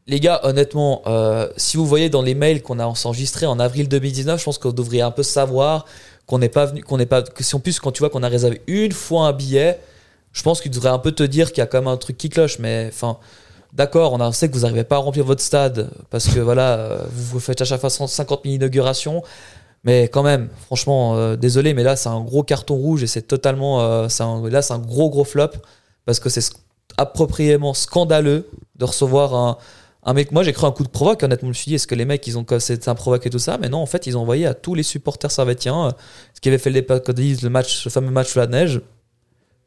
les 0.06 0.18
gars, 0.18 0.40
honnêtement, 0.42 1.02
euh, 1.06 1.48
si 1.56 1.76
vous 1.76 1.86
voyez 1.86 2.10
dans 2.10 2.22
les 2.22 2.34
mails 2.34 2.62
qu'on 2.62 2.80
a 2.80 2.84
enregistrés 2.84 3.46
en 3.46 3.60
avril 3.60 3.88
2019, 3.88 4.40
je 4.40 4.44
pense 4.44 4.58
que 4.58 4.66
vous 4.66 4.74
devriez 4.74 5.02
un 5.02 5.12
peu 5.12 5.22
savoir 5.22 5.86
qu'on 6.26 6.38
n'est 6.38 6.48
pas 6.48 6.66
venu, 6.66 6.82
qu'on 6.82 6.98
n'est 6.98 7.06
pas, 7.06 7.22
que 7.22 7.44
si 7.44 7.54
en 7.54 7.60
plus 7.60 7.78
quand 7.78 7.92
tu 7.92 8.00
vois 8.00 8.10
qu'on 8.10 8.24
a 8.24 8.28
réservé 8.28 8.60
une 8.66 8.92
fois 8.92 9.28
un 9.28 9.32
billet, 9.32 9.78
je 10.32 10.42
pense 10.42 10.60
qu'il 10.60 10.72
devrait 10.72 10.90
un 10.90 10.98
peu 10.98 11.12
te 11.12 11.22
dire 11.22 11.52
qu'il 11.52 11.58
y 11.58 11.60
a 11.62 11.66
quand 11.66 11.78
même 11.78 11.88
un 11.88 11.96
truc 11.96 12.16
qui 12.16 12.28
cloche, 12.28 12.58
mais 12.58 12.86
enfin, 12.88 13.18
d'accord, 13.72 14.12
on 14.12 14.32
sait 14.32 14.48
que 14.48 14.54
vous 14.54 14.60
n'arrivez 14.60 14.84
pas 14.84 14.96
à 14.96 14.98
remplir 14.98 15.24
votre 15.24 15.42
stade 15.42 15.90
parce 16.10 16.28
que 16.28 16.40
voilà, 16.40 16.74
euh, 16.78 17.04
vous 17.12 17.24
vous 17.24 17.40
faites 17.40 17.60
à 17.60 17.64
chaque 17.64 17.80
fois 17.80 17.90
150 17.90 18.40
000 18.44 18.56
inaugurations, 18.56 19.22
mais 19.84 20.04
quand 20.04 20.22
même, 20.22 20.48
franchement, 20.66 21.16
euh, 21.16 21.36
désolé, 21.36 21.74
mais 21.74 21.82
là 21.82 21.96
c'est 21.96 22.08
un 22.08 22.20
gros 22.20 22.42
carton 22.42 22.74
rouge 22.74 23.02
et 23.02 23.06
c'est 23.06 23.22
totalement, 23.22 23.80
euh, 23.80 24.08
là 24.50 24.62
c'est 24.62 24.74
un 24.74 24.78
gros 24.78 25.10
gros 25.10 25.24
flop 25.24 25.50
parce 26.04 26.20
que 26.20 26.28
c'est 26.28 26.50
appropriément 26.96 27.74
scandaleux 27.74 28.48
de 28.76 28.84
recevoir 28.84 29.58
un, 30.04 30.14
mec. 30.14 30.32
Moi 30.32 30.42
j'ai 30.42 30.52
cru 30.52 30.66
un 30.66 30.72
coup 30.72 30.84
de 30.84 30.88
provoque, 30.88 31.22
honnêtement, 31.22 31.46
je 31.46 31.50
me 31.50 31.54
suis 31.54 31.68
dit, 31.68 31.74
est-ce 31.76 31.86
que 31.86 31.94
les 31.94 32.04
mecs 32.04 32.26
ils 32.26 32.38
ont 32.38 32.46
c'est 32.58 32.88
un 32.88 32.94
provoque 32.94 33.26
et 33.26 33.30
tout 33.30 33.38
ça, 33.38 33.58
mais 33.58 33.68
non, 33.68 33.78
en 33.78 33.86
fait 33.86 34.06
ils 34.06 34.16
ont 34.16 34.22
envoyé 34.22 34.46
à 34.46 34.54
tous 34.54 34.74
les 34.74 34.82
supporters 34.82 35.30
servétiens 35.30 35.94
ce 36.34 36.40
qui 36.40 36.48
avait 36.48 36.58
fait 36.58 36.70
le 36.70 36.74
départ, 36.74 37.00
le 37.06 37.48
match, 37.48 37.84
le 37.84 37.90
fameux 37.90 38.10
match 38.10 38.32
sous 38.32 38.38
la 38.38 38.46
neige. 38.46 38.80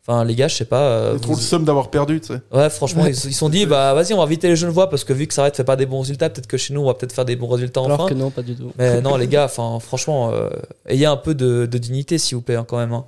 Enfin, 0.05 0.25
les 0.25 0.35
gars, 0.35 0.49
je 0.49 0.55
sais 0.55 0.65
pas. 0.65 0.81
euh, 0.81 1.17
trop 1.17 1.31
vous- 1.33 1.39
le 1.39 1.41
somme 1.45 1.63
d'avoir 1.63 1.89
perdu 1.89 2.19
tu 2.19 2.27
sais 2.27 2.41
Ouais, 2.51 2.69
franchement, 2.69 3.05
ils 3.05 3.11
ils 3.11 3.15
se 3.15 3.31
sont 3.31 3.47
dit, 3.47 3.65
bah 3.65 3.93
vas-y, 3.93 4.13
on 4.13 4.17
va 4.17 4.23
inviter 4.23 4.49
les 4.49 4.55
Genevois 4.57 4.89
parce 4.89 5.05
que 5.05 5.13
vu 5.13 5.27
que 5.27 5.33
ça 5.33 5.49
fait 5.49 5.63
pas 5.63 5.77
des 5.77 5.85
bons 5.85 6.01
résultats, 6.01 6.29
peut-être 6.29 6.47
que 6.47 6.57
chez 6.57 6.73
nous, 6.73 6.81
on 6.81 6.85
va 6.87 6.93
peut-être 6.93 7.13
faire 7.13 7.23
des 7.23 7.37
bons 7.37 7.47
résultats 7.47 7.79
Alors 7.85 8.01
enfin. 8.01 8.09
que 8.09 8.13
non, 8.13 8.29
pas 8.29 8.41
du 8.41 8.53
tout. 8.55 8.71
Mais 8.77 8.99
non, 9.01 9.15
les 9.15 9.27
gars, 9.27 9.45
enfin, 9.45 9.79
franchement, 9.79 10.31
euh, 10.33 10.49
ayez 10.87 11.05
un 11.05 11.15
peu 11.15 11.33
de, 11.35 11.65
de 11.65 11.77
dignité, 11.77 12.17
s'il 12.17 12.35
vous 12.35 12.41
plaît, 12.41 12.55
hein, 12.55 12.65
quand 12.67 12.77
même. 12.77 12.91
hein. 12.91 13.05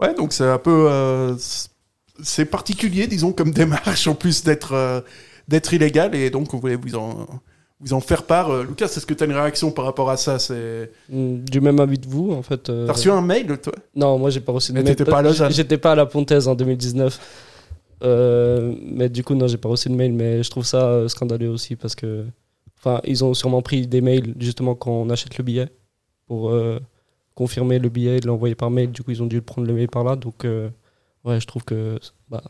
Ouais, 0.00 0.14
donc 0.14 0.32
c'est 0.32 0.48
un 0.48 0.58
peu. 0.58 0.86
euh, 0.90 1.34
c'est- 1.38 2.44
particulier, 2.46 3.06
disons, 3.06 3.32
comme 3.32 3.50
démarche, 3.52 4.06
en 4.08 4.14
plus 4.14 4.42
d'être 4.42 4.72
euh, 4.72 5.02
d'être 5.48 5.74
illégal, 5.74 6.14
et 6.14 6.30
donc 6.30 6.54
on 6.54 6.58
voulait 6.58 6.76
vous 6.76 6.94
en, 6.94 7.26
vous 7.80 7.92
en 7.94 8.00
faire 8.00 8.24
part. 8.24 8.50
Euh, 8.50 8.64
Lucas, 8.64 8.86
est-ce 8.86 9.06
que 9.06 9.14
tu 9.14 9.24
as 9.24 9.26
une 9.26 9.32
réaction 9.32 9.70
par 9.70 9.84
rapport 9.86 10.10
à 10.10 10.16
ça? 10.16 10.38
C'est... 10.38 10.90
Mm, 11.08 11.36
Du 11.44 11.60
même 11.60 11.80
avis 11.80 11.98
que 11.98 12.06
vous, 12.08 12.32
en 12.32 12.42
fait. 12.42 12.68
euh, 12.68 12.86
T'as 12.86 12.92
reçu 12.92 13.10
un 13.10 13.22
mail, 13.22 13.58
toi? 13.58 13.72
Non, 13.94 14.18
moi 14.18 14.30
j'ai 14.30 14.40
pas 14.40 14.52
reçu 14.52 14.72
de 14.72 14.76
Mais 14.78 14.82
mail. 14.84 14.96
t'étais 14.96 15.10
pas 15.10 15.18
à 15.18 15.22
Lausanne. 15.22 15.50
J'étais 15.52 15.78
pas 15.78 15.92
à 15.92 15.94
la 15.94 16.06
Pontaise 16.06 16.46
en 16.48 16.54
2019. 16.54 17.18
Euh, 18.02 18.74
mais 18.82 19.08
du 19.08 19.22
coup, 19.24 19.34
non, 19.34 19.46
j'ai 19.46 19.58
pas 19.58 19.68
reçu 19.68 19.88
de 19.88 19.94
mail. 19.94 20.12
Mais 20.12 20.42
je 20.42 20.50
trouve 20.50 20.64
ça 20.64 20.86
euh, 20.88 21.08
scandaleux 21.08 21.48
aussi 21.50 21.76
parce 21.76 21.94
que. 21.94 22.24
Enfin, 22.78 23.00
ils 23.04 23.22
ont 23.24 23.34
sûrement 23.34 23.60
pris 23.60 23.86
des 23.86 24.00
mails 24.00 24.34
justement 24.38 24.74
quand 24.74 24.90
on 24.90 25.10
achète 25.10 25.36
le 25.36 25.44
billet 25.44 25.68
pour 26.26 26.48
euh, 26.50 26.78
confirmer 27.34 27.78
le 27.78 27.90
billet 27.90 28.16
et 28.16 28.20
l'envoyer 28.20 28.54
par 28.54 28.70
mail. 28.70 28.90
Du 28.90 29.02
coup, 29.02 29.10
ils 29.10 29.22
ont 29.22 29.26
dû 29.26 29.42
prendre 29.42 29.66
le 29.68 29.74
mail 29.74 29.88
par 29.88 30.02
là. 30.04 30.16
Donc, 30.16 30.44
ouais, 31.24 31.40
je 31.40 31.46
trouve 31.46 31.64
que. 31.64 31.98
Bah, 32.30 32.42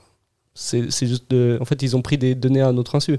c'est 0.55 0.89
juste 1.07 1.31
de. 1.31 1.59
En 1.61 1.65
fait, 1.65 1.83
ils 1.83 1.97
ont 1.97 2.03
pris 2.03 2.17
des 2.19 2.35
données 2.37 2.63
à 2.63 2.71
notre 2.73 2.95
insu. 2.95 3.19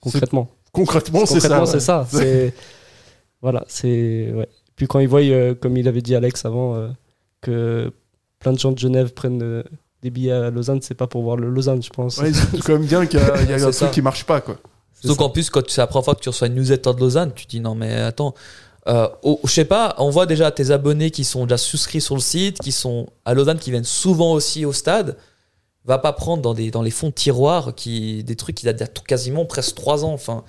Concrètement. 0.00 0.48
Concrètement, 0.72 1.26
c'est 1.26 1.40
ça. 1.40 1.60
Ouais. 1.60 1.66
c'est 1.66 1.80
ça. 1.80 2.06
C'est 2.10 2.54
voilà, 3.40 3.64
c'est 3.68 4.32
ouais. 4.34 4.48
Puis 4.76 4.86
quand 4.86 4.98
ils 5.00 5.08
voient, 5.08 5.20
euh, 5.20 5.54
comme 5.54 5.76
il 5.76 5.86
avait 5.88 6.00
dit 6.02 6.14
Alex 6.14 6.44
avant, 6.44 6.74
euh, 6.76 6.88
que 7.40 7.92
plein 8.38 8.52
de 8.52 8.58
gens 8.58 8.72
de 8.72 8.78
Genève 8.78 9.12
prennent 9.12 9.42
euh, 9.42 9.62
des 10.02 10.10
billets 10.10 10.32
à 10.32 10.50
Lausanne, 10.50 10.80
c'est 10.82 10.94
pas 10.94 11.06
pour 11.06 11.22
voir 11.22 11.36
le 11.36 11.50
Lausanne, 11.50 11.82
je 11.82 11.90
pense. 11.90 12.18
Ouais, 12.18 12.32
c'est 12.32 12.60
quand 12.62 12.72
même 12.74 12.86
bien 12.86 13.06
qu'il 13.06 13.20
y 13.20 13.22
a, 13.22 13.42
y 13.42 13.52
a 13.52 13.56
un 13.66 13.72
ça. 13.72 13.86
truc 13.86 13.94
qui 13.94 14.02
marche 14.02 14.24
pas, 14.24 14.40
quoi. 14.40 14.56
Ça. 15.04 15.12
qu'en 15.14 15.28
plus, 15.30 15.50
quand 15.50 15.68
c'est 15.68 15.80
la 15.80 15.86
première 15.88 16.04
fois 16.04 16.14
que 16.14 16.20
tu 16.20 16.28
reçois 16.28 16.46
une 16.46 16.54
newsletter 16.54 16.94
de 16.94 17.00
Lausanne, 17.00 17.32
tu 17.34 17.44
te 17.46 17.50
dis 17.50 17.60
non, 17.60 17.74
mais 17.74 17.92
attends. 17.94 18.34
Euh, 18.88 19.08
oh, 19.22 19.38
je 19.44 19.50
sais 19.50 19.64
pas, 19.64 19.94
on 19.98 20.10
voit 20.10 20.26
déjà 20.26 20.50
tes 20.50 20.70
abonnés 20.72 21.10
qui 21.12 21.22
sont 21.24 21.44
déjà 21.44 21.56
souscrits 21.58 22.00
sur 22.00 22.14
le 22.16 22.20
site, 22.20 22.58
qui 22.60 22.72
sont 22.72 23.08
à 23.24 23.34
Lausanne, 23.34 23.58
qui 23.58 23.70
viennent 23.70 23.84
souvent 23.84 24.32
aussi 24.32 24.64
au 24.64 24.72
stade. 24.72 25.16
Va 25.84 25.98
pas 25.98 26.12
prendre 26.12 26.42
dans, 26.42 26.54
des, 26.54 26.70
dans 26.70 26.82
les 26.82 26.90
fonds 26.92 27.08
de 27.08 27.12
tiroirs 27.14 27.74
qui, 27.74 28.22
des 28.24 28.36
trucs 28.36 28.56
qui 28.56 28.64
datent 28.64 28.76
d'il 28.76 28.82
y 28.82 28.84
a 28.84 28.88
tout- 28.88 29.02
quasiment 29.02 29.44
presque 29.44 29.74
trois 29.76 30.04
ans. 30.04 30.12
Enfin, 30.12 30.44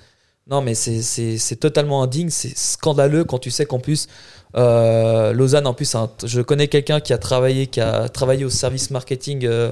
non, 0.50 0.60
mais 0.62 0.74
c'est- 0.74 1.56
totalement 1.60 2.02
indigne, 2.02 2.28
c'est 2.30 2.56
scandaleux 2.56 3.24
quand 3.24 3.38
tu 3.38 3.50
sais 3.50 3.64
qu'en 3.66 3.78
plus, 3.78 4.08
euh, 4.56 5.32
Lausanne, 5.32 5.66
en 5.66 5.74
plus, 5.74 5.96
je 6.24 6.40
connais 6.42 6.68
quelqu'un 6.68 7.00
qui 7.00 7.12
a 7.12 7.18
travaillé, 7.18 7.66
qui 7.66 7.80
a 7.80 8.08
travaillé 8.08 8.44
au 8.44 8.50
service 8.50 8.90
marketing 8.90 9.46
euh, 9.46 9.70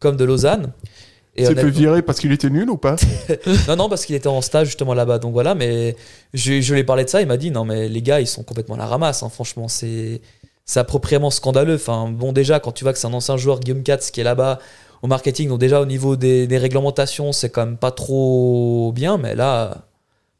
comme 0.00 0.16
de 0.16 0.24
Lausanne. 0.24 0.72
Il 1.36 1.44
s'est 1.46 1.54
fait 1.56 1.70
virer 1.70 2.02
parce 2.02 2.20
qu'il 2.20 2.30
était 2.32 2.48
nul 2.48 2.70
ou 2.70 2.76
pas 2.76 2.94
non, 3.68 3.74
non, 3.76 3.88
parce 3.88 4.06
qu'il 4.06 4.14
était 4.14 4.28
en 4.28 4.40
stage 4.40 4.68
justement 4.68 4.94
là-bas. 4.94 5.18
Donc 5.18 5.32
voilà, 5.32 5.54
mais 5.56 5.96
je, 6.32 6.60
je 6.60 6.72
lui 6.74 6.80
ai 6.80 6.84
parlé 6.84 7.04
de 7.04 7.10
ça. 7.10 7.20
Il 7.20 7.26
m'a 7.26 7.36
dit 7.36 7.50
non, 7.50 7.64
mais 7.64 7.88
les 7.88 8.02
gars, 8.02 8.20
ils 8.20 8.26
sont 8.28 8.44
complètement 8.44 8.76
à 8.76 8.78
la 8.78 8.86
ramasse. 8.86 9.22
hein. 9.24 9.28
Franchement, 9.28 9.66
c'est 9.68 10.20
c'est 10.64 10.78
appropriément 10.80 11.30
scandaleux. 11.30 11.74
Enfin, 11.74 12.08
bon, 12.08 12.32
déjà, 12.32 12.60
quand 12.60 12.72
tu 12.72 12.84
vois 12.84 12.92
que 12.92 12.98
c'est 13.00 13.08
un 13.08 13.12
ancien 13.14 13.36
joueur, 13.36 13.58
Guillaume 13.60 13.82
Katz, 13.82 14.10
qui 14.12 14.20
est 14.20 14.24
là-bas 14.24 14.60
au 15.02 15.06
marketing, 15.08 15.48
donc 15.48 15.58
déjà 15.58 15.80
au 15.80 15.86
niveau 15.86 16.14
des, 16.16 16.46
des 16.46 16.56
réglementations, 16.58 17.32
c'est 17.32 17.50
quand 17.50 17.66
même 17.66 17.76
pas 17.78 17.90
trop 17.90 18.92
bien. 18.94 19.18
Mais 19.18 19.34
là, 19.34 19.86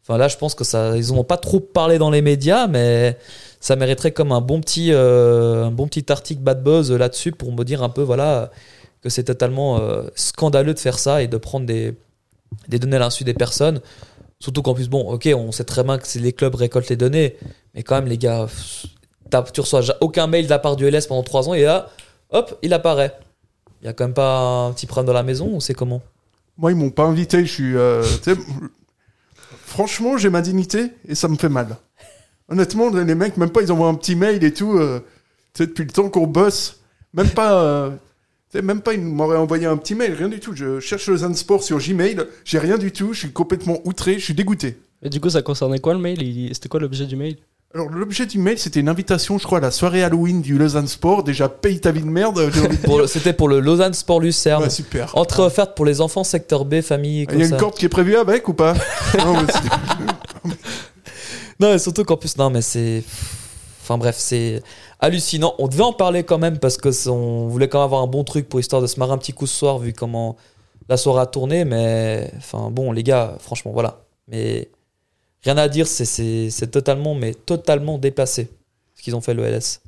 enfin 0.05 0.19
là, 0.19 0.29
je 0.29 0.37
pense 0.37 0.55
que 0.55 0.65
ça, 0.65 0.97
ils 0.97 1.11
en 1.13 1.17
ont 1.19 1.25
pas 1.25 1.37
trop 1.39 1.61
parlé 1.61 1.99
dans 1.99 2.11
les 2.11 2.23
médias, 2.23 2.67
mais 2.69 3.19
ça 3.61 3.75
mériterait 3.77 4.13
comme 4.13 4.31
un 4.33 4.41
bon 4.41 4.61
petit, 4.61 4.93
euh, 4.93 5.65
un 5.65 5.71
bon 5.71 5.89
petit 5.89 6.11
article 6.13 6.43
bad 6.43 6.63
buzz 6.63 6.93
là-dessus 6.93 7.33
pour 7.33 7.53
me 7.53 7.65
dire 7.65 7.83
un 7.83 7.89
peu, 7.89 8.03
voilà, 8.03 8.51
que 9.03 9.09
c'est 9.09 9.25
totalement 9.25 9.79
euh, 9.81 10.03
scandaleux 10.15 10.75
de 10.75 10.79
faire 10.79 10.99
ça 10.99 11.23
et 11.23 11.29
de 11.29 11.37
prendre 11.37 11.67
des 11.67 11.95
des 12.69 12.79
données 12.79 12.97
à 12.97 13.01
l'insu 13.01 13.25
des 13.25 13.35
personnes. 13.35 13.81
Surtout 14.39 14.63
qu'en 14.63 14.75
plus, 14.75 14.89
bon, 14.89 15.11
ok, 15.11 15.29
on 15.37 15.53
sait 15.53 15.65
très 15.65 15.83
bien 15.83 15.99
que 15.99 16.19
les 16.19 16.33
clubs 16.33 16.55
récoltent 16.55 16.89
les 16.89 16.97
données, 16.97 17.37
mais 17.75 17.83
quand 17.83 17.95
même, 17.97 18.07
les 18.07 18.19
gars, 18.19 18.47
tu 19.53 19.61
reçois 19.61 19.83
aucun 20.01 20.27
mail 20.27 20.45
de 20.45 20.51
la 20.51 20.59
part 20.59 20.77
du 20.77 20.87
LS 20.89 21.07
pendant 21.07 21.23
3 21.23 21.49
ans 21.49 21.55
et 21.55 21.65
là, 21.65 21.89
hop, 22.31 22.57
il 22.63 22.73
apparaît. 22.73 23.17
Il 23.83 23.87
y 23.87 23.89
a 23.89 23.93
quand 23.93 24.05
même 24.05 24.15
pas 24.15 24.39
un 24.67 24.73
petit 24.73 24.87
problème 24.87 25.07
dans 25.07 25.13
la 25.13 25.23
maison 25.23 25.49
ou 25.55 25.61
c'est 25.61 25.75
comment? 25.75 26.01
Moi, 26.57 26.73
ils 26.73 26.77
m'ont 26.77 26.91
pas 26.91 27.05
invité. 27.05 27.45
Je 27.45 27.53
suis. 27.53 27.77
euh, 27.77 28.03
franchement, 29.75 30.17
j'ai 30.17 30.31
ma 30.31 30.41
dignité 30.41 30.91
et 31.09 31.17
ça 31.17 31.27
me 31.27 31.35
fait 31.37 31.49
mal. 31.49 31.77
Honnêtement, 32.49 32.91
les 32.91 33.15
mecs, 33.17 33.37
même 33.37 33.51
pas, 33.51 33.63
ils 33.63 33.73
envoient 33.73 33.89
un 33.89 33.95
petit 33.97 34.15
mail 34.15 34.45
et 34.45 34.53
tout. 34.55 34.79
euh, 34.79 35.01
tu 35.53 35.63
sais, 35.63 35.67
depuis 35.67 35.85
le 35.85 35.91
temps 35.91 36.09
qu'on 36.11 36.29
bosse, 36.29 36.81
même 37.13 37.29
pas. 37.31 37.53
euh, 37.61 37.91
même 38.63 38.83
pas, 38.83 38.95
ils 38.95 39.01
m'auraient 39.01 39.37
envoyé 39.37 39.67
un 39.67 39.77
petit 39.77 39.97
mail, 39.97 40.13
rien 40.15 40.29
du 40.29 40.39
tout. 40.39 40.55
Je 40.55 40.79
cherche 40.79 41.09
le 41.09 41.35
Sport 41.35 41.65
sur 41.65 41.79
Gmail, 41.79 42.19
j'ai 42.45 42.61
rien 42.61 42.79
du 42.79 42.93
tout. 42.93 43.13
Je 43.13 43.19
suis 43.21 43.33
complètement 43.33 43.81
outré, 43.85 44.15
je 44.21 44.25
suis 44.25 44.35
dégoûté. 44.35 44.79
Et 45.03 45.11
du 45.11 45.21
coup, 45.21 45.29
ça 45.31 45.43
concernait 45.43 45.81
quoi 45.81 45.93
le 45.95 45.99
mail? 46.01 46.23
Il- 46.23 46.55
C'était 46.55 46.69
quoi 46.69 46.79
l'objet 46.79 47.07
du 47.07 47.17
mail? 47.17 47.37
Alors, 47.75 47.89
l'objet 47.91 48.25
du 48.27 48.39
mail, 48.39 48.57
c'était 48.57 48.79
une 48.79 48.89
invitation, 48.89 49.37
je 49.37 49.45
crois, 49.45 49.59
à 49.59 49.61
la 49.61 49.73
soirée 49.73 50.05
Halloween 50.05 50.41
du 50.43 50.57
Lausanne 50.57 50.87
Sport. 50.87 51.25
Déjà, 51.25 51.49
paye 51.49 51.81
ta 51.81 51.91
vie 51.91 52.03
de 52.03 52.07
merde. 52.07 52.41
C'était 53.09 53.33
pour 53.33 53.49
le 53.49 53.59
Lausanne 53.59 53.95
Sport 53.95 54.21
Lucerne. 54.21 54.63
Ouais, 54.63 54.71
super. 54.71 55.11
Entrée 55.17 55.43
offerte 55.43 55.75
pour 55.75 55.85
les 55.85 56.01
enfants 56.01 56.23
secteur 56.23 56.65
B, 56.65 56.83
famille. 56.83 57.23
Il 57.23 57.27
Comme 57.27 57.41
y 57.41 57.43
a 57.43 57.49
ça. 57.49 57.55
une 57.57 57.61
corde 57.61 57.75
qui 57.75 57.85
est 57.87 57.89
prévue 57.89 58.17
avec 58.17 58.47
ou 58.49 58.55
pas? 58.55 58.75
Non, 59.19 59.35
mais 60.45 60.51
Non, 61.59 61.75
et 61.75 61.79
surtout 61.81 62.05
qu'en 62.05 62.17
plus, 62.17 62.37
non, 62.39 62.49
mais 62.49 62.63
c'est. 62.63 63.03
Enfin 63.83 63.99
bref, 63.99 64.15
c'est 64.19 64.63
hallucinant. 65.01 65.55
On 65.59 65.67
devait 65.67 65.83
en 65.83 65.93
parler 65.93 66.23
quand 66.23 66.39
même 66.39 66.59
parce 66.59 66.77
que 66.77 66.93
c'est- 66.93 67.09
on 67.11 67.49
voulait 67.49 67.69
quand 67.69 67.79
même 67.81 67.85
avoir 67.87 68.03
un 68.03 68.07
bon 68.07 68.23
truc 68.25 68.49
pour 68.49 68.61
histoire 68.61 68.83
de 68.83 68.87
se 68.87 68.99
marrer 69.01 69.13
un 69.13 69.19
petit 69.19 69.33
coup 69.33 69.47
ce 69.47 69.57
soir 69.57 69.79
vu 69.79 69.93
comment 69.93 70.37
la 70.89 70.97
soirée 70.97 71.23
a 71.23 71.27
tourné. 71.27 71.65
Mais 71.65 72.31
enfin 72.39 72.71
bon, 72.71 72.93
les 72.93 73.03
gars, 73.03 73.37
franchement, 73.41 73.73
voilà. 73.73 74.01
Mais 74.29 74.71
rien 75.45 75.57
à 75.57 75.69
dire, 75.69 75.87
c'est- 75.87 76.71
totalement, 76.71 77.15
mais 77.15 77.35
totalement 77.35 77.99
dépassé 77.99 78.49
ce 78.95 79.03
qu'ils 79.03 79.15
ont 79.17 79.21
fait 79.21 79.35
le 79.35 79.45
LS. 79.45 79.81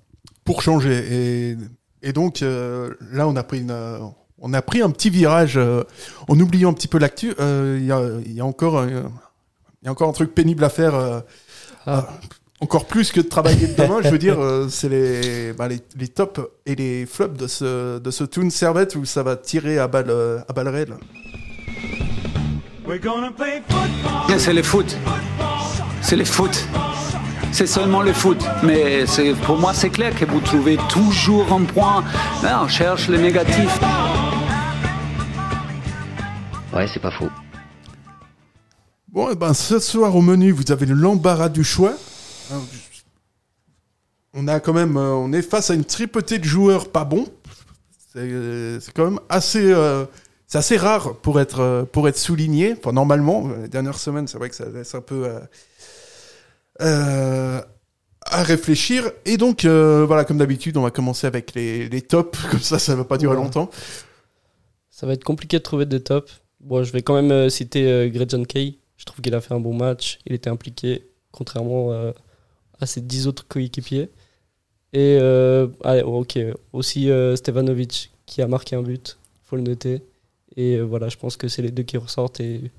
pour 0.44 0.62
changer. 0.62 1.50
Et, 1.50 1.56
et 2.02 2.12
donc 2.12 2.42
euh, 2.42 2.94
là, 3.12 3.26
on 3.26 3.34
a 3.36 3.42
pris 3.42 3.60
une, 3.60 3.70
euh, 3.70 3.98
on 4.38 4.52
a 4.54 4.62
pris 4.62 4.82
un 4.82 4.90
petit 4.90 5.10
virage 5.10 5.56
euh, 5.56 5.82
en 6.28 6.38
oubliant 6.38 6.70
un 6.70 6.74
petit 6.74 6.88
peu 6.88 6.98
l'actu. 6.98 7.34
Euh, 7.40 7.78
Il 7.80 7.86
y, 7.86 7.92
a, 7.92 8.00
il 8.24 8.32
y 8.32 8.40
a 8.40 8.44
encore, 8.44 8.78
un- 8.78 8.88
il 9.82 9.86
y 9.86 9.88
a 9.88 9.90
encore 9.90 10.08
un 10.08 10.12
truc 10.12 10.34
pénible 10.34 10.62
à 10.64 10.68
faire. 10.68 10.94
euh, 10.94 11.20
Ah. 11.86 11.98
euh, 11.98 12.26
encore 12.60 12.86
plus 12.86 13.12
que 13.12 13.20
de 13.20 13.28
travailler 13.28 13.66
demain, 13.68 14.00
je 14.02 14.08
veux 14.08 14.16
dire, 14.18 14.38
c'est 14.70 14.88
les, 14.88 15.52
bah, 15.52 15.68
les, 15.68 15.78
les 15.98 16.08
tops 16.08 16.40
et 16.64 16.74
les 16.74 17.04
flops 17.04 17.36
de 17.38 17.46
ce, 17.46 17.98
de 17.98 18.10
ce 18.10 18.24
Toon 18.24 18.48
Servette 18.48 18.96
où 18.96 19.04
ça 19.04 19.22
va 19.22 19.36
tirer 19.36 19.78
à 19.78 19.88
balles, 19.88 20.10
à 20.48 20.52
balles 20.54 20.68
réelles. 20.68 20.94
C'est 24.38 24.52
le 24.52 24.62
foot. 24.62 24.96
C'est 26.02 26.16
le 26.16 26.24
foot. 26.24 26.66
C'est 27.52 27.66
seulement 27.66 28.02
le 28.02 28.12
foot. 28.12 28.38
Mais 28.62 29.06
c'est- 29.06 29.34
pour 29.44 29.58
moi, 29.58 29.72
c'est 29.74 29.90
clair 29.90 30.14
que 30.14 30.24
vous 30.24 30.40
trouvez 30.40 30.78
toujours 30.88 31.52
un 31.52 31.62
point. 31.64 32.04
Là, 32.42 32.62
on 32.62 32.68
cherche 32.68 33.08
le 33.08 33.18
négatif. 33.18 33.78
Ouais, 36.72 36.86
c'est 36.86 37.00
pas 37.00 37.10
faux. 37.10 37.30
Bon, 39.08 39.28
eh 39.32 39.34
ben, 39.34 39.54
ce 39.54 39.78
soir 39.78 40.14
au 40.14 40.20
menu, 40.20 40.52
vous 40.52 40.70
avez 40.70 40.86
l'embarras 40.86 41.48
du 41.48 41.64
choix. 41.64 41.94
Alors, 42.50 42.62
On 44.38 44.46
a 44.48 44.60
quand 44.60 44.74
même, 44.74 44.98
euh, 44.98 45.14
on 45.14 45.32
est 45.32 45.40
face 45.40 45.70
à 45.70 45.74
une 45.74 45.84
tripotée 45.84 46.38
de 46.38 46.44
joueurs 46.44 46.90
pas 46.92 47.04
bons. 47.06 47.26
C'est 48.12 48.18
euh, 48.20 48.78
c'est 48.80 48.92
quand 48.92 49.06
même 49.06 49.20
assez, 49.30 49.72
euh, 49.72 50.04
c'est 50.46 50.58
assez 50.58 50.76
rare 50.76 51.16
pour 51.16 51.40
être, 51.40 51.60
euh, 51.60 51.84
pour 51.84 52.08
être 52.08 52.16
souligné. 52.18 52.74
Enfin, 52.78 52.92
normalement, 52.92 53.48
euh, 53.48 53.62
les 53.62 53.68
dernières 53.68 53.98
semaines, 53.98 54.28
c'est 54.28 54.38
vrai 54.38 54.48
que 54.48 54.54
ça 54.56 54.66
laisse 54.68 54.94
un 54.94 55.00
peu 55.00 55.26
euh, 55.26 55.40
euh, 56.82 57.60
à 58.22 58.42
réfléchir. 58.42 59.10
Et 59.24 59.36
donc, 59.36 59.64
euh, 59.64 60.04
voilà, 60.06 60.24
comme 60.24 60.38
d'habitude, 60.38 60.76
on 60.76 60.82
va 60.82 60.90
commencer 60.90 61.26
avec 61.26 61.54
les, 61.54 61.88
les 61.88 62.02
tops. 62.02 62.38
Comme 62.50 62.60
ça, 62.60 62.78
ça 62.78 62.94
va 62.94 63.04
pas 63.04 63.18
durer 63.18 63.36
Ouais. 63.36 63.42
longtemps. 63.42 63.70
Ça 64.90 65.06
va 65.06 65.12
être 65.12 65.24
compliqué 65.24 65.58
de 65.58 65.62
trouver 65.62 65.86
des 65.86 66.02
tops. 66.02 66.40
Bon, 66.60 66.82
je 66.82 66.92
vais 66.92 67.02
quand 67.02 67.20
même 67.20 67.50
citer 67.50 67.86
euh, 67.86 68.08
Gretchen 68.08 68.46
Kay. 68.46 68.78
Je 68.96 69.04
trouve 69.04 69.20
qu'il 69.20 69.34
a 69.34 69.40
fait 69.40 69.52
un 69.54 69.60
bon 69.60 69.74
match. 69.74 70.18
Il 70.26 70.32
était 70.32 70.48
impliqué, 70.50 71.06
contrairement 71.32 71.92
à 72.80 72.86
ses 72.86 73.02
10 73.02 73.26
autres 73.26 73.46
coéquipiers. 73.46 74.08
Et 74.94 75.18
euh, 75.20 75.68
allez, 75.84 76.00
ok, 76.00 76.38
aussi 76.72 77.10
euh, 77.10 77.36
Stevanovic 77.36 78.10
qui 78.24 78.40
a 78.40 78.46
marqué 78.48 78.74
un 78.74 78.82
but, 78.82 79.18
faut 79.44 79.56
le 79.56 79.62
noter. 79.62 80.00
Et 80.56 80.76
euh, 80.76 80.82
voilà, 80.82 81.08
je 81.08 81.16
pense 81.16 81.36
que 81.36 81.48
c'est 81.48 81.62
les 81.62 81.70
deux 81.70 81.82
qui 81.82 81.96
ressortent. 81.96 82.40
Et 82.40 82.70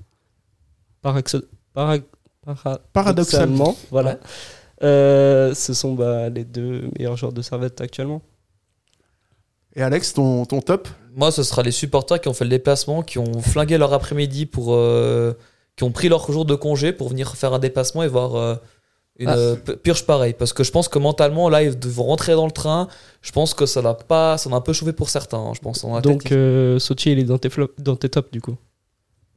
paraxo- 1.02 1.44
para- 1.74 1.98
para- 2.44 2.80
paradoxalement, 2.92 3.76
voilà, 3.90 4.18
euh, 4.82 5.54
ce 5.54 5.74
sont 5.74 5.94
bah, 5.94 6.28
les 6.28 6.44
deux 6.44 6.88
meilleurs 6.98 7.16
joueurs 7.16 7.32
de 7.32 7.42
Servette 7.42 7.80
actuellement. 7.80 8.22
Et 9.76 9.82
Alex, 9.82 10.14
ton, 10.14 10.44
ton 10.44 10.60
top? 10.60 10.88
Moi, 11.14 11.30
ce 11.30 11.42
sera 11.42 11.62
les 11.62 11.70
supporters 11.70 12.20
qui 12.20 12.28
ont 12.28 12.32
fait 12.34 12.44
le 12.44 12.50
déplacement, 12.50 13.02
qui 13.02 13.18
ont 13.18 13.40
flingué 13.40 13.78
leur 13.78 13.92
après-midi 13.92 14.46
pour. 14.46 14.74
euh, 14.74 15.34
qui 15.76 15.84
ont 15.84 15.92
pris 15.92 16.08
leur 16.08 16.30
jour 16.32 16.44
de 16.44 16.56
congé 16.56 16.92
pour 16.92 17.08
venir 17.10 17.36
faire 17.36 17.54
un 17.54 17.60
déplacement 17.60 18.02
et 18.02 18.08
voir 18.08 18.34
euh, 18.34 18.56
une 19.18 19.28
Ah. 19.28 19.36
euh, 19.36 19.56
pu- 19.56 19.76
purge 19.76 20.04
pareille. 20.06 20.34
Parce 20.38 20.52
que 20.52 20.62
je 20.64 20.70
pense 20.70 20.88
que 20.88 20.98
mentalement, 20.98 21.48
là, 21.48 21.62
ils 21.62 21.70
vont 21.88 22.04
rentrer 22.04 22.32
dans 22.34 22.46
le 22.46 22.52
train. 22.52 22.88
Je 23.22 23.32
pense 23.32 23.52
que 23.54 23.66
ça 23.66 23.82
n'a 23.82 23.94
pas. 23.94 24.38
Ça 24.38 24.48
a 24.50 24.54
un 24.54 24.60
peu 24.60 24.72
chauffé 24.72 24.92
pour 24.92 25.08
certains, 25.10 25.38
hein, 25.38 25.52
je 25.54 25.60
pense. 25.60 25.84
la. 25.84 26.00
Donc, 26.00 26.30
euh, 26.32 26.78
Sochi, 26.78 27.12
il 27.12 27.18
est 27.18 27.24
dans 27.24 27.38
tes, 27.38 27.50
flops, 27.50 27.74
dans 27.78 27.96
tes 27.96 28.08
tops 28.08 28.30
du 28.30 28.40
coup. 28.40 28.56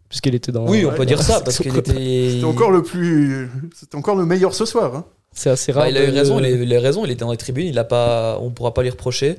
Puisqu'il 0.09 0.35
était 0.35 0.51
dans. 0.51 0.67
Oui, 0.67 0.85
on 0.85 0.91
peut 0.93 1.05
dire 1.05 1.21
ça, 1.21 1.39
parce 1.45 1.57
qu'il 1.57 1.75
était. 1.77 2.31
C'était 2.33 2.43
encore 2.43 2.71
le 2.71 2.83
plus, 2.83 3.49
c'était 3.73 3.95
encore 3.95 4.15
le 4.15 4.25
meilleur 4.25 4.53
ce 4.53 4.65
soir. 4.65 4.93
hein. 4.95 5.05
C'est 5.33 5.49
assez 5.49 5.71
rare. 5.71 5.85
Bah, 5.85 5.89
il 5.89 5.97
a 5.97 6.03
eu 6.03 6.09
raison, 6.09 6.39
il 6.39 6.45
a, 6.45 6.49
eu- 6.49 6.63
il 6.63 6.73
a 6.73 6.75
eu 6.75 6.79
raison, 6.79 7.05
il 7.05 7.11
était 7.11 7.21
dans 7.23 7.31
les 7.31 7.37
tribunes, 7.37 7.67
il 7.67 7.79
a 7.79 7.85
pas, 7.85 8.37
on 8.41 8.49
pourra 8.51 8.73
pas 8.73 8.83
lui 8.83 8.89
reprocher. 8.89 9.37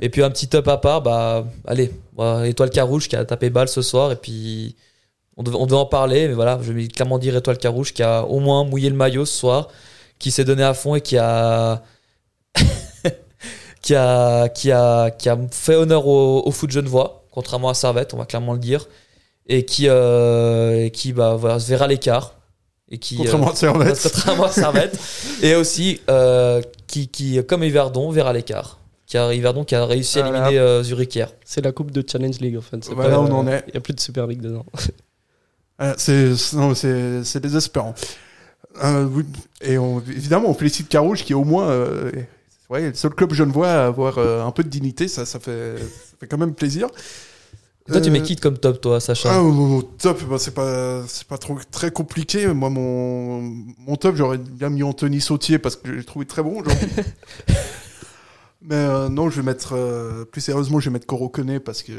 Et 0.00 0.08
puis 0.08 0.22
un 0.22 0.30
petit 0.30 0.48
top 0.48 0.66
à 0.68 0.78
part, 0.78 1.02
bah 1.02 1.46
allez, 1.66 1.90
voilà, 2.16 2.46
Étoile 2.46 2.70
Carouge 2.70 3.08
qui 3.08 3.16
a 3.16 3.24
tapé 3.26 3.50
balle 3.50 3.68
ce 3.68 3.82
soir, 3.82 4.10
et 4.12 4.16
puis 4.16 4.74
on 5.36 5.42
devait, 5.42 5.56
on 5.56 5.66
devait 5.66 5.76
en 5.76 5.86
parler, 5.86 6.28
mais 6.28 6.34
voilà, 6.34 6.58
je 6.62 6.72
vais 6.72 6.88
clairement 6.88 7.18
dire 7.18 7.36
Étoile 7.36 7.58
Carouge 7.58 7.92
qui 7.92 8.02
a 8.02 8.24
au 8.24 8.40
moins 8.40 8.64
mouillé 8.64 8.90
le 8.90 8.96
maillot 8.96 9.24
ce 9.24 9.38
soir, 9.38 9.68
qui 10.18 10.30
s'est 10.30 10.44
donné 10.44 10.62
à 10.62 10.74
fond 10.74 10.94
et 10.94 11.00
qui 11.00 11.18
a. 11.18 11.82
qui, 13.82 13.94
a, 13.94 14.48
qui, 14.48 14.72
a, 14.72 15.10
qui 15.10 15.28
a 15.28 15.38
fait 15.50 15.74
honneur 15.74 16.06
au, 16.06 16.42
au 16.46 16.50
foot 16.50 16.70
genevois, 16.70 17.24
contrairement 17.30 17.68
à 17.68 17.74
Servette, 17.74 18.14
on 18.14 18.16
va 18.16 18.24
clairement 18.24 18.54
le 18.54 18.58
dire, 18.58 18.88
et 19.46 19.64
qui, 19.64 19.88
euh, 19.88 20.84
et 20.84 20.90
qui 20.90 21.12
bah, 21.12 21.34
voilà, 21.34 21.60
se 21.60 21.68
verra 21.68 21.86
l'écart. 21.86 22.34
Et 22.90 22.98
qui, 22.98 23.16
Contrairement 23.16 23.48
euh, 23.48 23.52
à 23.52 23.54
Servette. 23.54 24.00
contrairement 24.14 24.44
à 24.44 24.50
Servette. 24.50 24.98
et 25.42 25.54
aussi, 25.54 26.00
euh, 26.08 26.62
qui, 26.86 27.08
qui, 27.08 27.44
comme 27.44 27.62
Yverdon, 27.64 28.10
verra 28.10 28.32
l'écart. 28.32 28.78
Qui 29.06 29.18
a, 29.18 29.32
Yverdon 29.32 29.64
qui 29.64 29.74
a 29.76 29.86
réussi 29.86 30.18
à 30.18 30.28
éliminer 30.28 30.58
euh, 30.58 30.82
Zurich 30.82 31.14
hier. 31.14 31.30
C'est 31.44 31.64
la 31.64 31.70
coupe 31.70 31.92
de 31.92 32.04
Challenge 32.06 32.40
League 32.40 32.56
en 32.56 32.60
fait. 32.60 32.82
c'est 32.82 32.92
Voilà, 32.92 33.10
pas, 33.10 33.20
on 33.20 33.26
euh, 33.26 33.30
en 33.30 33.46
est. 33.46 33.62
Il 33.68 33.72
n'y 33.72 33.76
a 33.76 33.80
plus 33.80 33.94
de 33.94 34.00
Super 34.00 34.26
League 34.26 34.40
dedans. 34.40 34.66
Ah, 35.78 35.94
C'est 35.96 37.40
désespérant. 37.40 37.94
Euh, 38.84 39.08
et 39.62 39.78
on- 39.78 40.00
évidemment, 40.00 40.50
on 40.50 40.54
félicite 40.54 40.88
Carouge 40.88 41.24
qui 41.24 41.32
est 41.32 41.36
au 41.36 41.44
moins 41.44 41.68
euh, 41.70 42.10
vrai, 42.68 42.88
le 42.88 42.94
seul 42.94 43.12
club 43.14 43.32
genevois 43.32 43.68
à 43.70 43.86
avoir 43.86 44.18
euh, 44.18 44.44
un 44.44 44.50
peu 44.50 44.62
de 44.62 44.68
dignité. 44.68 45.08
Ça, 45.08 45.24
ça 45.24 45.38
fait, 45.38 45.78
ça 45.78 46.16
fait 46.20 46.26
quand 46.26 46.36
même 46.38 46.54
plaisir. 46.54 46.88
Toi, 47.88 48.00
tu 48.00 48.08
Euh, 48.08 48.12
mets 48.12 48.20
qui 48.22 48.34
comme 48.36 48.58
top, 48.58 48.80
toi, 48.80 49.00
Sacha 49.00 49.30
Ah, 49.32 49.40
mon, 49.40 49.80
top, 49.80 50.20
bah, 50.28 50.36
c'est 50.38 50.52
pas, 50.54 51.02
c'est 51.06 51.26
pas 51.26 51.38
trop 51.38 51.56
très 51.70 51.90
compliqué. 51.90 52.48
Moi, 52.48 52.68
mon, 52.68 53.40
mon 53.40 53.96
top, 53.96 54.16
j'aurais 54.16 54.38
bien 54.38 54.68
mis 54.70 54.82
Anthony 54.82 55.20
Sautier 55.20 55.58
parce 55.58 55.76
que 55.76 55.88
je 55.88 55.92
l'ai 55.92 56.04
trouvé 56.04 56.26
très 56.26 56.42
bon 56.42 56.60
aujourd'hui. 56.60 56.88
Mais 58.62 58.74
euh, 58.74 59.08
non, 59.08 59.30
je 59.30 59.36
vais 59.36 59.46
mettre, 59.46 59.74
euh, 59.74 60.24
plus 60.24 60.40
sérieusement, 60.40 60.80
je 60.80 60.90
vais 60.90 60.94
mettre 60.94 61.06
Corocone 61.06 61.60
parce 61.60 61.82
que 61.82 61.92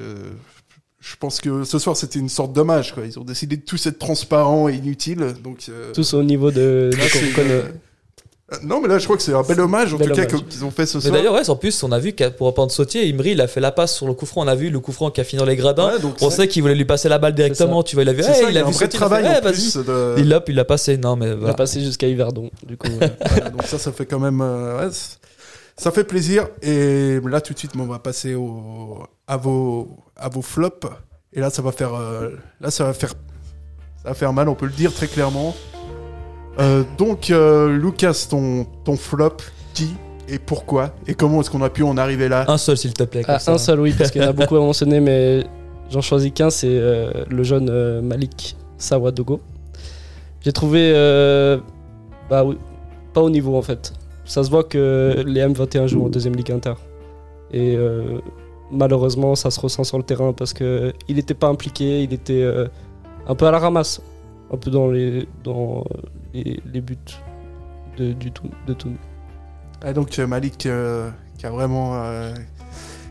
je 1.11 1.15
pense 1.19 1.39
que 1.39 1.63
ce 1.63 1.79
soir 1.79 1.95
c'était 1.95 2.19
une 2.19 2.29
sorte 2.29 2.53
d'hommage. 2.53 2.93
quoi. 2.93 3.03
Ils 3.05 3.17
ont 3.19 3.23
décidé 3.23 3.57
de 3.57 3.61
tous 3.61 3.85
être 3.87 3.99
transparents 3.99 4.67
et 4.69 4.75
inutiles. 4.75 5.33
Donc, 5.43 5.59
euh, 5.69 5.91
Tous 5.93 6.13
au 6.13 6.23
niveau 6.23 6.51
de. 6.51 6.89
là, 6.97 7.03
de 7.03 7.09
c'est, 7.09 7.29
qu'on 7.29 7.35
connaît. 7.41 7.51
euh, 7.51 7.61
euh, 8.53 8.57
non, 8.63 8.79
mais 8.81 8.87
là 8.87 8.97
je 8.97 9.03
crois 9.03 9.17
que 9.17 9.23
c'est 9.23 9.33
un 9.33 9.43
bel 9.43 9.59
hommage 9.59 9.93
en 9.93 9.97
Bel 9.97 10.07
tout 10.09 10.15
cas 10.15 10.25
hommage. 10.25 10.45
qu'ils 10.47 10.63
ont 10.63 10.71
fait 10.71 10.85
ce 10.85 10.97
Mais 10.97 11.01
soir. 11.01 11.13
d'ailleurs, 11.15 11.33
ouais, 11.33 11.49
en 11.49 11.55
plus, 11.57 11.83
on 11.83 11.91
a 11.91 11.99
vu 11.99 12.13
qu'à- 12.13 12.31
pour 12.31 12.47
reprendre 12.47 12.71
Sautier, 12.71 13.09
Imri, 13.09 13.31
il 13.31 13.41
a 13.41 13.47
fait 13.47 13.59
la 13.59 13.71
passe 13.73 13.93
sur 13.95 14.07
le 14.07 14.13
coup 14.13 14.25
franc. 14.25 14.43
On 14.43 14.47
a 14.47 14.55
vu 14.55 14.69
le 14.69 14.79
coup 14.79 14.91
franc 14.93 15.11
qui 15.11 15.19
a 15.19 15.23
fini 15.25 15.39
dans 15.39 15.45
les 15.45 15.55
gradins. 15.57 15.91
Ouais, 15.93 15.99
donc 15.99 16.15
on 16.21 16.29
sait 16.29 16.47
qu'il 16.47 16.61
voulait 16.61 16.75
lui 16.75 16.85
passer 16.85 17.09
la 17.09 17.17
balle 17.19 17.35
directement. 17.35 17.83
Tu 17.83 17.95
vois, 17.95 18.03
il 18.03 18.09
a 18.09 18.13
vu, 18.13 18.21
hey, 18.21 18.25
ça, 18.27 18.49
il 18.49 18.55
y 18.55 18.57
a 18.57 18.61
a 18.61 18.63
vu 18.63 18.69
un 18.69 18.71
vrai 18.71 18.73
Sautier, 18.73 18.87
il 18.89 18.95
a 18.95 18.97
travail 18.97 19.23
fait, 19.23 19.29
en 19.29 19.33
hey, 19.33 19.41
plus 19.53 19.75
vas-y. 19.75 19.85
de- 19.85 20.15
Il 20.19 20.29
l'a, 20.29 20.39
puis 20.39 20.53
il 20.53 20.55
l'a 20.55 20.63
passé. 20.65 20.97
Non, 20.97 21.15
mais 21.17 21.25
Il 21.27 21.31
a 21.31 21.35
voilà. 21.35 21.53
passé 21.55 21.81
jusqu'à 21.81 22.07
Yverdon. 22.07 22.49
Du 22.65 22.77
coup, 22.77 22.87
Voilà, 23.27 23.49
donc 23.49 23.63
ça, 23.63 23.77
ça 23.77 23.91
fait 23.91 24.05
quand 24.05 24.19
même. 24.19 24.39
euh, 24.41 24.79
ouais, 24.87 24.93
ça 25.77 25.91
fait 25.91 26.03
plaisir. 26.03 26.47
Et 26.61 27.19
là, 27.25 27.41
tout 27.41 27.53
de 27.53 27.59
suite, 27.59 27.71
on 27.77 27.85
va 27.85 27.99
passer 27.99 28.35
au, 28.35 28.99
à, 29.27 29.37
vos, 29.37 29.97
à 30.15 30.29
vos 30.29 30.41
flops. 30.41 30.87
Et 31.33 31.39
là, 31.39 31.49
ça 31.49 31.61
va 31.61 31.71
faire. 31.71 31.93
euh, 31.93 32.31
là, 32.61 32.71
ça 32.71 32.83
va 32.85 32.93
faire. 32.93 33.11
Ça 34.03 34.09
va 34.09 34.13
faire 34.13 34.33
mal, 34.33 34.47
on 34.49 34.55
peut 34.55 34.65
le 34.67 34.71
dire 34.71 34.93
très 34.93 35.07
clairement. 35.07 35.55
Euh, 36.59 36.83
donc, 36.97 37.29
euh, 37.29 37.77
Lucas, 37.77 38.27
ton, 38.29 38.65
ton 38.83 38.95
flop, 38.95 39.37
qui 39.73 39.93
et 40.29 40.39
pourquoi 40.39 40.93
Et 41.07 41.13
comment 41.13 41.39
est-ce 41.39 41.49
qu'on 41.49 41.61
a 41.61 41.69
pu 41.69 41.83
en 41.83 41.95
arriver 41.97 42.27
là? 42.27 42.43
Un 42.49 42.57
seul, 42.57 42.75
s'il 42.77 42.93
te 42.93 43.03
plaît. 43.03 43.23
comme 43.23 43.35
Ah, 43.35 43.39
ça. 43.39 43.53
un 43.53 43.57
seul, 43.57 43.79
oui, 43.79 43.93
parce 43.97 44.11
qu'il 44.11 44.21
y 44.21 44.25
en 44.25 44.29
a 44.29 44.33
beaucoup 44.33 44.55
à 44.57 44.59
mentionner, 44.59 44.99
mais 44.99 45.45
j'en 45.89 46.01
choisis 46.01 46.31
qu'un, 46.33 46.49
c'est 46.49 46.67
euh, 46.69 47.11
le 47.29 47.43
jeune 47.43 47.69
euh, 47.69 48.01
Malik 48.01 48.57
Sawadogo. 48.77 49.39
J'ai 50.41 50.51
trouvé. 50.51 50.91
euh, 50.93 51.57
bah 52.29 52.43
oui, 52.43 52.57
pas 53.13 53.21
au 53.21 53.29
niveau 53.29 53.55
en 53.57 53.61
fait. 53.61 53.93
Ça 54.27 54.43
se 54.43 54.49
voit 54.49 54.63
que 54.63 55.23
les 55.25 55.41
M21 55.41 55.87
jouent 55.87 56.05
en 56.05 56.09
deuxième 56.09 56.35
ligue 56.35 56.51
inter. 56.51 56.73
Et 57.51 57.75
euh, 57.77 58.19
malheureusement, 58.71 59.35
ça 59.35 59.49
se 59.51 59.59
ressent 59.59 59.83
sur 59.85 59.97
le 59.97 60.03
terrain 60.03 60.33
parce 60.33 60.53
qu'il 60.53 60.93
n'était 61.09 61.33
pas 61.33 61.47
impliqué, 61.47 62.03
il 62.03 62.13
était 62.13 62.43
euh, 62.43 62.67
un 63.27 63.35
peu 63.35 63.47
à 63.47 63.51
la 63.51 63.59
ramasse, 63.59 64.01
un 64.53 64.57
peu 64.57 64.69
dans 64.69 64.89
les, 64.91 65.27
dans 65.43 65.85
les, 66.33 66.59
les 66.71 66.81
buts 66.81 66.97
de, 67.97 68.11
du 68.13 68.31
tout, 68.31 68.49
de 68.67 68.73
tout. 68.73 68.91
Ah, 69.81 69.93
Donc, 69.93 70.19
euh, 70.19 70.27
Malik, 70.27 70.65
euh, 70.65 71.09
qui 71.37 71.45
a 71.45 71.49
vraiment. 71.51 71.93
euh, 72.03 72.33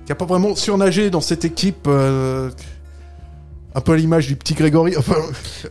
qui 0.04 0.12
a 0.12 0.14
pas 0.14 0.24
vraiment 0.26 0.54
surnagé 0.54 1.10
dans 1.10 1.20
cette 1.22 1.44
équipe. 1.44 1.86
euh, 1.88 2.50
un 3.74 3.80
peu 3.82 3.92
à 3.92 3.96
l'image 3.96 4.26
du 4.26 4.36
petit 4.36 4.54
Grégory. 4.54 4.96
Enfin, 4.96 5.16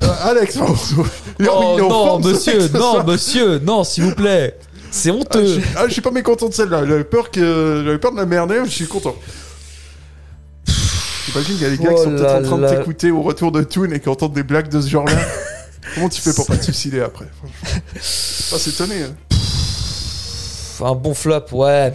euh, 0.03 0.07
Alex, 0.23 0.59
Oh 1.49 1.77
non, 1.79 2.19
monsieur, 2.19 2.67
non, 2.73 3.03
monsieur, 3.03 3.59
non, 3.59 3.83
s'il 3.83 4.03
vous 4.03 4.13
plaît. 4.15 4.57
C'est 4.97 5.09
Ah, 5.09 5.13
honteux. 5.13 5.45
je, 5.45 5.59
ah, 5.75 5.83
je 5.87 5.91
suis 5.93 6.01
pas 6.01 6.11
mécontent 6.11 6.47
de 6.47 6.53
celle-là. 6.53 6.85
J'avais 6.87 7.03
peur, 7.03 7.29
que... 7.29 7.83
J'avais 7.85 7.97
peur 7.97 8.11
de 8.13 8.17
la 8.17 8.25
merder, 8.25 8.55
mais 8.61 8.65
je 8.65 8.71
suis 8.71 8.87
content. 8.87 9.15
J'imagine 11.27 11.55
qu'il 11.57 11.63
y 11.63 11.65
a 11.65 11.69
des 11.69 11.77
gars 11.77 11.89
qui 11.89 11.95
Oh 11.99 12.03
sont 12.03 12.09
peut-être 12.11 12.23
là 12.23 12.39
en 12.39 12.43
train 12.43 12.57
de 12.57 12.67
t'écouter 12.77 13.11
au 13.11 13.21
retour 13.21 13.51
de 13.51 13.61
Toon 13.63 13.91
et 13.91 13.99
qui 13.99 14.07
entendent 14.09 14.33
des 14.33 14.43
blagues 14.43 14.69
de 14.69 14.79
ce 14.79 14.87
genre-là. 14.87 15.17
Comment 15.95 16.09
tu 16.09 16.21
fais 16.21 16.33
pour 16.33 16.45
pas 16.47 16.55
te 16.57 16.63
suicider 16.63 17.01
après 17.01 17.25
franchement 17.37 17.81
Pas 18.51 18.57
s'étonner. 18.59 19.03
hein. 19.03 19.15
Un 20.85 20.95
bon 20.95 21.13
flop, 21.13 21.45
ouais. 21.53 21.93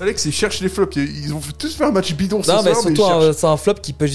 Alex, 0.00 0.24
ils 0.24 0.32
cherchent 0.32 0.60
les 0.60 0.68
flops. 0.68 0.96
Ils 0.96 1.32
ont 1.34 1.40
tous 1.58 1.74
fait 1.74 1.84
un 1.84 1.90
match 1.90 2.12
bidon 2.14 2.42
ce 2.42 2.50
Non, 2.50 2.62
mais 2.62 2.72
soir, 2.72 2.82
surtout, 3.22 3.38
c'est 3.38 3.46
un 3.46 3.56
flop 3.56 3.74
qui 3.82 3.92
peut. 3.92 4.08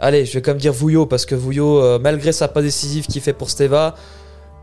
Allez, 0.00 0.26
je 0.26 0.34
vais 0.34 0.42
quand 0.42 0.50
même 0.52 0.60
dire 0.60 0.72
Vouillot, 0.72 1.06
parce 1.06 1.24
que 1.24 1.34
Vouillot, 1.34 1.82
euh, 1.82 1.98
malgré 1.98 2.32
sa 2.32 2.48
pas 2.48 2.62
décisive 2.62 3.06
qu'il 3.06 3.22
fait 3.22 3.32
pour 3.32 3.48
Steva, 3.50 3.94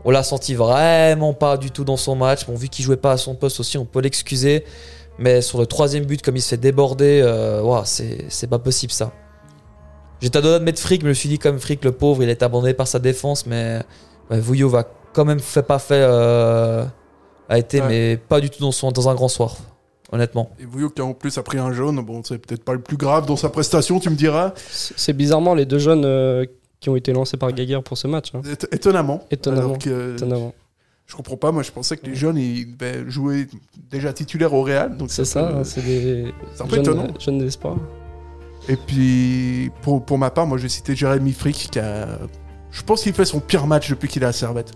on 0.04 0.10
l'a 0.10 0.22
senti 0.22 0.54
vraiment 0.54 1.32
pas 1.34 1.56
du 1.56 1.70
tout 1.70 1.84
dans 1.84 1.96
son 1.96 2.16
match. 2.16 2.46
Bon, 2.46 2.54
vu 2.54 2.68
qu'il 2.68 2.84
jouait 2.84 2.96
pas 2.96 3.12
à 3.12 3.16
son 3.16 3.34
poste 3.34 3.60
aussi, 3.60 3.78
on 3.78 3.84
peut 3.84 4.00
l'excuser. 4.00 4.64
Mais 5.18 5.42
sur 5.42 5.58
le 5.60 5.66
troisième 5.66 6.04
but, 6.04 6.22
comme 6.22 6.36
il 6.36 6.40
se 6.42 6.48
fait 6.50 6.56
déborder, 6.56 7.20
euh, 7.22 7.62
ouah, 7.62 7.82
c'est 7.84 8.24
c'est 8.28 8.46
pas 8.48 8.58
possible 8.58 8.92
ça. 8.92 9.12
J'étais 10.20 10.38
à 10.38 10.40
deux 10.40 10.58
de 10.58 10.64
mettre 10.64 10.80
Frick, 10.80 11.02
mais 11.02 11.06
je 11.06 11.10
me 11.10 11.14
suis 11.14 11.28
dit, 11.28 11.38
comme 11.38 11.58
Frick, 11.58 11.84
le 11.84 11.92
pauvre, 11.92 12.22
il 12.22 12.28
est 12.28 12.42
abandonné 12.42 12.74
par 12.74 12.86
sa 12.86 12.98
défense. 12.98 13.44
Mais 13.46 13.80
ouais, 14.30 14.38
Vouillot 14.40 14.68
va 14.68 14.84
quand 15.12 15.24
même 15.24 15.40
fait 15.40 15.62
pas 15.62 15.78
fait. 15.78 16.00
euh, 16.00 16.84
a 17.48 17.58
été, 17.58 17.80
Ouais. 17.82 17.88
mais 17.88 18.16
pas 18.16 18.40
du 18.40 18.48
tout 18.48 18.60
dans, 18.60 18.72
son, 18.72 18.92
dans 18.92 19.08
un 19.10 19.14
grand 19.14 19.28
soir, 19.28 19.56
honnêtement. 20.12 20.50
Et 20.60 20.64
Vouillot 20.64 20.88
qui 20.90 21.02
en 21.02 21.12
plus 21.12 21.36
a 21.38 21.42
pris 21.42 21.58
un 21.58 21.72
jaune. 21.72 22.00
Bon, 22.00 22.22
c'est 22.24 22.38
peut-être 22.38 22.64
pas 22.64 22.72
le 22.72 22.80
plus 22.80 22.96
grave 22.96 23.26
dans 23.26 23.36
sa 23.36 23.50
prestation, 23.50 23.98
tu 24.00 24.08
me 24.10 24.14
diras. 24.14 24.52
C'est 24.70 24.94
c'est 24.96 25.12
bizarrement 25.12 25.54
les 25.54 25.66
deux 25.66 25.78
jeunes 25.78 26.04
euh, 26.06 26.46
qui 26.82 26.90
ont 26.90 26.96
été 26.96 27.12
lancés 27.12 27.36
par 27.38 27.52
Gaguerre 27.52 27.82
pour 27.82 27.96
ce 27.96 28.06
match. 28.08 28.32
hein. 28.34 28.42
Éton- 28.44 28.66
Étonnamment. 28.72 29.24
Étonnamment. 29.30 29.78
Que- 29.78 30.14
Étonnamment. 30.16 30.52
Je 31.06 31.16
comprends 31.16 31.36
pas, 31.36 31.52
moi 31.52 31.62
je 31.62 31.70
pensais 31.70 31.96
que 31.96 32.06
les 32.06 32.14
jeunes 32.14 32.38
ils 32.38 32.76
devaient 32.76 33.08
jouer 33.10 33.46
déjà 33.90 34.12
titulaires 34.12 34.52
au 34.52 34.62
Real. 34.62 34.96
donc 34.96 35.10
C'est 35.10 35.24
ça, 35.24 35.48
hein, 35.48 35.64
c'est 35.64 35.82
des 35.84 36.26
un 36.60 36.64
peu 36.66 36.76
jeunes, 36.76 36.84
étonnant. 36.84 37.06
jeunes 37.18 37.38
d'espoir. 37.38 37.76
Et 38.68 38.76
puis 38.76 39.70
pour, 39.82 40.04
pour 40.04 40.18
ma 40.18 40.30
part, 40.30 40.46
moi 40.46 40.58
je 40.58 40.62
vais 40.64 40.68
citer 40.68 40.94
Jérémy 40.96 41.32
Frick 41.32 41.68
qui 41.70 41.78
a. 41.78 42.18
Je 42.70 42.82
pense 42.82 43.02
qu'il 43.02 43.12
fait 43.12 43.24
son 43.24 43.40
pire 43.40 43.66
match 43.66 43.90
depuis 43.90 44.08
qu'il 44.08 44.22
est 44.22 44.26
à 44.26 44.32
Servette. 44.32 44.72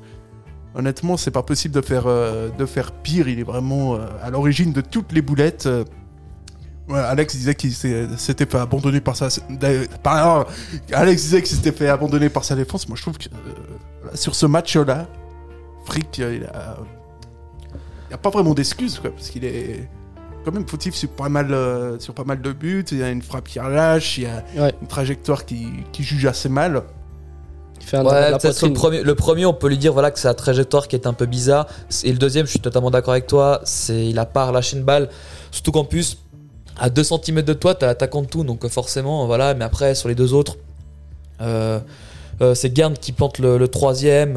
Honnêtement, 0.75 1.17
c'est 1.17 1.31
pas 1.31 1.43
possible 1.43 1.75
de 1.75 1.81
faire, 1.81 2.05
euh, 2.07 2.51
de 2.59 2.67
faire 2.67 2.93
pire. 2.93 3.29
Il 3.29 3.39
est 3.41 3.45
vraiment 3.45 3.95
euh, 3.95 4.01
à 4.23 4.29
l'origine 4.31 4.73
de 4.73 4.83
toutes 4.83 5.13
les 5.13 5.23
boulettes. 5.23 5.67
Ouais, 6.89 7.01
Alex 7.01 7.35
disait 7.35 7.55
qu'il 7.57 7.73
s'est- 7.75 8.07
s'était 8.17 8.47
fait 8.47 8.59
abandonner 8.59 9.01
par 9.01 9.17
sa. 9.17 9.29
par- 10.03 10.47
Alex 10.93 11.23
disait 11.23 11.43
qu'il 11.43 11.57
s'était 11.57 11.73
fait 11.73 11.89
abandonner 11.89 12.29
par 12.29 12.45
sa 12.45 12.55
défense. 12.55 12.87
Moi 12.89 12.97
je 12.97 13.03
trouve 13.03 13.19
que 13.19 13.25
euh, 13.29 14.09
sur 14.15 14.35
ce 14.35 14.47
match-là, 14.47 15.07
Frick, 15.85 16.19
il 16.19 16.45
a. 16.53 16.77
Il 18.09 18.15
a 18.15 18.19
pas 18.19 18.31
vraiment 18.31 18.55
d'excuses, 18.55 19.01
quoi, 19.01 19.11
parce 19.11 19.31
qu'il 19.31 19.45
est 19.45 19.89
quand 20.45 20.53
même 20.53 20.67
fautif 20.69 20.95
sur 20.95 21.09
pas 21.09 21.29
mal, 21.29 21.53
euh, 21.53 21.99
sur 21.99 22.15
pas 22.15 22.23
mal 22.23 22.41
de 22.41 22.53
buts. 22.53 22.85
Il 22.93 22.99
y 22.99 23.03
a 23.03 23.11
une 23.11 23.21
frappe 23.23 23.49
qui 23.49 23.59
relâche, 23.59 24.19
il 24.19 24.25
y 24.25 24.27
a 24.27 24.45
Ouais. 24.57 24.73
une 24.81 24.87
trajectoire 24.87 25.45
qui, 25.45 25.67
qui 25.91 26.05
juge 26.05 26.25
assez 26.27 26.49
mal. 26.49 26.83
Il 27.81 27.85
fait 27.87 27.97
un 27.97 28.05
Ouais, 28.05 28.31
le 28.31 28.73
premier, 28.73 29.03
le 29.03 29.15
premier, 29.17 29.45
on 29.45 29.53
peut 29.55 29.69
lui 29.69 29.77
dire 29.79 29.93
voilà 29.93 30.13
que 30.13 30.21
c'est 30.21 30.29
la 30.29 30.35
trajectoire 30.35 30.87
qui 30.87 30.95
est 30.95 31.07
un 31.09 31.13
peu 31.15 31.27
bizarre. 31.27 31.67
Et 32.05 32.13
le 32.13 32.19
deuxième, 32.19 32.47
je 32.47 32.51
suis 32.53 32.61
totalement 32.61 32.93
d'accord 32.93 33.13
avec 33.13 33.27
toi, 33.27 33.61
c'est 33.65 34.07
il 34.07 34.19
a 34.21 34.25
pas 34.25 34.47
relâché 34.47 34.77
une 34.77 34.85
balle. 34.85 35.09
Surtout 35.51 35.73
qu'en 35.73 35.85
plus, 35.85 36.19
à 36.79 36.91
2 36.91 37.03
cm 37.03 37.43
de 37.43 37.53
toi, 37.53 37.75
t'as 37.75 37.95
de 37.95 38.27
tout, 38.27 38.45
donc 38.45 38.65
euh, 38.65 38.69
forcément, 38.69 39.27
voilà. 39.27 39.55
Mais 39.55 39.65
après, 39.65 39.95
sur 39.95 40.09
les 40.09 40.15
deux 40.15 40.35
autres, 40.35 40.57
euh, 41.41 41.81
euh, 42.43 42.55
c'est 42.55 42.75
Gern 42.77 42.95
qui 42.95 43.13
plante 43.13 43.39
le, 43.39 43.67
troisième. 43.69 44.37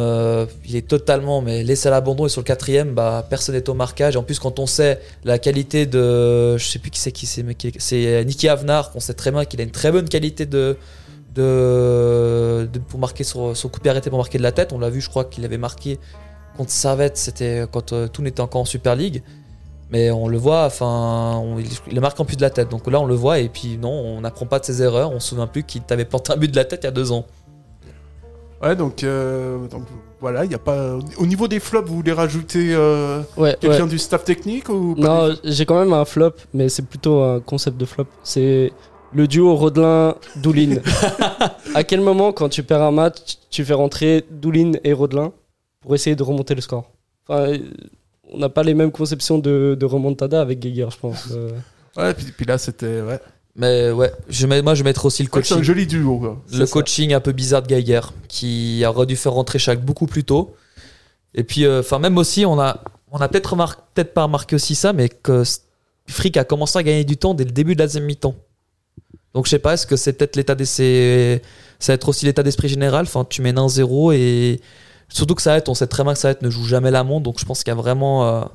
il 0.66 0.76
est 0.76 0.88
totalement 0.88 1.42
mais 1.42 1.64
laissé 1.64 1.88
à 1.90 1.92
l'abandon. 1.92 2.26
Et 2.26 2.30
sur 2.30 2.42
le 2.42 2.46
quatrième, 2.46 2.94
bah, 2.94 3.26
personne 3.30 3.56
n'est 3.56 3.70
au 3.70 3.74
marquage. 3.74 4.16
Et 4.16 4.18
en 4.18 4.24
plus, 4.24 4.40
quand 4.40 4.60
on 4.60 4.66
sait 4.66 5.02
la 5.26 5.38
qualité 5.38 5.86
de. 5.86 6.58
Je 6.58 6.66
sais 6.66 6.80
plus 6.80 6.92
qui 6.92 7.00
c'est 7.00 7.12
qui 7.12 7.26
c'est, 7.26 7.44
mais 7.44 7.58
c'est 7.78 8.24
Niki 8.24 8.48
Avnar, 8.48 8.92
qu'on 8.92 9.02
sait 9.02 9.14
très 9.14 9.32
bien 9.32 9.44
qu'il 9.46 9.60
a 9.60 9.64
une 9.64 9.72
très 9.72 9.92
bonne 9.92 10.08
qualité 10.08 10.46
de. 10.46 10.78
De, 11.36 12.68
pour 12.90 13.00
marquer 13.00 13.24
sur 13.24 13.56
son 13.56 13.70
coup 13.70 13.80
arrêté 13.88 14.10
pour 14.10 14.18
marquer 14.18 14.40
de 14.40 14.44
la 14.44 14.52
tête 14.52 14.74
on 14.74 14.80
l'a 14.80 14.90
vu 14.90 15.00
je 15.00 15.10
crois 15.10 15.24
qu'il 15.24 15.46
avait 15.46 15.60
marqué 15.60 16.00
contre 16.58 16.72
Servette 16.72 17.18
c'était 17.18 17.66
quand 17.72 17.94
tout 18.12 18.22
n'était 18.24 18.42
encore 18.42 18.62
en 18.62 18.66
Super 18.66 18.96
League 18.96 19.22
mais 19.92 20.12
on 20.12 20.28
le 20.28 20.38
voit 20.38 20.66
enfin 20.66 21.38
on- 21.44 21.58
il, 21.60 21.68
le 21.94 22.02
marque 22.02 22.20
en 22.20 22.26
plus 22.26 22.38
de 22.38 22.42
la 22.42 22.50
tête 22.50 22.70
donc 22.70 22.86
là 22.90 23.00
on 23.00 23.06
le 23.06 23.16
voit 23.16 23.40
et 23.40 23.50
puis 23.50 23.78
non 23.78 23.92
on 23.92 24.22
n'apprend 24.22 24.46
pas 24.46 24.60
de 24.60 24.66
ses 24.66 24.82
erreurs 24.82 25.12
on 25.12 25.20
se 25.20 25.30
souvient 25.30 25.48
plus 25.48 25.64
qu'il 25.64 25.82
t'avait 25.82 26.06
planté 26.06 26.32
un 26.34 26.38
but 26.38 26.50
de 26.52 26.56
la 26.56 26.66
tête 26.66 26.82
il 26.84 26.86
y 26.86 26.90
a 26.90 26.92
deux 26.92 27.12
ans 27.12 27.26
Ouais, 28.62 28.76
donc, 28.76 29.04
euh, 29.06 29.68
donc 29.70 29.84
voilà, 30.20 30.44
il 30.44 30.52
y 30.52 30.54
a 30.54 30.60
pas. 30.60 30.98
Au 31.18 31.26
niveau 31.26 31.48
des 31.48 31.62
flops, 31.62 31.88
vous 31.88 31.96
voulez 31.96 32.12
rajouter 32.12 32.74
euh, 32.74 33.22
Ouais, 33.38 33.56
quelqu'un 33.58 33.84
ouais. 33.84 33.90
du 33.90 33.98
staff 33.98 34.26
technique 34.26 34.68
ou 34.68 34.96
pas 34.96 35.30
Non, 35.30 35.36
j'ai 35.46 35.66
quand 35.66 35.80
même 35.80 35.94
un 35.94 36.04
flop, 36.04 36.34
mais 36.54 36.68
c'est 36.68 36.82
plutôt 36.86 37.22
un 37.24 37.40
concept 37.40 37.78
de 37.78 37.86
flop. 37.86 38.08
C'est 38.22 38.74
le 39.14 39.28
duo 39.30 39.56
Rodelin-Doulin. 39.56 40.76
à 41.74 41.86
quel 41.86 42.02
moment, 42.02 42.34
quand 42.34 42.50
tu 42.50 42.62
perds 42.64 42.82
un 42.82 42.92
match, 42.92 43.38
tu 43.50 43.64
fais 43.64 43.74
rentrer 43.74 44.26
Doulin 44.30 44.74
et 44.84 44.92
Rodelin 44.92 45.32
pour 45.80 45.96
essayer 45.96 46.18
de 46.18 46.24
remonter 46.24 46.54
le 46.54 46.60
score? 46.60 46.92
Enfin, 47.30 47.40
euh, 47.52 47.58
On 48.32 48.38
n'a 48.38 48.50
pas 48.50 48.64
les 48.64 48.74
mêmes 48.74 48.92
conceptions 48.92 49.40
de, 49.40 49.76
de 49.80 49.86
remontada 49.86 50.42
avec 50.42 50.60
Geiger, 50.60 50.88
je 50.92 50.98
pense. 50.98 51.28
Euh, 51.32 51.52
Ouais, 51.98 52.14
puis, 52.14 52.26
puis 52.32 52.46
là 52.46 52.58
c'était. 52.60 53.02
Ouais. 53.02 53.20
mais 53.56 53.90
ouais 53.92 54.12
je 54.30 54.46
mets, 54.46 54.62
moi 54.62 54.76
je 54.76 54.84
mettrais 54.84 55.08
aussi 55.08 55.24
le 55.24 55.30
Ouais, 55.30 55.42
C'est 55.44 55.50
coaching 55.50 55.60
un 55.60 55.64
joli 55.64 55.88
duo. 55.88 56.20
quoi. 56.20 56.42
le 56.54 56.66
coaching 56.68 57.14
un 57.14 57.20
peu 57.20 57.32
bizarre 57.32 57.64
de 57.64 57.68
Geiger 57.68 58.02
qui 58.28 58.84
aurait 58.86 59.08
dû 59.08 59.16
faire 59.16 59.34
rentrer 59.34 59.58
chaque 59.60 59.84
beaucoup 59.84 60.06
plus 60.06 60.24
tôt. 60.24 60.54
Et 61.34 61.44
puis, 61.44 61.66
euh, 61.66 61.80
enfin, 61.82 62.00
même 62.00 62.18
aussi, 62.18 62.46
on 62.46 62.60
a, 62.60 62.82
on 63.12 63.18
a 63.18 63.28
peut-être 63.28 63.52
remarqué, 63.52 63.82
peut-être 63.96 64.14
pas 64.14 64.24
remarqué 64.24 64.56
aussi 64.56 64.76
ça, 64.76 64.94
mais 64.94 65.10
que 65.10 65.44
Frick 66.08 66.38
a 66.38 66.44
commencé 66.44 66.78
à 66.78 66.84
gagner 66.84 67.04
du 67.04 67.18
temps 67.18 67.34
dès 67.34 67.44
le 67.44 67.52
début 67.52 67.74
de 67.76 67.80
la 67.80 67.86
deuxième 67.88 68.06
mi-temps. 68.06 68.36
Donc, 69.34 69.46
je 69.46 69.52
sais 69.52 69.60
pas, 69.60 69.74
est-ce 69.74 69.86
que 69.86 69.96
c'est 69.96 70.14
peut-être 70.14 70.36
l'état 70.36 70.56
d'esprit, 70.56 71.40
ça 71.80 71.92
va 71.92 71.96
être 71.96 72.08
aussi 72.10 72.26
l'état 72.26 72.42
d'esprit 72.44 72.68
général? 72.68 73.04
Enfin, 73.06 73.26
tu 73.30 73.42
mènes 73.44 73.58
1-0 73.58 74.14
et 74.16 74.60
surtout 75.10 75.36
que 75.36 75.42
Saet, 75.42 75.68
on 75.70 75.74
sait 75.74 75.88
très 75.88 76.04
bien 76.04 76.14
que 76.14 76.20
Saet 76.20 76.42
ne 76.42 76.50
joue 76.50 76.66
jamais 76.66 76.92
la 76.92 77.04
montre, 77.04 77.24
donc 77.24 77.40
je 77.40 77.46
pense 77.46 77.64
qu'il 77.64 77.72
y 77.72 77.78
a 77.78 77.80
vraiment 77.80 78.28
euh, 78.28 78.46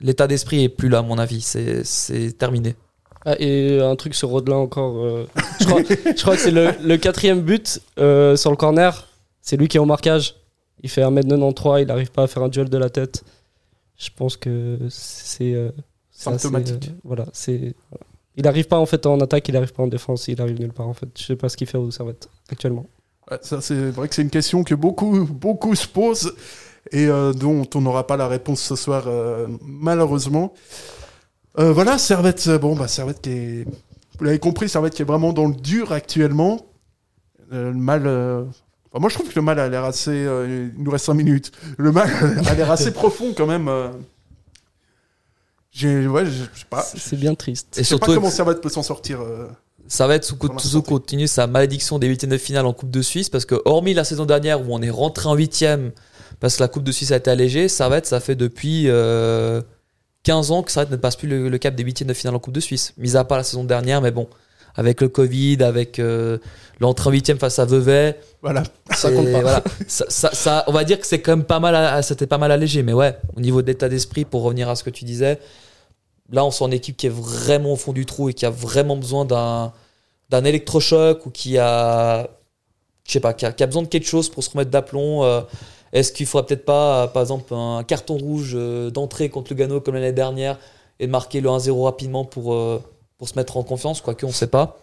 l'état 0.00 0.26
d'esprit 0.26 0.64
est 0.64 0.68
plus 0.68 0.88
là, 0.88 0.98
à 0.98 1.02
mon 1.02 1.18
avis. 1.18 1.40
C'est, 1.40 1.84
c'est 1.84 2.32
terminé. 2.32 2.76
Ah, 3.24 3.34
et 3.40 3.80
un 3.80 3.96
truc 3.96 4.14
sur 4.14 4.28
Rodelin 4.28 4.56
encore. 4.56 4.98
euh, 5.04 5.26
je, 5.60 5.66
crois, 5.66 5.82
je 5.82 6.20
crois 6.22 6.36
que 6.36 6.40
c'est 6.42 6.50
le, 6.52 6.70
le 6.82 6.96
quatrième 6.96 7.42
but 7.42 7.80
euh, 7.98 8.36
sur 8.36 8.50
le 8.50 8.56
corner. 8.56 9.06
C'est 9.42 9.56
lui 9.56 9.66
qui 9.68 9.76
est 9.76 9.80
au 9.80 9.84
marquage. 9.86 10.36
Il 10.82 10.88
fait 10.88 11.02
1m93, 11.02 11.80
il 11.82 11.86
n'arrive 11.88 12.10
pas 12.12 12.22
à 12.22 12.26
faire 12.28 12.42
un 12.44 12.48
duel 12.48 12.68
de 12.68 12.78
la 12.78 12.90
tête. 12.90 13.24
Je 13.96 14.08
pense 14.14 14.36
que 14.36 14.78
c'est. 14.88 15.52
euh, 15.54 15.72
c'est 16.12 16.30
assez, 16.30 16.38
Symptomatique. 16.48 16.88
euh, 16.90 17.00
voilà, 17.04 17.24
c'est. 17.32 17.74
voilà. 17.90 18.04
Il 18.36 18.46
arrive 18.46 18.68
pas 18.68 18.78
en 18.78 18.86
fait 18.86 19.04
en 19.06 19.18
attaque, 19.18 19.48
il 19.48 19.56
arrive 19.56 19.72
pas 19.72 19.82
en 19.82 19.88
défense, 19.88 20.28
il 20.28 20.40
arrive 20.40 20.60
nulle 20.60 20.72
part 20.72 20.86
en 20.86 20.94
fait. 20.94 21.08
Je 21.18 21.24
sais 21.24 21.34
pas 21.34 21.48
ce 21.48 21.56
qu'il 21.56 21.66
fait 21.66 21.76
au 21.78 21.90
Servette 21.90 22.28
actuellement. 22.48 22.86
Ouais, 23.30 23.38
ça, 23.42 23.60
c'est 23.60 23.90
vrai 23.90 24.08
que 24.08 24.14
c'est 24.14 24.22
une 24.22 24.30
question 24.30 24.64
que 24.64 24.74
beaucoup, 24.74 25.24
beaucoup 25.24 25.74
se 25.74 25.86
posent 25.86 26.34
et 26.92 27.06
euh, 27.06 27.32
dont 27.32 27.68
on 27.74 27.80
n'aura 27.82 28.06
pas 28.06 28.16
la 28.16 28.28
réponse 28.28 28.60
ce 28.62 28.76
soir, 28.76 29.04
euh, 29.06 29.46
malheureusement. 29.62 30.54
Euh, 31.58 31.72
voilà, 31.72 31.98
Servette, 31.98 32.48
bon, 32.60 32.74
bah, 32.76 32.88
Servette 32.88 33.20
qui 33.20 33.30
est. 33.30 33.64
Vous 34.18 34.24
l'avez 34.24 34.38
compris, 34.38 34.68
Servette 34.68 34.94
qui 34.94 35.02
est 35.02 35.04
vraiment 35.04 35.32
dans 35.32 35.46
le 35.48 35.54
dur 35.54 35.92
actuellement. 35.92 36.66
Euh, 37.52 37.70
le 37.72 37.76
mal. 37.78 38.06
euh, 38.06 38.44
enfin, 38.90 39.00
moi, 39.00 39.08
je 39.10 39.14
trouve 39.14 39.28
que 39.28 39.34
le 39.36 39.42
mal 39.42 39.58
a 39.58 39.68
l'air 39.68 39.84
assez. 39.84 40.10
euh, 40.10 40.70
il 40.76 40.82
nous 40.82 40.90
reste 40.90 41.04
5 41.06 41.14
minutes. 41.14 41.52
Le 41.76 41.92
mal 41.92 42.08
a 42.46 42.54
l'air 42.54 42.70
assez 42.70 42.92
profond 42.92 43.34
quand 43.36 43.46
même. 43.46 43.68
euh. 43.68 43.88
J'ai. 45.70 46.06
Ouais, 46.06 46.24
je 46.26 46.30
sais 46.44 46.64
pas. 46.68 46.82
C'est 46.82 47.16
bien 47.18 47.34
triste. 47.34 47.68
Je 47.76 47.82
sais 47.82 47.98
pas 47.98 48.06
comment 48.06 48.30
Servette 48.30 48.60
peut 48.60 48.68
s'en 48.68 48.82
sortir. 48.82 49.20
Ça 49.88 50.06
va 50.06 50.14
être 50.16 50.26
continue 50.82 51.26
sa 51.26 51.46
malédiction 51.46 51.98
des 51.98 52.06
huitièmes 52.06 52.30
de 52.30 52.38
finale 52.38 52.66
en 52.66 52.72
Coupe 52.72 52.90
de 52.90 53.02
Suisse 53.02 53.28
parce 53.30 53.44
que 53.46 53.60
hormis 53.64 53.94
la 53.94 54.04
saison 54.04 54.26
dernière 54.26 54.60
où 54.60 54.66
on 54.70 54.82
est 54.82 54.90
rentré 54.90 55.28
en 55.28 55.34
huitième 55.34 55.92
parce 56.40 56.56
que 56.56 56.62
la 56.62 56.68
Coupe 56.68 56.84
de 56.84 56.92
Suisse 56.92 57.10
a 57.10 57.16
été 57.16 57.30
allégée, 57.30 57.68
ça 57.68 57.88
va 57.88 57.96
être 57.98 58.06
ça 58.06 58.20
fait 58.20 58.34
depuis 58.36 58.84
euh, 58.88 59.60
15 60.24 60.50
ans 60.50 60.62
que 60.62 60.70
ça 60.70 60.84
ne 60.84 60.96
passe 60.96 61.16
plus 61.16 61.26
le, 61.28 61.48
le 61.48 61.58
cap 61.58 61.74
des 61.74 61.82
huitièmes 61.82 62.08
de 62.08 62.14
finale 62.14 62.36
en 62.36 62.38
Coupe 62.38 62.52
de 62.54 62.60
Suisse. 62.60 62.92
Mis 62.98 63.16
à 63.16 63.24
part 63.24 63.38
la 63.38 63.44
saison 63.44 63.64
dernière, 63.64 64.00
mais 64.02 64.10
bon, 64.10 64.28
avec 64.76 65.00
le 65.00 65.08
Covid, 65.08 65.62
avec 65.62 65.98
euh, 65.98 66.38
l'entrée 66.80 67.08
en 67.08 67.12
huitième 67.12 67.38
face 67.38 67.58
à 67.58 67.64
Vevey, 67.64 68.16
Voilà, 68.42 68.62
ça 68.92 69.10
compte 69.10 69.32
pas. 69.32 69.40
voilà. 69.40 69.64
Ça- 69.88 70.04
ça- 70.08 70.30
ça- 70.34 70.64
on 70.68 70.72
va 70.72 70.84
dire 70.84 71.00
que 71.00 71.06
c'est 71.06 71.20
quand 71.20 71.32
même 71.32 71.44
pas 71.44 71.58
mal, 71.60 72.04
c'était 72.04 72.26
pas 72.26 72.38
mal 72.38 72.52
allégé, 72.52 72.82
mais 72.82 72.92
ouais, 72.92 73.16
au 73.36 73.40
niveau 73.40 73.62
de 73.62 73.66
l'état 73.66 73.88
d'esprit, 73.88 74.24
pour 74.24 74.42
revenir 74.42 74.68
à 74.68 74.76
ce 74.76 74.84
que 74.84 74.90
tu 74.90 75.04
disais, 75.04 75.38
là 76.30 76.44
on 76.44 76.50
sent 76.50 76.64
une 76.64 76.72
équipe 76.72 76.96
qui 76.96 77.06
est 77.06 77.14
vraiment 77.14 77.72
au 77.72 77.76
fond 77.76 77.92
du 77.92 78.06
trou 78.06 78.28
et 78.28 78.34
qui 78.34 78.46
a 78.46 78.50
vraiment 78.50 78.96
besoin 78.96 79.24
d'un 79.24 80.44
électrochoc 80.44 81.26
ou 81.26 81.30
qui 81.30 81.58
a 81.58 82.28
je 83.06 83.12
sais 83.12 83.20
pas 83.20 83.32
qui 83.32 83.46
a, 83.46 83.66
besoin 83.66 83.82
de 83.82 83.88
quelque 83.88 84.06
chose 84.06 84.28
pour 84.28 84.44
se 84.44 84.50
remettre 84.50 84.70
d'aplomb 84.70 85.24
euh, 85.24 85.40
est-ce 85.92 86.12
qu'il 86.12 86.26
faudrait 86.26 86.46
peut-être 86.46 86.64
pas 86.64 87.04
euh, 87.04 87.06
par 87.06 87.22
exemple 87.22 87.54
un 87.54 87.82
carton 87.84 88.18
rouge 88.18 88.52
euh, 88.54 88.90
d'entrée 88.90 89.30
contre 89.30 89.52
Lugano 89.52 89.80
comme 89.80 89.94
l'année 89.94 90.12
dernière 90.12 90.58
et 91.00 91.06
marquer 91.06 91.40
le 91.40 91.48
1-0 91.48 91.84
rapidement 91.84 92.24
pour 92.24 92.54
se 93.24 93.34
mettre 93.36 93.56
en 93.56 93.62
confiance 93.62 94.00
quoique 94.00 94.26
on 94.26 94.32
sait 94.32 94.48
pas. 94.48 94.78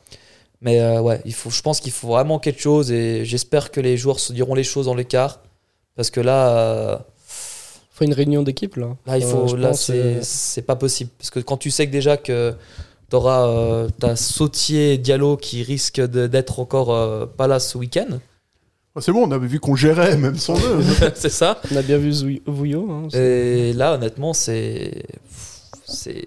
Mais 0.62 0.98
ouais 1.00 1.22
je 1.26 1.62
pense 1.62 1.80
qu'il 1.80 1.92
faut 1.92 2.08
vraiment 2.08 2.40
quelque 2.40 2.62
chose 2.62 2.92
et 2.92 3.26
j'espère 3.26 3.70
que 3.70 3.82
les 3.82 3.98
joueurs 3.98 4.20
se 4.20 4.34
diront 4.34 4.56
les 4.56 4.64
choses 4.64 4.86
dans 4.86 4.96
l'écart 4.96 5.42
parce 5.96 6.10
que 6.10 6.22
là 6.22 7.06
faut 7.98 8.06
une 8.06 8.14
réunion 8.14 8.44
d'équipe 8.44 8.76
là. 8.76 8.96
Là, 9.06 9.18
il 9.18 9.24
Euh, 9.24 9.28
faut, 9.48 9.56
là, 9.56 9.74
c'est, 9.74 9.94
euh, 9.94 10.20
c'est 10.22 10.62
pas 10.64 10.76
possible. 10.76 11.10
Parce 11.18 11.30
que 11.30 11.40
quand 11.40 11.58
tu 11.58 11.72
sais 11.72 11.88
que 11.88 11.92
déjà 11.92 12.18
que 12.18 12.54
t'auras, 13.10 13.48
euh, 13.48 13.88
t'as 14.00 14.16
Sautier 14.16 14.94
et 14.94 14.98
Diallo 14.98 15.38
qui 15.38 15.64
risquent 15.64 16.02
de- 16.02 16.28
d'être 16.28 16.60
encore 16.60 16.94
euh, 16.94 17.26
pas 17.26 17.48
là 17.48 17.60
ce 17.60 17.78
week-end. 17.78 18.20
Oh, 18.98 19.02
C'est 19.02 19.12
bon, 19.12 19.28
on 19.28 19.32
avait 19.32 19.48
vu 19.48 19.60
qu'on 19.60 19.76
gérait 19.76 20.18
même 20.18 20.38
sans 20.38 20.56
eux. 20.58 20.82
c'est 21.16 21.30
ça. 21.30 21.62
On 21.72 21.76
a 21.76 21.82
bien 21.82 21.98
vu 21.98 22.12
Vouillot. 22.46 22.90
hein, 22.92 23.08
Et 23.14 23.74
là, 23.74 23.94
honnêtement, 23.96 24.34
c'est, 24.34 25.04
c'est, 25.86 26.24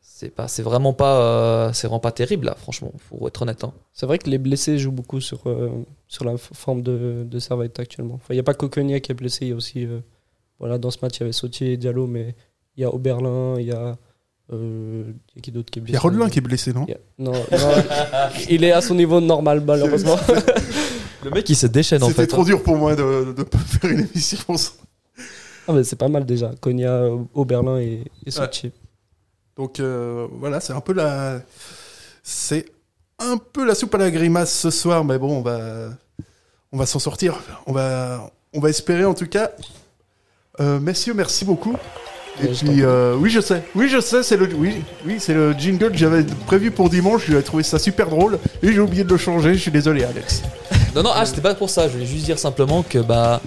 c'est 0.00 0.30
pas, 0.30 0.48
c'est 0.48 0.62
vraiment 0.62 0.92
pas, 0.92 1.20
euh, 1.20 1.72
c'est 1.72 1.86
vraiment 1.88 2.00
pas 2.00 2.12
terrible 2.12 2.46
là. 2.46 2.54
Franchement, 2.56 2.92
faut 3.08 3.26
être 3.28 3.42
honnête. 3.42 3.64
hein. 3.64 3.72
C'est 3.92 4.06
vrai 4.06 4.18
que 4.18 4.30
les 4.30 4.38
blessés 4.38 4.78
jouent 4.78 4.92
beaucoup 4.92 5.20
sur, 5.20 5.40
euh, 5.46 5.70
sur 6.08 6.24
la 6.24 6.34
f- 6.34 6.50
forme 6.54 6.82
de, 6.82 7.24
de 7.28 7.38
Servette 7.38 7.78
actuellement. 7.80 8.14
Enfin, 8.14 8.26
Il 8.30 8.34
n'y 8.34 8.40
a 8.40 8.44
pas 8.44 8.54
Coconia 8.54 9.00
qui 9.00 9.10
est 9.12 9.14
blessé, 9.16 9.46
il 9.46 9.48
y 9.48 9.52
a 9.52 9.56
aussi. 9.56 9.84
euh, 9.84 9.98
voilà, 10.58 10.78
dans 10.78 10.90
ce 10.90 10.98
match, 11.02 11.16
il 11.16 11.20
y 11.20 11.22
avait 11.24 11.32
Sautier 11.32 11.72
et 11.72 11.76
Diallo, 11.76 12.06
mais 12.06 12.34
il 12.76 12.82
y 12.82 12.84
a 12.84 12.94
Oberlin, 12.94 13.56
il 13.58 13.66
y 13.66 13.72
a. 13.72 13.96
euh, 14.52 15.04
il 15.06 15.36
y 15.36 15.38
a 15.38 15.42
qui 15.42 15.50
d'autre 15.52 15.70
qui 15.70 15.78
est 15.78 15.82
Il 15.82 15.84
blessé 15.84 15.94
y 15.94 15.96
a 15.96 16.00
Rodelin 16.00 16.28
qui 16.28 16.38
est 16.38 16.42
blessé, 16.42 16.72
non 16.72 16.84
Il 16.88 16.94
a- 16.94 16.98
Non, 17.18 17.32
non, 17.32 17.82
il 18.50 18.64
est 18.64 18.72
à 18.72 18.80
son 18.80 18.94
niveau 18.94 19.20
normal, 19.20 19.62
malheureusement. 19.66 20.16
Le 21.24 21.30
mec, 21.30 21.48
il 21.48 21.56
se 21.56 21.66
déchaîne 21.66 22.02
en 22.02 22.08
C'était 22.08 22.22
fait. 22.22 22.26
trop 22.28 22.42
hein. 22.42 22.44
dur 22.46 22.62
pour 22.62 22.76
moi 22.76 22.94
de 22.94 23.34
ne 23.36 23.42
pas 23.44 23.58
faire 23.80 23.90
une 23.90 24.00
émission. 24.00 24.38
Ah, 25.66 25.72
mais 25.72 25.82
c'est 25.84 25.96
pas 25.96 26.08
mal 26.08 26.26
déjà. 26.26 26.50
Konya, 26.60 26.90
euh, 26.92 27.18
Oberlin 27.32 27.78
et, 27.78 28.04
et 28.26 28.30
Sautier. 28.30 28.72
Donc 29.56 29.80
euh, 29.80 30.26
voilà, 30.32 30.60
c'est 30.60 30.72
un 30.74 30.80
peu 30.80 30.92
la. 30.92 31.40
C'est 32.22 32.66
un 33.18 33.36
peu 33.38 33.64
la 33.66 33.74
soupe 33.74 33.94
à 33.94 33.98
la 33.98 34.10
grimace 34.10 34.52
ce 34.52 34.70
soir, 34.70 35.04
mais 35.04 35.18
bon, 35.18 35.38
on 35.38 35.42
va, 35.42 35.90
on 36.72 36.76
va 36.76 36.84
s'en 36.86 36.98
sortir. 36.98 37.38
On 37.66 37.72
va, 37.72 38.30
on 38.52 38.60
va 38.60 38.68
espérer 38.70 39.04
en 39.04 39.14
tout 39.14 39.26
cas. 39.28 39.52
Euh, 40.60 40.78
messieurs, 40.80 41.14
merci 41.14 41.44
beaucoup. 41.44 41.76
Et 42.42 42.46
Ouais, 42.46 42.52
puis, 42.52 42.82
euh, 42.82 43.14
oui, 43.18 43.30
je 43.30 43.40
sais. 43.40 43.62
Oui, 43.76 43.88
je 43.88 44.00
sais, 44.00 44.22
c'est 44.24 44.36
le, 44.36 44.48
oui, 44.56 44.82
oui, 45.06 45.16
c'est 45.20 45.34
le 45.34 45.52
jingle 45.52 45.92
que 45.92 45.96
j'avais 45.96 46.24
prévu 46.46 46.70
pour 46.72 46.90
dimanche. 46.90 47.22
J'avais 47.28 47.42
trouvé 47.42 47.62
ça 47.62 47.78
super 47.78 48.08
drôle 48.08 48.38
et 48.62 48.72
j'ai 48.72 48.80
oublié 48.80 49.04
de 49.04 49.08
le 49.08 49.16
changer. 49.16 49.54
Je 49.54 49.60
suis 49.60 49.70
désolé, 49.70 50.02
Alex. 50.04 50.42
Non, 50.96 51.02
non, 51.04 51.10
ah, 51.14 51.24
c'était 51.26 51.40
pas 51.42 51.54
pour 51.54 51.70
ça. 51.70 51.86
Je 51.88 51.92
voulais 51.92 52.06
juste 52.06 52.24
dire 52.24 52.38
simplement 52.38 52.82
que 52.88 52.98
bah, 52.98 53.40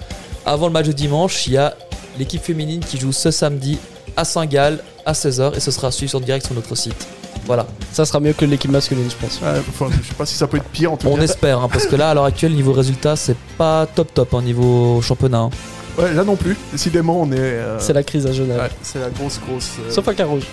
avant 0.46 0.66
le 0.66 0.72
match 0.72 0.86
de 0.86 0.92
dimanche, 0.92 1.46
il 1.46 1.54
y 1.54 1.56
a 1.58 1.74
l'équipe 2.18 2.42
féminine 2.42 2.80
qui 2.80 2.98
joue 2.98 3.12
ce 3.12 3.30
samedi 3.30 3.78
à 4.16 4.24
Saint-Gall 4.24 4.78
à 5.04 5.12
16h 5.12 5.54
et 5.56 5.60
ce 5.60 5.70
sera 5.70 5.90
suivi 5.92 6.08
sur 6.08 6.20
direct 6.20 6.46
sur 6.46 6.54
notre 6.54 6.74
site. 6.74 7.06
Voilà. 7.46 7.66
Ça 7.92 8.04
sera 8.06 8.20
mieux 8.20 8.32
que 8.32 8.44
l'équipe 8.46 8.70
masculine, 8.70 9.08
je 9.10 9.16
pense. 9.16 9.38
Ouais, 9.42 9.60
enfin, 9.68 9.88
je 10.02 10.06
sais 10.08 10.14
pas 10.14 10.26
si 10.26 10.34
ça 10.34 10.46
peut 10.46 10.56
être 10.58 10.64
pire 10.68 10.92
en 10.92 10.96
tout 10.96 11.08
On 11.08 11.16
cas. 11.16 11.22
espère, 11.22 11.60
hein, 11.60 11.68
parce 11.70 11.86
que 11.86 11.96
là, 11.96 12.10
à 12.10 12.14
l'heure 12.14 12.24
actuelle, 12.24 12.52
niveau 12.52 12.72
résultat, 12.72 13.16
c'est 13.16 13.36
pas 13.58 13.86
top 13.86 14.12
top 14.14 14.32
en 14.34 14.42
niveau 14.42 15.00
championnat. 15.02 15.38
hein. 15.40 15.50
Ouais, 15.98 16.14
là 16.14 16.24
non 16.24 16.36
plus. 16.36 16.56
Décidément, 16.72 17.20
on 17.20 17.32
est. 17.32 17.36
euh, 17.38 17.78
C'est 17.80 17.92
la 17.92 18.02
crise 18.02 18.26
à 18.26 18.32
Genève. 18.32 18.60
ouais, 18.60 18.70
c'est 18.82 19.00
la 19.00 19.10
grosse, 19.10 19.40
grosse. 19.40 19.72
euh, 19.80 19.90
Sauf 19.90 20.06
à 20.08 20.14
Carouge. 20.14 20.44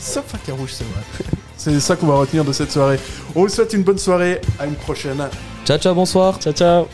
Sauf 0.00 0.24
à 0.34 0.38
Carouge, 0.38 0.70
c'est 0.72 0.84
vrai. 0.84 1.24
c'est 1.56 1.78
ça 1.80 1.94
qu'on 1.96 2.06
va 2.06 2.14
retenir 2.16 2.44
de 2.44 2.52
cette 2.52 2.72
soirée. 2.72 2.98
On 3.34 3.42
vous 3.42 3.48
souhaite 3.48 3.72
une 3.72 3.82
bonne 3.82 3.98
soirée. 3.98 4.40
À 4.58 4.66
une 4.66 4.74
prochaine. 4.74 5.22
Ciao, 5.64 5.78
ciao, 5.78 5.94
bonsoir. 5.94 6.38
Ciao, 6.40 6.52
ciao. 6.52 6.86